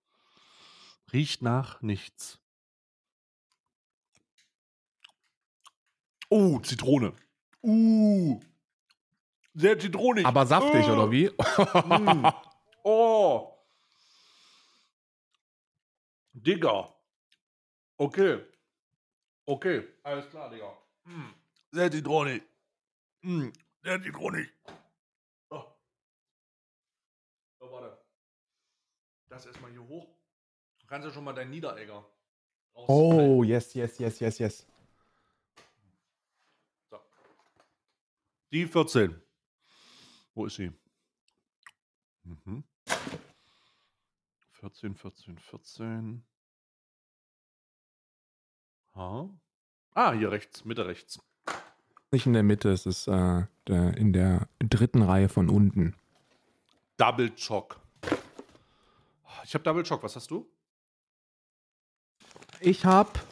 [1.13, 2.39] Riecht nach nichts.
[6.31, 7.15] Oh, Zitrone.
[7.63, 8.41] Uh.
[9.53, 10.25] Sehr zitronig.
[10.25, 10.93] Aber saftig, Ah.
[10.95, 11.27] oder wie?
[11.29, 12.27] Mm.
[12.85, 13.53] Oh.
[16.33, 16.95] Digga.
[17.99, 18.47] Okay.
[19.45, 19.87] Okay.
[20.03, 20.73] Alles klar, Digga.
[21.05, 21.35] Mm.
[21.71, 22.43] Sehr zitronig.
[23.23, 23.51] Mm.
[23.83, 24.53] Sehr zitronig.
[25.51, 25.65] Oh.
[27.59, 28.05] So, warte.
[29.29, 30.09] Das erstmal hier hoch.
[30.81, 32.05] Du kannst ja schon mal deinen Niederegger
[32.87, 34.67] oh, yes, yes, yes, yes, yes.
[36.91, 37.01] So.
[38.53, 39.21] Die 14.
[40.35, 40.73] Wo ist sie?
[42.23, 42.65] Mhm.
[44.53, 46.25] 14, 14, 14.
[48.95, 49.29] Ha?
[49.95, 51.21] Ah, hier rechts, Mitte rechts.
[52.11, 55.95] Nicht in der Mitte, es ist äh, in der dritten Reihe von unten.
[56.97, 57.79] Double Choc.
[59.45, 60.03] Ich habe Double Choc.
[60.03, 60.47] Was hast du?
[62.61, 63.25] Ich hab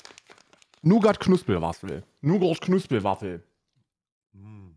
[0.83, 2.05] Nougat Knuspelwaffel.
[2.21, 3.43] Nougat Knuspelwaffel.
[4.33, 4.71] Mm.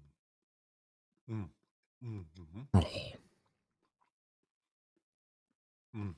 [1.28, 1.50] Mm.
[2.00, 2.26] Mm.
[2.36, 2.68] Mhm.
[2.74, 2.84] Oh.
[5.92, 6.16] Mm.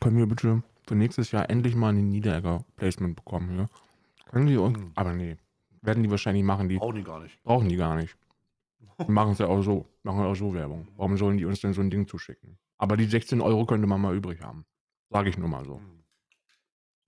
[0.00, 3.68] Können wir bitte für nächstes Jahr endlich mal ein Niederegger-Placement bekommen hier?
[4.30, 4.78] Können die uns.
[4.78, 4.92] Mhm.
[4.94, 5.36] Aber nee.
[5.86, 6.68] Werden die wahrscheinlich machen.
[6.68, 7.42] Die Brauchen die gar nicht.
[7.44, 8.16] brauchen die gar nicht.
[9.06, 9.86] Die machen es ja auch so.
[10.02, 10.88] Machen auch so Werbung.
[10.96, 12.58] Warum sollen die uns denn so ein Ding zuschicken?
[12.78, 14.64] Aber die 16 Euro könnte man mal übrig haben.
[15.10, 15.80] Sage ich nur mal so.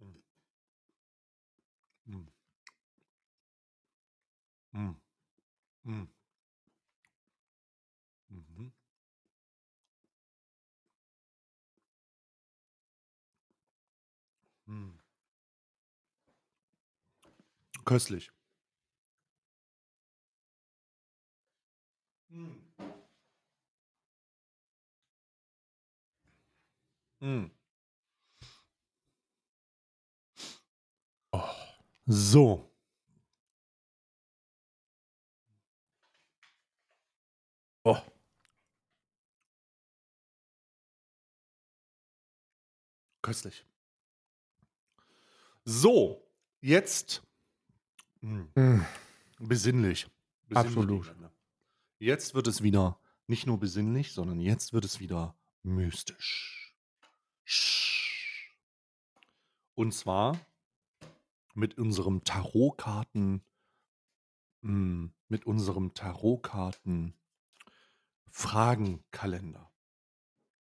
[0.00, 0.14] Mm.
[2.06, 2.28] Mm.
[4.72, 4.96] Mm.
[5.84, 6.08] Mm.
[8.30, 8.72] Mhm.
[14.68, 14.98] Mm.
[17.84, 18.30] Köstlich.
[27.20, 27.50] Mm.
[31.32, 31.54] Oh.
[32.06, 32.70] So.
[37.84, 38.02] Oh.
[43.22, 43.64] Köstlich.
[45.64, 46.26] So,
[46.60, 47.22] jetzt
[48.20, 48.80] hm, Mm.
[49.38, 50.06] besinnlich.
[50.48, 50.56] besinnlich.
[50.56, 51.14] Absolut.
[51.98, 56.57] Jetzt wird es wieder nicht nur besinnlich, sondern jetzt wird es wieder mystisch.
[59.74, 60.38] Und zwar
[61.54, 63.42] mit unserem Tarotkarten
[64.62, 67.14] hm, mit unserem Tarotkarten
[68.30, 69.70] Fragenkalender.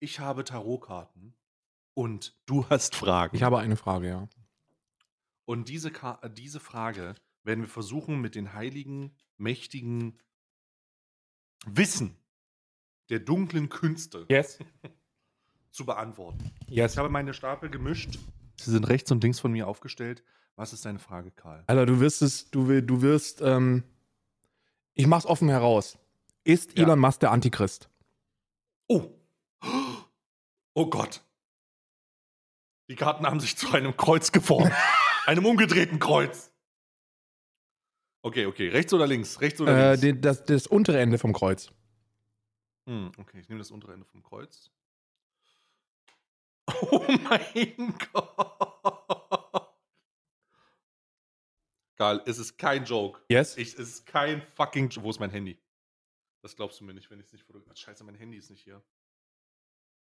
[0.00, 1.34] Ich habe Tarotkarten
[1.94, 3.36] und du hast Fragen.
[3.36, 4.28] Ich habe eine Frage, ja.
[5.44, 10.20] Und diese, Ka diese Frage werden wir versuchen mit den heiligen, mächtigen
[11.64, 12.16] Wissen
[13.08, 14.58] der dunklen Künste Yes.
[15.76, 16.50] Zu beantworten.
[16.66, 16.92] Yes.
[16.92, 18.18] Ich habe meine Stapel gemischt.
[18.58, 20.24] Sie sind rechts und links von mir aufgestellt.
[20.56, 21.62] Was ist deine Frage, Karl?
[21.66, 23.84] Alter, du wirst es, du, will- du wirst, ähm,
[24.94, 25.98] ich mach's offen heraus.
[26.44, 26.84] Ist Ja.
[26.84, 27.90] Elon Musk der Antichrist?
[28.88, 29.10] Oh.
[30.74, 31.22] Oh Gott.
[32.88, 34.72] Die Karten haben sich zu einem Kreuz geformt.
[35.26, 36.52] einem umgedrehten Kreuz.
[38.22, 38.68] Okay, okay.
[38.68, 39.40] Rechts oder links?
[39.40, 40.20] Rechts oder Äh, links?
[40.22, 41.70] das, das untere Ende vom Kreuz.
[42.86, 44.70] Hm, okay, ich nehme das untere Ende vom Kreuz.
[46.90, 49.72] Oh mein Gott.
[51.96, 53.20] Karl, es ist kein Joke.
[53.28, 53.56] Yes?
[53.56, 55.04] Ich, es ist kein fucking Joke.
[55.06, 55.58] Wo ist mein Handy?
[56.42, 57.76] Das glaubst du mir nicht, wenn ich es nicht fotografiere.
[57.76, 58.82] Scheiße, mein Handy ist nicht hier.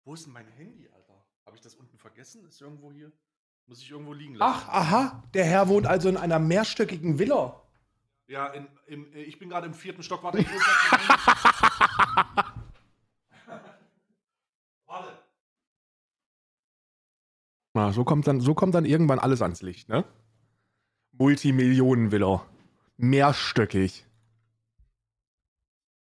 [0.05, 1.24] Wo ist denn mein Handy, Alter?
[1.47, 2.45] Habe ich das unten vergessen?
[2.47, 3.11] Ist irgendwo hier?
[3.66, 4.55] Muss ich irgendwo liegen lassen?
[4.62, 5.23] Ach, aha.
[5.35, 7.62] Der Herr wohnt also in einer mehrstöckigen Villa.
[8.27, 10.23] Ja, in, im, äh, ich bin gerade im vierten Stock.
[10.23, 12.53] Warte, ich muss das mein Handy-
[14.86, 15.23] Warte.
[17.79, 20.05] Na, so kommt dann, so kommt dann irgendwann alles ans Licht, ne?
[21.13, 22.45] Multimillionen-Villa.
[22.97, 24.05] Mehrstöckig.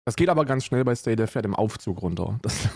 [0.05, 2.37] Das geht aber ganz schnell bei Stay, der fährt im Aufzug runter.
[2.43, 2.69] Das,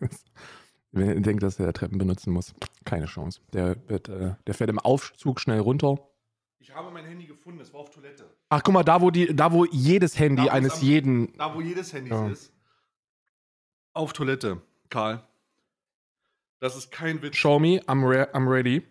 [0.90, 2.54] Wer denkt, dass er Treppen benutzen muss,
[2.84, 3.40] keine Chance.
[3.52, 5.98] Der, wird, äh, der fährt im Aufzug schnell runter.
[6.58, 8.24] Ich habe mein Handy gefunden, es war auf Toilette.
[8.48, 11.32] Ach, guck mal, da wo, die, da, wo jedes Handy Da, eines am- jeden.
[11.36, 12.26] Da, wo jedes Handy Ja.
[12.28, 12.52] ist.
[13.92, 15.22] Auf Toilette, Karl.
[16.64, 17.36] Das ist kein Witz.
[17.36, 18.88] Show me, I'm, re I'm ready.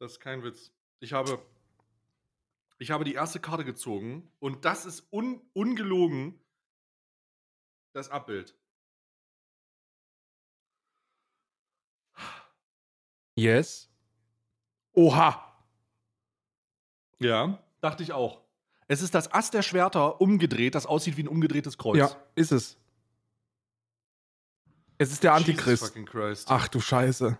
[0.00, 0.72] Das ist kein Witz.
[0.98, 1.40] Ich habe,
[2.78, 6.40] ich habe die erste Karte gezogen und das ist un, ungelogen
[7.92, 8.56] das Abbild.
[13.36, 13.88] Yes.
[14.94, 15.64] Oha.
[17.20, 18.42] Ja, dachte ich auch.
[18.88, 21.98] Es ist das Ass der Schwerter umgedreht, das aussieht wie ein umgedrehtes Kreuz.
[21.98, 22.81] Ja, ist es.
[25.02, 25.92] Es ist der Antichrist.
[26.46, 27.36] Ach du Scheiße.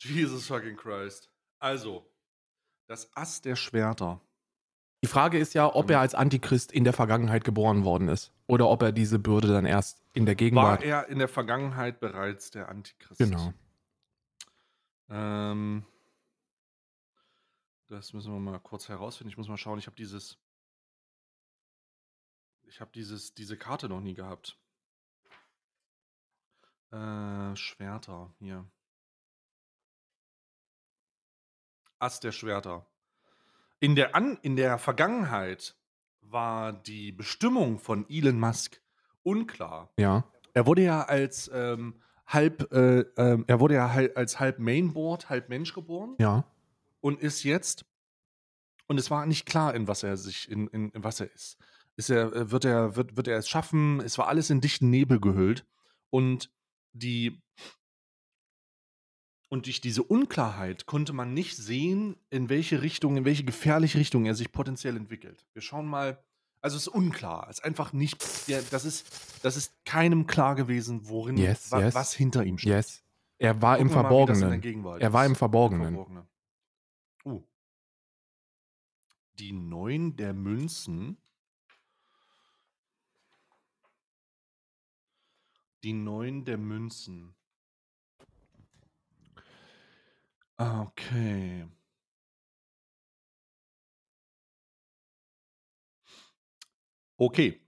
[0.00, 1.28] Jesus fucking Christ.
[1.58, 2.08] Also,
[2.86, 4.20] das Ass der Schwerter.
[5.02, 8.32] Die Frage ist ja, ob er als Antichrist in der Vergangenheit geboren worden ist.
[8.46, 10.82] Oder ob er diese Bürde dann erst in der War Gegenwart.
[10.84, 13.18] er in der Vergangenheit bereits der Antichrist?
[13.18, 13.52] Genau.
[15.10, 15.84] Ähm,
[17.88, 19.30] das müssen wir mal kurz herausfinden.
[19.30, 19.80] Ich muss mal schauen.
[19.80, 20.38] Ich habe dieses.
[22.68, 24.56] Ich habe dieses, diese Karte noch nie gehabt.
[26.90, 28.64] Äh, Schwerter, hier.
[31.98, 32.86] Ass der Schwerter.
[33.80, 35.76] In der, An in der Vergangenheit
[36.20, 38.80] war die Bestimmung von Elon Musk
[39.22, 39.92] unklar.
[39.98, 40.24] Ja.
[40.54, 45.28] Er wurde ja als ähm, halb, äh, ähm, er wurde ja hal- als halb Mainboard,
[45.28, 46.44] halb Mensch geboren Ja.
[47.00, 47.84] und ist jetzt
[48.86, 51.58] und es war nicht klar, in was er sich, in, in, in was er ist.
[51.96, 54.00] Ist er, äh, wird er, wird, wird er es schaffen?
[54.00, 55.66] Es war alles in dichten Nebel gehüllt
[56.10, 56.50] und
[56.92, 57.42] die
[59.50, 64.26] und durch diese Unklarheit konnte man nicht sehen, in welche Richtung, in welche gefährliche Richtung
[64.26, 65.46] er sich potenziell entwickelt.
[65.54, 66.22] Wir schauen mal.
[66.60, 67.46] Also es ist unklar.
[67.48, 68.48] Es ist einfach nicht.
[68.48, 71.94] Der, das, ist, das ist keinem klar gewesen, worin Yes, wa, yes.
[71.94, 72.72] was hinter ihm steht.
[72.72, 73.04] Yes.
[73.38, 74.60] Er war im Gucken mal, der Verborgenen.
[74.60, 75.94] Gegenwart Er war im Verborgenen.
[75.94, 76.26] Verborgene.
[77.24, 77.42] Uh.
[79.38, 81.16] Die neun der Münzen.
[85.82, 87.34] Die neun der Münzen.
[90.56, 91.66] Ah, Okay.
[97.20, 97.60] Okay.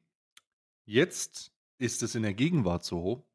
[0.85, 3.27] Jetzt ist es in der Gegenwart so,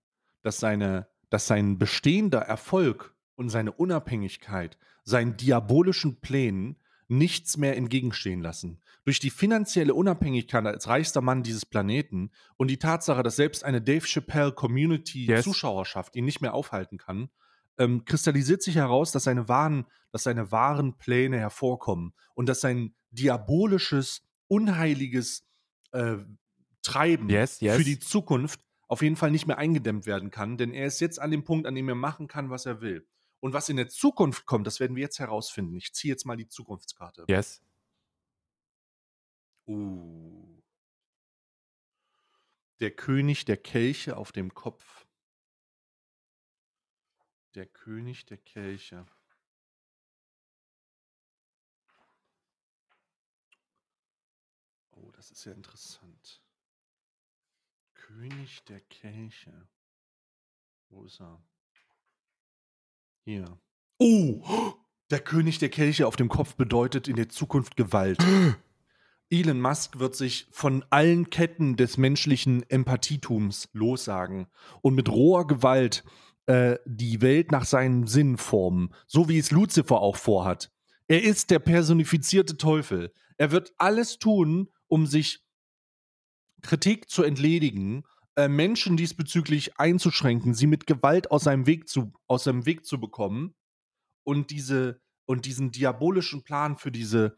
[0.43, 6.77] dass, seine, dass sein bestehender Erfolg und seine Unabhängigkeit seinen diabolischen Plänen
[7.07, 8.82] nichts mehr entgegenstehen lassen.
[9.03, 13.82] Durch die finanzielle Unabhängigkeit als reichster Mann dieses Planeten und die Tatsache, dass selbst eine
[13.82, 15.44] Dave Chappelle Community Yes.
[15.44, 17.30] Zuschauerschaft ihn nicht mehr aufhalten kann,
[17.77, 22.95] ähm, kristallisiert sich heraus, dass seine wahren, dass seine wahren Pläne hervorkommen und dass sein
[23.11, 25.45] diabolisches, unheiliges
[25.91, 26.18] äh,
[26.82, 27.77] Treiben Yes, yes.
[27.77, 31.19] für die Zukunft auf jeden Fall nicht mehr eingedämmt werden kann, denn er ist jetzt
[31.19, 33.07] an dem Punkt, an dem er machen kann, was er will.
[33.40, 35.76] Und was in der Zukunft kommt, das werden wir jetzt herausfinden.
[35.76, 37.26] Ich ziehe jetzt mal die Zukunftskarte.
[37.28, 37.62] Yes.
[39.68, 40.62] Uh.
[42.80, 45.06] Der König der Kelche auf dem Kopf.
[47.53, 49.06] Der König der Kelche.
[54.91, 56.44] Oh, das das ist ja interessant.
[57.95, 59.68] König der Kelche.
[60.90, 61.44] Wo ist er?
[63.27, 63.60] Hier.
[63.97, 64.43] Oh!
[65.10, 68.19] Der König der Kelche auf dem Kopf bedeutet in der Zukunft Gewalt.
[69.31, 74.45] Elon Musk wird sich von allen Ketten des menschlichen Empathietums lossagen
[74.84, 76.03] und mit roher Gewalt
[76.45, 80.72] äh, die Welt nach seinem Sinn formen, so wie es Lucifer auch vorhat.
[81.07, 83.11] Er ist der personifizierte Teufel.
[83.38, 85.43] Er wird alles tun, um sich
[86.61, 88.03] Kritik zu entledigen,
[88.36, 92.99] äh, Menschen diesbezüglich einzuschränken, sie mit Gewalt aus seinem Weg zu, aus seinem Weg zu
[92.99, 93.56] bekommen
[94.24, 97.38] und diese und diesen diabolischen Plan für diese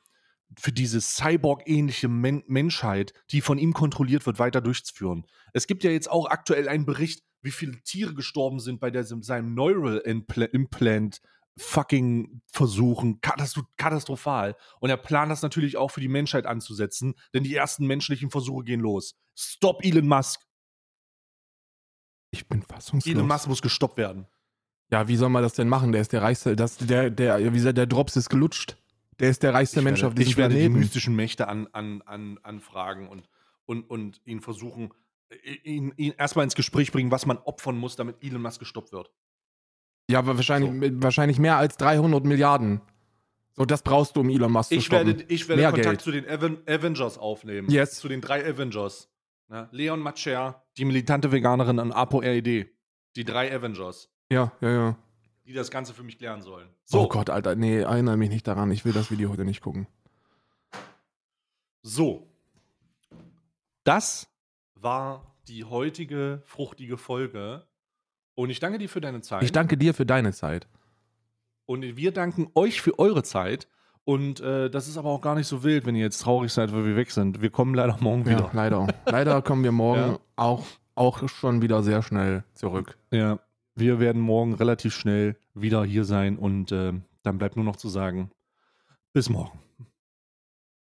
[0.57, 5.25] für diese Cyborg-ähnliche Men Menschheit, die von ihm kontrolliert wird, weiter durchzuführen.
[5.53, 9.03] Es gibt ja jetzt auch aktuell einen Bericht, wie viele Tiere gestorben sind bei der,
[9.03, 11.21] seinem Neural Impl Implant
[11.57, 13.19] fucking Versuchen.
[13.21, 14.55] Katastro katastrophal.
[14.79, 18.63] Und er plant das natürlich auch für die Menschheit anzusetzen, denn die ersten menschlichen Versuche
[18.63, 19.15] gehen los.
[19.35, 20.46] Stop Elon Musk.
[22.31, 23.13] Ich bin fassungslos.
[23.13, 24.27] Elon Musk muss gestoppt werden.
[24.91, 25.91] Ja, wie soll man das denn machen?
[25.91, 28.77] Der ist der reichste, das, der, der, wie gesagt, der Drops ist gelutscht.
[29.19, 30.79] Der ist der reichste Ich Mensch werde, auf diesem ich werde die Planeten.
[30.79, 33.27] mystischen Mächte an, an, an, anfragen und,
[33.65, 34.93] und, und ihn versuchen,
[35.63, 39.09] ihn, ihn erstmal ins Gespräch bringen, was man opfern muss, damit Elon Musk gestoppt wird.
[40.09, 42.79] Ja, aber wahrscheinlich, mit- wahrscheinlich mehr als 300 Milliarden.
[43.55, 45.07] So, das brauchst du, um Elon Musk zu Ich stoppen.
[45.07, 46.01] werde, ich werde Mehr Kontakt Geld.
[46.01, 47.69] zu den Aven Avengers aufnehmen.
[47.69, 47.95] Yes.
[47.95, 49.09] Zu den drei Avengers.
[49.49, 49.67] Ne?
[49.71, 52.67] Leon Macher, die militante Veganerin und Apo RED.
[53.15, 54.97] Die drei Avengers, Ja, ja, ja.
[55.45, 56.67] die das Ganze für mich klären sollen.
[56.91, 58.69] Oh Gott, Alter, nee, erinnere mich nicht daran.
[58.71, 59.87] Ich will das Video heute nicht gucken.
[61.81, 62.27] So.
[63.83, 64.27] Das
[64.75, 67.65] war die heutige fruchtige Folge.
[68.35, 69.41] Und ich danke dir für deine Zeit.
[69.43, 70.67] Ich danke dir für deine Zeit.
[71.65, 73.67] Und wir danken euch für eure Zeit.
[74.07, 76.71] Und äh, das ist aber auch gar nicht so wild, wenn ihr jetzt traurig seid,
[76.71, 77.41] weil wir weg sind.
[77.41, 78.49] Wir kommen leider morgen Ja, wieder.
[78.53, 78.87] leider.
[79.05, 80.19] leider kommen wir morgen Ja.
[80.37, 80.63] auch,
[80.95, 82.97] auch schon wieder sehr schnell zurück.
[83.11, 83.39] Ja,
[83.75, 86.93] wir werden morgen relativ schnell wieder hier sein und äh,
[87.23, 88.31] dann bleibt nur noch zu sagen,
[89.11, 89.59] bis morgen.